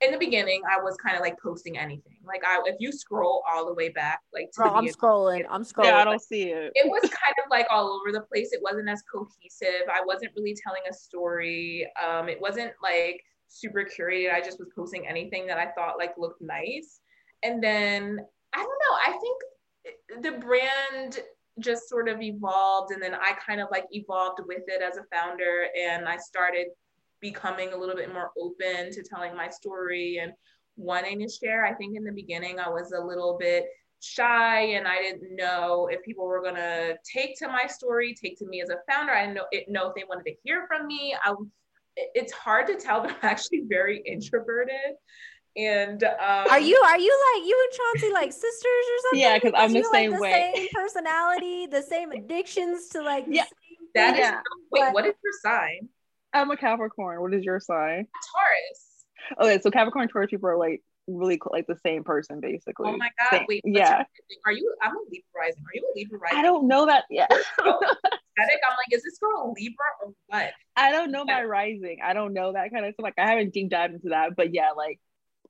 in 0.00 0.12
the 0.12 0.18
beginning, 0.18 0.62
I 0.70 0.80
was 0.80 0.96
kind 0.96 1.16
of 1.16 1.22
like 1.22 1.38
posting 1.40 1.76
anything. 1.76 2.18
Like, 2.24 2.42
I 2.46 2.60
if 2.66 2.76
you 2.78 2.92
scroll 2.92 3.42
all 3.50 3.66
the 3.66 3.74
way 3.74 3.88
back, 3.88 4.20
like 4.32 4.50
to 4.52 4.62
I'm 4.64 4.86
scrolling, 4.86 5.44
I'm 5.50 5.64
scrolling. 5.64 5.84
Yeah, 5.84 5.98
I 5.98 6.04
don't 6.04 6.22
see 6.22 6.50
it. 6.50 6.72
It 6.74 6.88
was 6.88 7.02
kind 7.02 7.34
of 7.44 7.50
like 7.50 7.66
all 7.70 7.88
over 7.88 8.12
the 8.12 8.20
place. 8.22 8.52
It 8.52 8.60
wasn't 8.62 8.88
as 8.88 9.02
cohesive. 9.12 9.88
I 9.92 10.02
wasn't 10.04 10.32
really 10.36 10.56
telling 10.62 10.82
a 10.88 10.94
story. 10.94 11.90
Um, 12.06 12.28
it 12.28 12.40
wasn't 12.40 12.72
like 12.82 13.22
super 13.48 13.84
curated. 13.84 14.32
I 14.32 14.40
just 14.40 14.58
was 14.58 14.68
posting 14.74 15.06
anything 15.06 15.46
that 15.46 15.58
I 15.58 15.70
thought 15.72 15.98
like 15.98 16.12
looked 16.18 16.42
nice. 16.42 17.00
And 17.42 17.62
then 17.62 18.20
I 18.52 18.58
don't 18.58 18.66
know, 18.66 18.96
I 19.06 19.18
think 19.20 20.22
the 20.22 20.32
brand 20.38 21.20
just 21.60 21.88
sort 21.88 22.08
of 22.08 22.22
evolved 22.22 22.92
and 22.92 23.02
then 23.02 23.14
I 23.14 23.32
kind 23.44 23.60
of 23.60 23.68
like 23.70 23.86
evolved 23.90 24.40
with 24.46 24.62
it 24.66 24.82
as 24.82 24.96
a 24.96 25.04
founder 25.12 25.66
and 25.78 26.08
I 26.08 26.16
started 26.16 26.68
becoming 27.20 27.72
a 27.72 27.76
little 27.76 27.96
bit 27.96 28.12
more 28.12 28.30
open 28.40 28.92
to 28.92 29.02
telling 29.02 29.36
my 29.36 29.48
story 29.48 30.18
and 30.22 30.32
wanting 30.76 31.18
to 31.20 31.28
share. 31.28 31.66
I 31.66 31.74
think 31.74 31.96
in 31.96 32.04
the 32.04 32.12
beginning 32.12 32.60
I 32.60 32.68
was 32.68 32.92
a 32.92 33.04
little 33.04 33.36
bit 33.38 33.66
shy 34.00 34.60
and 34.60 34.86
I 34.86 35.02
didn't 35.02 35.34
know 35.34 35.88
if 35.90 36.02
people 36.04 36.24
were 36.24 36.42
gonna 36.42 36.94
take 37.04 37.36
to 37.38 37.48
my 37.48 37.66
story, 37.66 38.14
take 38.14 38.38
to 38.38 38.46
me 38.46 38.62
as 38.62 38.70
a 38.70 38.78
founder. 38.88 39.12
I 39.12 39.26
didn't 39.26 39.34
know, 39.34 39.46
know 39.68 39.88
if 39.88 39.94
they 39.96 40.04
wanted 40.08 40.24
to 40.26 40.36
hear 40.44 40.66
from 40.68 40.86
me. 40.86 41.16
I, 41.22 41.34
it's 42.14 42.32
hard 42.32 42.66
to 42.68 42.76
tell, 42.76 43.02
but 43.02 43.10
I'm 43.10 43.16
actually 43.22 43.64
very 43.68 44.02
introverted. 44.04 44.96
And 45.56 46.04
um, 46.04 46.46
are 46.50 46.60
you 46.60 46.76
are 46.76 46.98
you 46.98 47.20
like 47.34 47.46
you 47.46 47.68
and 47.68 47.78
Chauncey 47.78 48.12
like 48.12 48.32
sisters 48.32 48.44
or 48.64 48.98
something? 49.02 49.20
Yeah, 49.20 49.38
because 49.38 49.52
I'm 49.56 49.72
the 49.72 49.80
you, 49.80 49.90
same 49.92 50.10
like, 50.12 50.18
the 50.18 50.22
way. 50.22 50.52
Same 50.54 50.68
personality, 50.72 51.66
the 51.66 51.82
same 51.82 52.12
addictions 52.12 52.88
to 52.90 53.02
like 53.02 53.24
yeah. 53.28 53.44
That 53.94 54.14
is 54.14 54.20
yeah. 54.20 54.40
wait, 54.70 54.80
but, 54.80 54.92
what 54.92 55.06
is 55.06 55.14
your 55.24 55.32
sign? 55.42 55.88
I'm 56.32 56.50
a 56.50 56.56
Capricorn. 56.56 57.20
What 57.20 57.34
is 57.34 57.42
your 57.42 57.58
sign? 57.58 58.06
Taurus. 58.32 59.40
Okay, 59.40 59.60
so 59.60 59.70
Capricorn 59.70 60.08
Taurus 60.08 60.30
people 60.30 60.48
are 60.48 60.58
like 60.58 60.82
really 61.08 61.40
like 61.50 61.66
the 61.66 61.78
same 61.84 62.04
person 62.04 62.40
basically. 62.40 62.90
Oh 62.90 62.96
my 62.96 63.08
god! 63.18 63.38
Same. 63.38 63.46
Wait, 63.48 63.62
yeah. 63.64 64.04
Are 64.46 64.52
you? 64.52 64.74
I'm 64.82 64.94
a 64.94 65.00
Libra 65.10 65.24
rising. 65.40 65.62
Are 65.62 65.74
you 65.74 65.92
a 65.92 65.98
Libra 65.98 66.18
rising? 66.18 66.38
I 66.38 66.42
don't 66.42 66.68
know 66.68 66.86
that 66.86 67.04
yet. 67.10 67.32
I'm 68.40 68.76
like, 68.76 68.96
is 68.96 69.02
this 69.02 69.18
girl 69.18 69.44
a 69.44 69.46
Libra 69.48 69.86
or 70.04 70.12
what? 70.26 70.52
I 70.76 70.92
don't 70.92 71.10
know 71.10 71.24
my 71.24 71.42
rising. 71.44 71.98
I 72.04 72.12
don't 72.12 72.32
know 72.32 72.52
that 72.52 72.72
kind 72.72 72.84
of 72.86 72.94
stuff. 72.94 73.04
Like 73.04 73.14
I 73.18 73.28
haven't 73.28 73.52
deep 73.52 73.70
dived 73.70 73.94
into 73.94 74.10
that, 74.10 74.36
but 74.36 74.54
yeah, 74.54 74.70
like 74.76 75.00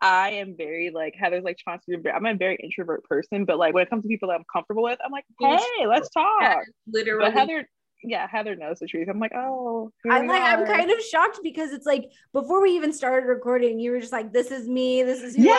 I 0.01 0.31
am 0.33 0.55
very 0.57 0.91
like 0.95 1.15
Heather's 1.19 1.45
like 1.45 1.59
Chauncey. 1.59 1.95
I'm 2.15 2.27
a 2.27 2.35
very 2.35 2.57
introvert 2.63 3.05
person, 3.05 3.45
but 3.45 3.59
like 3.59 3.75
when 3.75 3.83
it 3.83 3.91
comes 3.91 4.03
to 4.03 4.09
people 4.09 4.29
that 4.29 4.37
I'm 4.37 4.45
comfortable 4.53 4.85
with, 4.85 4.99
I'm 5.05 5.13
like, 5.13 5.25
hey, 5.41 5.87
let's 5.87 6.09
talk. 6.11 6.65
Literally, 6.87 7.27
but 7.27 7.33
Heather, 7.33 7.69
yeah, 8.03 8.27
Heather 8.31 8.55
knows 8.55 8.79
the 8.79 8.87
truth. 8.87 9.09
I'm 9.09 9.19
like, 9.19 9.33
oh, 9.35 9.93
I'm 10.09 10.27
like, 10.27 10.41
are. 10.41 10.61
I'm 10.61 10.67
kind 10.67 10.91
of 10.91 11.01
shocked 11.01 11.41
because 11.43 11.73
it's 11.73 11.87
like 11.87 12.11
before 12.33 12.63
we 12.63 12.71
even 12.71 12.93
started 12.93 13.27
recording, 13.27 13.81
you 13.81 13.91
were 13.91 14.01
just 14.01 14.13
like, 14.13 14.33
this 14.33 14.51
is 14.51 14.69
me, 14.69 15.03
this 15.03 15.21
is 15.21 15.37
yeah, 15.37 15.57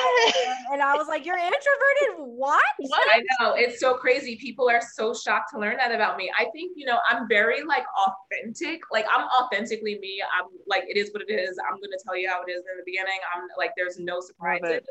and 0.72 0.82
I 0.82 0.96
was 0.96 1.08
like, 1.08 1.26
you're 1.26 1.38
introverted. 1.38 2.18
What? 2.18 2.64
what? 2.80 3.08
I 3.12 3.24
know 3.40 3.54
it's 3.54 3.80
so 3.80 3.96
crazy. 3.96 4.38
People 4.38 4.70
are 4.70 4.82
so 4.94 5.14
shocked 5.14 5.52
to 5.54 5.60
learn 5.60 5.78
that 5.78 5.92
about 5.92 6.18
me. 6.18 6.32
I 6.38 6.46
think 6.54 6.74
you 6.76 6.86
know 6.86 7.00
I'm 7.10 7.28
very 7.28 7.64
like 7.64 7.84
authentic. 7.98 8.82
Like 8.92 9.06
I'm 9.14 9.28
authentically 9.42 10.00
me. 10.00 10.22
I'm 10.38 10.48
like 10.68 10.84
it 10.88 10.98
is 10.98 11.12
what 11.12 11.24
it 11.28 11.34
is. 11.34 11.58
I'm 11.70 11.76
gonna 11.76 11.98
tell 12.06 12.16
you 12.16 12.30
how 12.30 12.42
it 12.48 12.52
is 12.52 12.60
in 12.60 12.78
the 12.78 12.84
beginning. 12.86 13.20
I'm 13.36 13.44
like 13.58 13.72
there's 13.76 14.00
no 14.00 14.22
surprises 14.22 14.88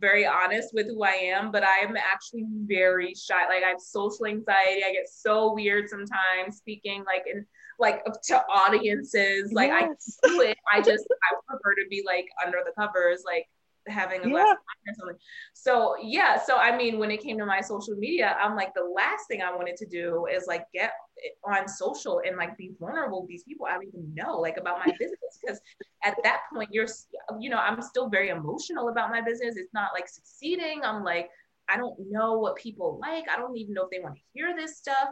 very 0.00 0.26
honest 0.26 0.74
with 0.74 0.86
who 0.86 1.02
I 1.02 1.12
am, 1.12 1.50
but 1.50 1.64
I 1.64 1.78
am 1.78 1.96
actually 1.96 2.44
very 2.66 3.14
shy. 3.14 3.46
Like 3.48 3.64
I 3.64 3.68
have 3.68 3.80
social 3.80 4.26
anxiety. 4.26 4.82
I 4.86 4.92
get 4.92 5.08
so 5.08 5.54
weird 5.54 5.88
sometimes 5.88 6.56
speaking 6.56 7.04
like 7.04 7.24
in 7.26 7.46
like 7.78 8.04
to 8.04 8.44
audiences. 8.46 9.52
Like 9.52 9.70
yes. 9.70 10.18
I 10.24 10.28
do 10.28 10.40
it. 10.40 10.58
I 10.72 10.80
just 10.80 11.04
I 11.10 11.36
prefer 11.46 11.74
to 11.74 11.88
be 11.88 12.02
like 12.06 12.26
under 12.44 12.58
the 12.64 12.72
covers, 12.72 13.22
like 13.24 13.48
having 13.88 14.20
a 14.20 14.28
glass 14.28 14.46
yeah. 14.46 14.52
of 14.52 14.58
wine 14.58 14.88
or 14.88 14.94
something. 14.98 15.16
So 15.52 15.96
yeah, 16.02 16.40
so 16.40 16.56
I 16.56 16.76
mean, 16.76 16.98
when 16.98 17.10
it 17.10 17.22
came 17.22 17.38
to 17.38 17.46
my 17.46 17.60
social 17.60 17.94
media, 17.94 18.36
I'm 18.40 18.56
like 18.56 18.74
the 18.74 18.84
last 18.84 19.28
thing 19.28 19.42
I 19.42 19.54
wanted 19.54 19.76
to 19.76 19.86
do 19.86 20.26
is 20.26 20.46
like 20.46 20.64
get 20.72 20.92
on 21.44 21.68
social 21.68 22.22
and 22.26 22.36
like 22.36 22.56
be 22.56 22.72
vulnerable 22.78 23.22
with 23.22 23.30
these 23.30 23.44
people 23.44 23.66
I 23.66 23.74
don't 23.74 23.86
even 23.86 24.14
know 24.14 24.38
like 24.40 24.56
about 24.56 24.78
my 24.84 24.92
business 24.98 25.38
because 25.40 25.60
at 26.02 26.16
that 26.24 26.40
point 26.52 26.70
you're 26.72 26.88
you 27.38 27.50
know 27.50 27.58
I'm 27.58 27.80
still 27.82 28.08
very 28.08 28.28
emotional 28.28 28.88
about 28.88 29.10
my 29.10 29.20
business. 29.20 29.56
It's 29.56 29.74
not 29.74 29.90
like 29.94 30.08
succeeding. 30.08 30.80
I'm 30.82 31.04
like 31.04 31.30
I 31.68 31.76
don't 31.76 31.94
know 32.10 32.38
what 32.38 32.56
people 32.56 32.98
like. 33.00 33.24
I 33.30 33.36
don't 33.36 33.56
even 33.56 33.74
know 33.74 33.84
if 33.84 33.90
they 33.90 34.00
want 34.00 34.16
to 34.16 34.20
hear 34.32 34.54
this 34.54 34.76
stuff. 34.78 35.08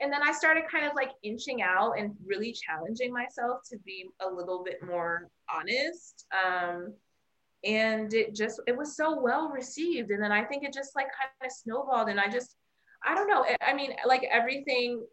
And 0.00 0.10
then 0.10 0.22
I 0.22 0.32
started 0.32 0.64
kind 0.70 0.86
of 0.86 0.92
like 0.94 1.10
inching 1.22 1.60
out 1.62 1.92
and 1.98 2.14
really 2.24 2.52
challenging 2.52 3.12
myself 3.12 3.60
to 3.70 3.78
be 3.84 4.06
a 4.26 4.30
little 4.30 4.64
bit 4.64 4.78
more 4.82 5.28
honest. 5.54 6.26
Um, 6.32 6.94
and 7.64 8.12
it 8.14 8.34
just 8.34 8.60
it 8.66 8.76
was 8.76 8.96
so 8.96 9.20
well 9.20 9.50
received. 9.50 10.10
And 10.10 10.22
then 10.22 10.32
i 10.32 10.44
think 10.44 10.64
it 10.64 10.72
just 10.72 10.96
like 10.96 11.06
kind 11.06 11.30
of 11.44 11.52
snowballed. 11.52 12.08
And 12.08 12.20
i 12.20 12.28
just 12.28 12.56
i 13.04 13.14
don't 13.14 13.28
know. 13.28 13.44
I 13.60 13.74
mean 13.74 13.92
like 14.06 14.24
everything 14.30 15.04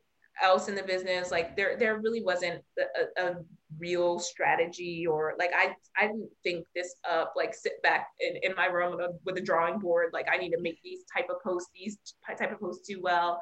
else 0.43 0.67
in 0.67 0.75
the 0.75 0.83
business 0.83 1.31
like 1.31 1.55
there 1.55 1.77
there 1.79 1.97
really 1.97 2.21
wasn't 2.21 2.61
a, 2.77 3.23
a 3.23 3.35
real 3.79 4.19
strategy 4.19 5.07
or 5.07 5.33
like 5.39 5.49
i 5.55 5.73
i 5.97 6.05
didn't 6.05 6.29
think 6.43 6.63
this 6.75 6.93
up 7.09 7.33
like 7.35 7.55
sit 7.55 7.81
back 7.81 8.09
in, 8.19 8.35
in 8.43 8.55
my 8.55 8.67
room 8.67 8.95
with 8.95 8.99
a, 8.99 9.17
with 9.25 9.37
a 9.37 9.41
drawing 9.41 9.79
board 9.79 10.11
like 10.13 10.27
i 10.31 10.37
need 10.37 10.51
to 10.51 10.61
make 10.61 10.79
these 10.83 11.03
type 11.11 11.27
of 11.31 11.41
posts 11.41 11.71
these 11.73 11.97
type 12.37 12.51
of 12.51 12.59
posts 12.59 12.87
do 12.87 13.01
well. 13.01 13.41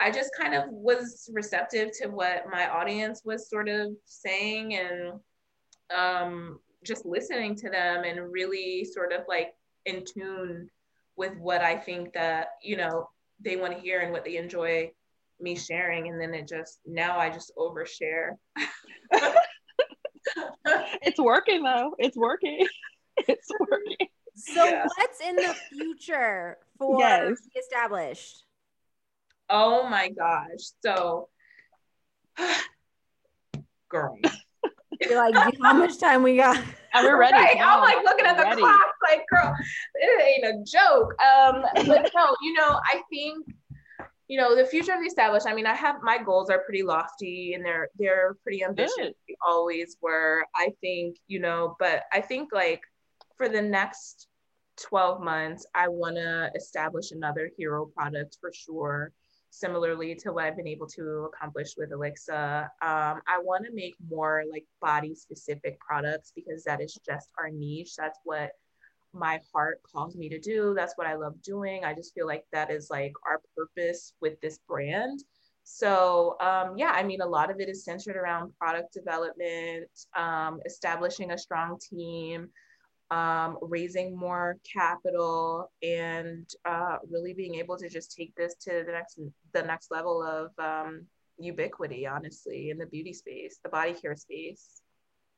I 0.00 0.10
just 0.10 0.30
kind 0.36 0.54
of 0.54 0.64
was 0.68 1.30
receptive 1.32 1.90
to 2.00 2.08
what 2.08 2.46
my 2.50 2.68
audience 2.68 3.22
was 3.24 3.48
sort 3.48 3.68
of 3.68 3.92
saying 4.04 4.74
and 4.74 5.12
um 5.96 6.58
just 6.84 7.04
listening 7.04 7.54
to 7.56 7.70
them 7.70 8.04
and 8.04 8.32
really 8.32 8.84
sort 8.84 9.12
of 9.12 9.22
like 9.28 9.54
in 9.86 10.04
tune 10.04 10.68
with 11.16 11.36
what 11.36 11.60
I 11.62 11.76
think 11.76 12.12
that, 12.14 12.48
you 12.62 12.76
know, 12.76 13.08
they 13.40 13.56
want 13.56 13.74
to 13.74 13.80
hear 13.80 14.00
and 14.00 14.12
what 14.12 14.24
they 14.24 14.36
enjoy 14.36 14.90
me 15.40 15.56
sharing. 15.56 16.08
And 16.08 16.20
then 16.20 16.34
it 16.34 16.48
just, 16.48 16.78
now 16.86 17.18
I 17.18 17.30
just 17.30 17.52
overshare. 17.56 18.36
it's 21.02 21.20
working 21.20 21.62
though. 21.62 21.94
It's 21.98 22.16
working. 22.16 22.66
It's 23.28 23.50
working. 23.60 24.08
So 24.34 24.64
yeah. 24.64 24.86
what's 24.96 25.20
in 25.20 25.36
the 25.36 25.54
future 25.68 26.56
for 26.78 26.98
yes. 26.98 27.36
established? 27.56 28.46
Oh 29.50 29.86
my 29.86 30.08
gosh. 30.08 30.70
So 30.82 31.28
girl, 33.90 34.16
you're 35.08 35.16
like, 35.16 35.56
how 35.60 35.72
much 35.72 35.98
time 35.98 36.22
we 36.22 36.36
got? 36.36 36.56
And 36.94 37.06
we're 37.06 37.18
ready. 37.18 37.34
Right. 37.34 37.56
I'm 37.60 37.80
like 37.80 38.04
looking 38.04 38.26
at 38.26 38.36
the 38.36 38.42
ready. 38.42 38.60
clock, 38.60 38.80
like, 39.08 39.24
girl, 39.30 39.54
it 39.94 40.22
ain't 40.22 40.44
a 40.44 40.64
joke. 40.64 41.14
Um, 41.22 41.64
but 41.86 42.10
no, 42.14 42.36
you 42.42 42.52
know, 42.52 42.78
I 42.84 43.02
think, 43.10 43.46
you 44.28 44.38
know, 44.38 44.54
the 44.54 44.64
future 44.64 44.92
of 44.92 45.00
the 45.00 45.06
established. 45.06 45.46
I 45.46 45.54
mean, 45.54 45.66
I 45.66 45.74
have 45.74 45.96
my 46.02 46.18
goals 46.18 46.50
are 46.50 46.60
pretty 46.60 46.82
lofty 46.82 47.54
and 47.54 47.64
they're 47.64 47.88
they're 47.98 48.36
pretty 48.42 48.62
ambitious. 48.62 49.14
They 49.28 49.36
always 49.46 49.96
were. 50.02 50.44
I 50.54 50.70
think, 50.80 51.16
you 51.28 51.40
know, 51.40 51.76
but 51.78 52.04
I 52.12 52.20
think 52.20 52.50
like 52.52 52.82
for 53.36 53.48
the 53.48 53.62
next 53.62 54.28
12 54.88 55.20
months, 55.22 55.66
I 55.74 55.88
want 55.88 56.16
to 56.16 56.50
establish 56.54 57.10
another 57.12 57.50
hero 57.56 57.86
product 57.86 58.36
for 58.40 58.52
sure 58.52 59.12
similarly 59.52 60.14
to 60.14 60.32
what 60.32 60.44
I've 60.44 60.56
been 60.56 60.66
able 60.66 60.86
to 60.88 61.28
accomplish 61.32 61.74
with 61.76 61.90
Elixa. 61.90 62.62
Um, 62.80 63.20
I 63.28 63.38
want 63.42 63.66
to 63.66 63.72
make 63.72 63.94
more 64.10 64.44
like 64.50 64.64
body 64.80 65.14
specific 65.14 65.78
products 65.78 66.32
because 66.34 66.64
that 66.64 66.80
is 66.80 66.98
just 67.06 67.28
our 67.38 67.50
niche. 67.50 67.94
That's 67.96 68.18
what 68.24 68.52
my 69.12 69.40
heart 69.52 69.82
calls 69.82 70.16
me 70.16 70.30
to 70.30 70.40
do. 70.40 70.72
That's 70.74 70.94
what 70.96 71.06
I 71.06 71.16
love 71.16 71.40
doing. 71.42 71.84
I 71.84 71.92
just 71.92 72.14
feel 72.14 72.26
like 72.26 72.44
that 72.52 72.70
is 72.70 72.88
like 72.90 73.12
our 73.28 73.42
purpose 73.54 74.14
with 74.22 74.40
this 74.40 74.58
brand. 74.66 75.22
So, 75.64 76.36
um, 76.40 76.78
yeah, 76.78 76.92
I 76.94 77.02
mean, 77.02 77.20
a 77.20 77.26
lot 77.26 77.50
of 77.50 77.60
it 77.60 77.68
is 77.68 77.84
centered 77.84 78.16
around 78.16 78.56
product 78.58 78.94
development, 78.94 79.90
um, 80.16 80.60
establishing 80.64 81.30
a 81.30 81.38
strong 81.38 81.78
team, 81.78 82.48
um, 83.12 83.58
raising 83.60 84.16
more 84.16 84.56
capital 84.64 85.70
and 85.82 86.48
uh, 86.64 86.96
really 87.10 87.34
being 87.34 87.56
able 87.56 87.76
to 87.76 87.88
just 87.88 88.16
take 88.16 88.34
this 88.36 88.54
to 88.54 88.84
the 88.86 88.92
next 88.92 89.18
the 89.52 89.62
next 89.62 89.90
level 89.90 90.22
of 90.22 90.50
um, 90.58 91.04
ubiquity 91.38 92.06
honestly 92.06 92.70
in 92.70 92.78
the 92.78 92.86
beauty 92.86 93.12
space 93.12 93.58
the 93.62 93.68
body 93.68 93.92
care 93.92 94.16
space. 94.16 94.80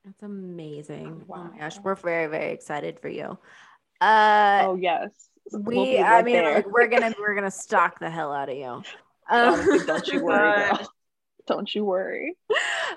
That's 0.04 0.22
amazing. 0.22 1.24
Wow. 1.26 1.48
oh 1.48 1.52
my 1.52 1.58
gosh 1.58 1.78
we're 1.82 1.96
very 1.96 2.28
very 2.28 2.52
excited 2.52 3.00
for 3.00 3.08
you. 3.08 3.36
Uh 4.00 4.66
oh 4.66 4.76
yes. 4.76 5.10
We 5.52 5.74
we'll 5.76 6.02
right 6.02 6.20
i 6.20 6.22
mean 6.22 6.44
like, 6.44 6.70
we're 6.70 6.86
gonna 6.86 7.12
we're 7.18 7.34
gonna 7.34 7.50
stalk 7.50 7.98
the 7.98 8.08
hell 8.08 8.32
out 8.32 8.48
of 8.48 8.56
you. 8.56 8.82
Um, 9.28 9.86
don't 9.86 10.06
you 10.06 10.24
worry 10.24 10.68
girl. 10.68 10.88
Don't 11.46 11.74
you 11.74 11.84
worry. 11.84 12.36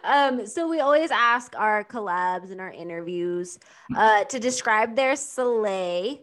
Um, 0.03 0.45
so 0.45 0.69
we 0.69 0.79
always 0.79 1.11
ask 1.11 1.53
our 1.57 1.83
collabs 1.83 2.51
and 2.51 2.61
our 2.61 2.71
interviews 2.71 3.59
uh, 3.95 4.23
to 4.25 4.39
describe 4.39 4.95
their 4.95 5.15
soleil 5.15 6.19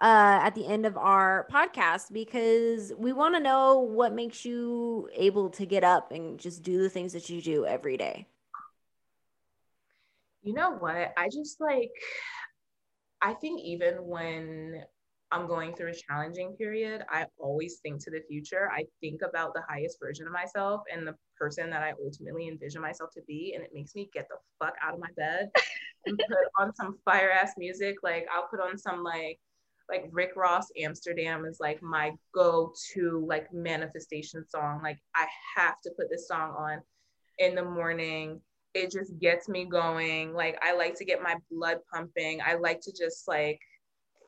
uh, 0.00 0.40
at 0.42 0.54
the 0.54 0.66
end 0.66 0.86
of 0.86 0.96
our 0.96 1.46
podcast 1.52 2.12
because 2.12 2.92
we 2.96 3.12
want 3.12 3.34
to 3.34 3.40
know 3.40 3.80
what 3.80 4.14
makes 4.14 4.44
you 4.44 5.08
able 5.14 5.50
to 5.50 5.66
get 5.66 5.84
up 5.84 6.12
and 6.12 6.38
just 6.38 6.62
do 6.62 6.82
the 6.82 6.90
things 6.90 7.12
that 7.12 7.28
you 7.28 7.42
do 7.42 7.66
every 7.66 7.96
day. 7.96 8.26
You 10.42 10.54
know 10.54 10.72
what? 10.72 11.12
I 11.16 11.28
just 11.28 11.60
like, 11.60 11.90
I 13.20 13.34
think 13.34 13.60
even 13.62 13.94
when 14.06 14.84
I'm 15.32 15.48
going 15.48 15.74
through 15.74 15.90
a 15.90 15.94
challenging 15.94 16.54
period, 16.56 17.02
I 17.10 17.26
always 17.38 17.78
think 17.82 18.02
to 18.04 18.10
the 18.10 18.22
future. 18.28 18.70
I 18.72 18.84
think 19.00 19.22
about 19.28 19.54
the 19.54 19.62
highest 19.68 19.98
version 20.00 20.26
of 20.26 20.32
myself 20.32 20.82
and 20.92 21.06
the 21.06 21.16
person 21.36 21.68
that 21.70 21.82
I 21.82 21.94
ultimately 22.04 22.48
envision 22.48 22.80
myself 22.80 23.10
to 23.14 23.22
be. 23.26 23.52
And 23.54 23.64
it 23.64 23.70
makes 23.74 23.94
me 23.94 24.08
get 24.12 24.28
the 24.28 24.36
fuck 24.64 24.74
out 24.82 24.94
of 24.94 25.00
my 25.00 25.08
bed 25.16 25.50
and 26.06 26.18
put 26.18 26.62
on 26.62 26.74
some 26.76 26.98
fire 27.04 27.30
ass 27.30 27.54
music. 27.58 27.96
Like 28.04 28.26
I'll 28.32 28.46
put 28.48 28.60
on 28.60 28.78
some 28.78 29.02
like 29.02 29.40
like 29.88 30.08
Rick 30.10 30.32
Ross 30.36 30.66
Amsterdam 30.76 31.44
is 31.44 31.58
like 31.60 31.80
my 31.82 32.12
go-to 32.32 33.24
like 33.28 33.52
manifestation 33.52 34.44
song. 34.48 34.80
Like 34.82 34.98
I 35.14 35.26
have 35.56 35.80
to 35.82 35.90
put 35.96 36.10
this 36.10 36.28
song 36.28 36.54
on 36.56 36.80
in 37.38 37.54
the 37.54 37.64
morning. 37.64 38.40
It 38.74 38.90
just 38.92 39.18
gets 39.18 39.48
me 39.48 39.64
going. 39.64 40.34
Like 40.34 40.58
I 40.62 40.74
like 40.76 40.96
to 40.96 41.04
get 41.04 41.22
my 41.22 41.36
blood 41.50 41.78
pumping. 41.92 42.40
I 42.44 42.54
like 42.54 42.80
to 42.82 42.92
just 42.92 43.26
like 43.26 43.60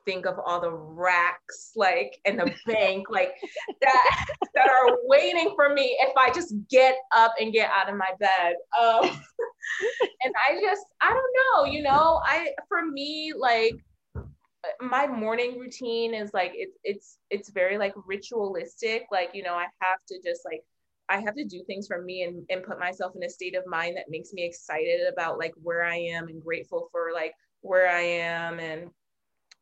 think 0.09 0.25
of 0.25 0.39
all 0.43 0.59
the 0.59 0.71
racks 0.71 1.71
like 1.75 2.17
in 2.25 2.35
the 2.35 2.51
bank 2.65 3.11
like 3.11 3.35
that 3.79 4.25
that 4.55 4.67
are 4.67 4.97
waiting 5.03 5.53
for 5.55 5.71
me 5.71 5.95
if 5.99 6.17
I 6.17 6.31
just 6.31 6.55
get 6.67 6.97
up 7.15 7.35
and 7.39 7.53
get 7.53 7.69
out 7.69 7.89
of 7.89 7.95
my 7.95 8.09
bed. 8.19 8.55
Um, 8.79 9.03
and 10.23 10.33
I 10.49 10.59
just 10.59 10.85
I 10.99 11.09
don't 11.09 11.67
know, 11.67 11.71
you 11.71 11.83
know, 11.83 12.21
I 12.25 12.49
for 12.67 12.85
me 12.85 13.33
like 13.37 13.75
my 14.81 15.05
morning 15.05 15.59
routine 15.59 16.13
is 16.13 16.33
like 16.33 16.51
it's 16.55 16.77
it's 16.83 17.17
it's 17.29 17.49
very 17.49 17.77
like 17.77 17.93
ritualistic 18.05 19.05
like 19.09 19.29
you 19.33 19.41
know 19.41 19.53
i 19.53 19.65
have 19.79 19.99
to 20.05 20.19
just 20.21 20.41
like 20.43 20.61
i 21.07 21.17
have 21.17 21.33
to 21.33 21.45
do 21.45 21.63
things 21.63 21.87
for 21.87 22.01
me 22.01 22.23
and, 22.23 22.45
and 22.49 22.65
put 22.65 22.77
myself 22.77 23.13
in 23.15 23.23
a 23.23 23.29
state 23.29 23.55
of 23.55 23.65
mind 23.65 23.95
that 23.95 24.09
makes 24.09 24.33
me 24.33 24.43
excited 24.43 24.99
about 25.09 25.39
like 25.39 25.53
where 25.63 25.85
i 25.85 25.95
am 25.95 26.27
and 26.27 26.43
grateful 26.43 26.89
for 26.91 27.11
like 27.13 27.33
where 27.61 27.89
i 27.89 28.01
am 28.01 28.59
and 28.59 28.89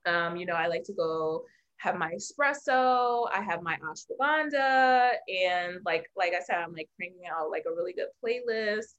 um 0.08 0.36
you 0.36 0.46
know 0.46 0.54
i 0.54 0.68
like 0.68 0.84
to 0.84 0.94
go 0.94 1.44
have 1.78 1.96
my 1.96 2.12
espresso 2.12 3.28
i 3.34 3.42
have 3.42 3.62
my 3.62 3.78
ashwagandha 3.78 5.12
and 5.28 5.80
like 5.86 6.10
like 6.16 6.34
i 6.34 6.40
said 6.40 6.58
i'm 6.58 6.74
like 6.74 6.90
cranking 6.96 7.28
out 7.30 7.52
like 7.52 7.66
a 7.68 7.76
really 7.76 7.94
good 7.94 8.08
playlist 8.24 8.96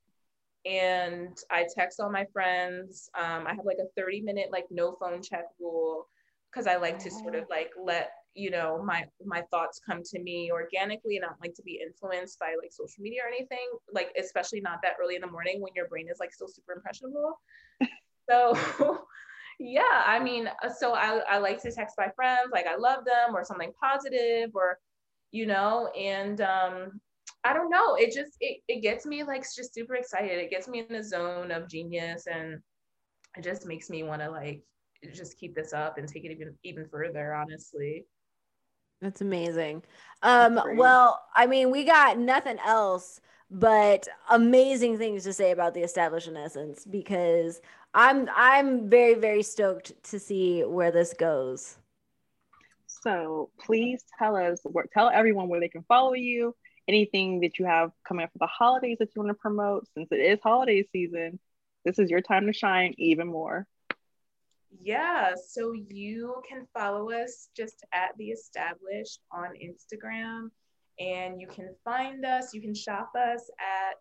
and 0.65 1.37
I 1.51 1.67
text 1.75 2.01
all 2.01 2.11
my 2.11 2.27
friends. 2.33 3.11
Um, 3.19 3.47
I 3.47 3.55
have 3.55 3.65
like 3.65 3.79
a 3.79 3.89
30 3.97 4.23
minute 4.23 4.49
like 4.53 4.67
no 4.71 4.97
phone 5.01 5.23
check 5.23 5.47
rule 5.59 6.09
because 6.51 6.67
I 6.67 6.77
like 6.77 6.99
to 7.01 7.11
sort 7.11 7.35
of 7.35 7.45
oh. 7.45 7.55
like 7.55 7.71
let 7.83 8.11
you 8.35 8.51
know 8.51 8.81
my 8.85 9.05
my 9.25 9.43
thoughts 9.51 9.81
come 9.85 10.03
to 10.03 10.21
me 10.21 10.51
organically 10.53 11.17
and 11.17 11.25
I 11.25 11.29
don't 11.29 11.41
like 11.41 11.55
to 11.55 11.63
be 11.63 11.81
influenced 11.85 12.39
by 12.39 12.55
like 12.61 12.73
social 12.73 13.03
media 13.03 13.21
or 13.25 13.29
anything 13.29 13.67
like 13.93 14.13
especially 14.19 14.61
not 14.61 14.81
that 14.83 14.95
early 15.03 15.17
in 15.17 15.23
the 15.23 15.31
morning 15.31 15.61
when 15.61 15.73
your 15.75 15.89
brain 15.89 16.07
is 16.11 16.19
like 16.21 16.33
still 16.33 16.47
super 16.47 16.75
impressionable 16.75 17.41
so 18.31 18.55
yeah 19.59 20.05
I 20.07 20.19
mean 20.19 20.49
uh, 20.63 20.69
so 20.69 20.95
I, 20.95 21.21
I 21.29 21.39
like 21.39 21.61
to 21.63 21.73
text 21.73 21.97
my 21.99 22.09
friends 22.15 22.51
like 22.53 22.67
I 22.67 22.77
love 22.77 23.05
them 23.05 23.35
or 23.35 23.45
something 23.45 23.73
positive 23.81 24.51
or 24.55 24.79
you 25.33 25.47
know 25.47 25.89
and 25.97 26.41
um 26.41 27.01
I 27.45 27.53
don't 27.53 27.71
know. 27.71 27.95
It 27.95 28.13
just 28.13 28.33
it, 28.41 28.59
it 28.69 28.83
gets 28.83 29.07
me 29.07 29.23
like 29.23 29.43
just 29.43 29.75
super 29.75 29.95
excited. 29.95 30.39
It 30.39 30.51
gets 30.51 30.69
me 30.69 30.81
in 30.81 30.93
the 30.93 31.03
zone 31.03 31.51
of 31.51 31.69
genius 31.69 32.27
and 32.27 32.61
it 33.37 33.45
just 33.45 33.67
makes 33.67 33.89
me 33.89 34.03
want 34.03 34.23
to 34.23 34.31
like 34.31 34.63
just 35.15 35.39
keep 35.39 35.55
this 35.55 35.73
up 35.73 35.99
and 35.99 36.09
take 36.09 36.25
it 36.25 36.33
even 36.33 36.55
even 36.65 36.89
further, 36.89 37.35
honestly. 37.35 38.07
That's 39.01 39.21
amazing. 39.21 39.85
Um 40.23 40.61
well, 40.77 41.23
I 41.35 41.47
mean, 41.47 41.71
we 41.71 41.85
got 41.85 42.19
nothing 42.19 42.59
else 42.65 43.21
but 43.51 44.07
amazing 44.29 44.99
things 44.99 45.25
to 45.25 45.33
say 45.33 45.53
about 45.53 45.73
the 45.73 45.83
established 45.83 46.29
in 46.29 46.37
essence 46.37 46.85
because 46.85 47.63
I'm 47.99 48.28
I'm 48.34 48.88
very 48.88 49.14
very 49.14 49.42
stoked 49.42 49.92
to 50.11 50.20
see 50.20 50.62
where 50.62 50.92
this 50.92 51.14
goes. 51.14 51.76
So 52.86 53.51
please 53.61 54.05
tell 54.18 54.36
us, 54.36 54.61
tell 54.92 55.09
everyone 55.09 55.49
where 55.49 55.61
they 55.61 55.68
can 55.68 55.82
follow 55.82 56.14
you, 56.14 56.55
anything 56.88 57.40
that 57.40 57.59
you 57.59 57.66
have 57.66 57.90
coming 58.07 58.24
up 58.24 58.32
for 58.32 58.38
the 58.38 58.46
holidays 58.46 58.96
that 58.99 59.14
you 59.14 59.22
want 59.22 59.30
to 59.30 59.40
promote 59.40 59.86
since 59.94 60.09
it 60.11 60.16
is 60.16 60.38
holiday 60.42 60.82
season 60.90 61.38
this 61.84 61.99
is 61.99 62.11
your 62.11 62.22
time 62.22 62.46
to 62.46 62.53
shine 62.53 62.94
even 62.96 63.28
more 63.28 63.66
yeah 64.82 65.32
so 65.49 65.72
you 65.72 66.42
can 66.49 66.66
follow 66.74 67.11
us 67.11 67.49
just 67.57 67.84
at 67.92 68.11
the 68.16 68.28
established 68.28 69.20
on 69.30 69.51
instagram 69.62 70.49
and 70.99 71.40
you 71.40 71.46
can 71.46 71.74
find 71.84 72.24
us 72.24 72.55
you 72.55 72.61
can 72.61 72.74
shop 72.74 73.12
us 73.14 73.51
at 73.61 73.96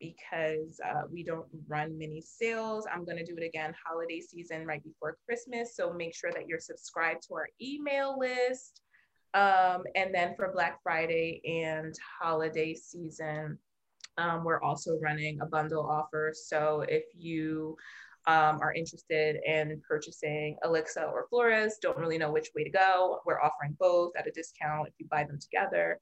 because 0.00 0.80
uh, 0.88 1.02
we 1.12 1.22
don't 1.22 1.46
run 1.68 1.96
many 1.98 2.20
sales. 2.20 2.86
I'm 2.92 3.04
going 3.04 3.18
to 3.18 3.24
do 3.24 3.36
it 3.36 3.44
again 3.44 3.74
holiday 3.86 4.20
season 4.20 4.66
right 4.66 4.82
before 4.82 5.18
Christmas. 5.26 5.76
So 5.76 5.92
make 5.92 6.14
sure 6.14 6.32
that 6.32 6.46
you're 6.46 6.58
subscribed 6.58 7.22
to 7.28 7.34
our 7.34 7.48
email 7.60 8.18
list. 8.18 8.80
Um, 9.34 9.84
and 9.94 10.12
then 10.12 10.34
for 10.34 10.50
Black 10.52 10.82
Friday 10.82 11.40
and 11.44 11.94
holiday 12.20 12.74
season, 12.74 13.58
um, 14.18 14.44
we're 14.44 14.62
also 14.62 14.98
running 15.00 15.40
a 15.40 15.46
bundle 15.46 15.86
offer. 15.88 16.32
So 16.34 16.84
if 16.88 17.04
you 17.16 17.76
um, 18.26 18.58
are 18.60 18.74
interested 18.74 19.36
in 19.46 19.80
purchasing 19.86 20.56
Elixa 20.64 21.10
or 21.10 21.26
Flores, 21.30 21.78
don't 21.80 21.96
really 21.96 22.18
know 22.18 22.32
which 22.32 22.50
way 22.54 22.64
to 22.64 22.70
go, 22.70 23.20
we're 23.24 23.40
offering 23.40 23.76
both 23.78 24.12
at 24.18 24.26
a 24.26 24.30
discount 24.30 24.88
if 24.88 24.94
you 24.98 25.06
buy 25.10 25.24
them 25.24 25.38
together. 25.40 26.00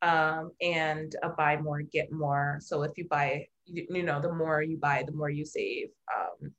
Um, 0.00 0.52
and 0.60 1.14
a 1.22 1.30
buy 1.30 1.56
more, 1.56 1.82
get 1.82 2.12
more. 2.12 2.58
So 2.60 2.82
if 2.82 2.92
you 2.96 3.06
buy, 3.08 3.46
you, 3.66 3.86
you, 3.90 4.02
know, 4.02 4.20
the 4.20 4.32
more 4.32 4.62
you 4.62 4.76
buy, 4.76 5.02
the 5.04 5.12
more 5.12 5.30
you 5.30 5.44
save. 5.44 5.88
Um, 6.16 6.52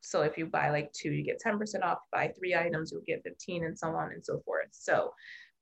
so 0.00 0.22
if 0.22 0.38
you 0.38 0.46
buy 0.46 0.70
like 0.70 0.92
two, 0.92 1.10
you 1.10 1.24
get 1.24 1.42
10% 1.44 1.82
off. 1.82 1.98
Buy 2.12 2.32
three 2.38 2.54
items, 2.54 2.92
you'll 2.92 3.02
get 3.06 3.24
15 3.24 3.64
and 3.64 3.76
so 3.76 3.88
on 3.88 4.12
and 4.12 4.24
so 4.24 4.40
forth. 4.44 4.68
So 4.70 5.12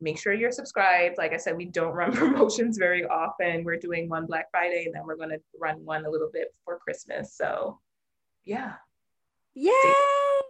make 0.00 0.18
sure 0.18 0.34
you're 0.34 0.52
subscribed. 0.52 1.16
Like 1.16 1.32
I 1.32 1.38
said, 1.38 1.56
we 1.56 1.64
don't 1.64 1.92
run 1.94 2.12
promotions 2.12 2.76
very 2.76 3.06
often. 3.06 3.64
We're 3.64 3.78
doing 3.78 4.08
one 4.08 4.26
Black 4.26 4.50
Friday 4.50 4.84
and 4.84 4.94
then 4.94 5.06
we're 5.06 5.16
going 5.16 5.30
to 5.30 5.40
run 5.58 5.84
one 5.84 6.04
a 6.04 6.10
little 6.10 6.30
bit 6.32 6.54
before 6.58 6.78
Christmas. 6.78 7.34
So 7.34 7.80
yeah. 8.44 8.74
Yay! 9.54 9.70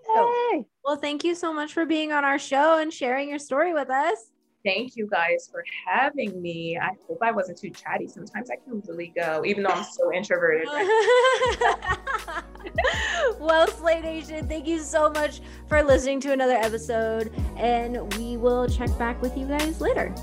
Yay! 0.09 0.67
Well, 0.85 0.97
thank 0.97 1.25
you 1.25 1.35
so 1.35 1.53
much 1.53 1.73
for 1.73 1.87
being 1.87 2.13
on 2.13 2.25
our 2.25 2.39
show 2.39 2.79
and 2.79 2.93
sharing 2.93 3.29
your 3.29 3.39
story 3.39 3.73
with 3.73 3.91
us. 3.91 4.34
Thank 4.65 4.97
you 4.97 5.07
guys 5.07 5.49
for 5.53 5.63
having 5.87 6.41
me. 6.41 6.79
I 6.79 6.93
hope 7.07 7.19
I 7.21 7.33
wasn't 7.33 7.59
too 7.59 7.69
chatty. 7.69 8.09
Sometimes 8.09 8.49
I 8.51 8.57
can 8.57 8.83
really 8.89 9.13
go, 9.15 9.45
even 9.45 9.63
though 9.63 9.71
I'm 9.71 9.85
so 9.85 10.11
introverted. 10.13 10.67
well, 13.39 13.69
Slay 13.69 14.01
Nation, 14.01 14.49
thank 14.49 14.67
you 14.67 14.81
so 14.81 15.11
much 15.11 15.43
for 15.69 15.83
listening 15.83 16.19
to 16.21 16.33
another 16.33 16.57
episode, 16.57 17.31
and 17.59 18.11
we 18.17 18.39
will 18.39 18.67
check 18.67 18.97
back 18.99 19.21
with 19.21 19.37
you 19.37 19.47
guys 19.47 19.83
later. 19.83 20.15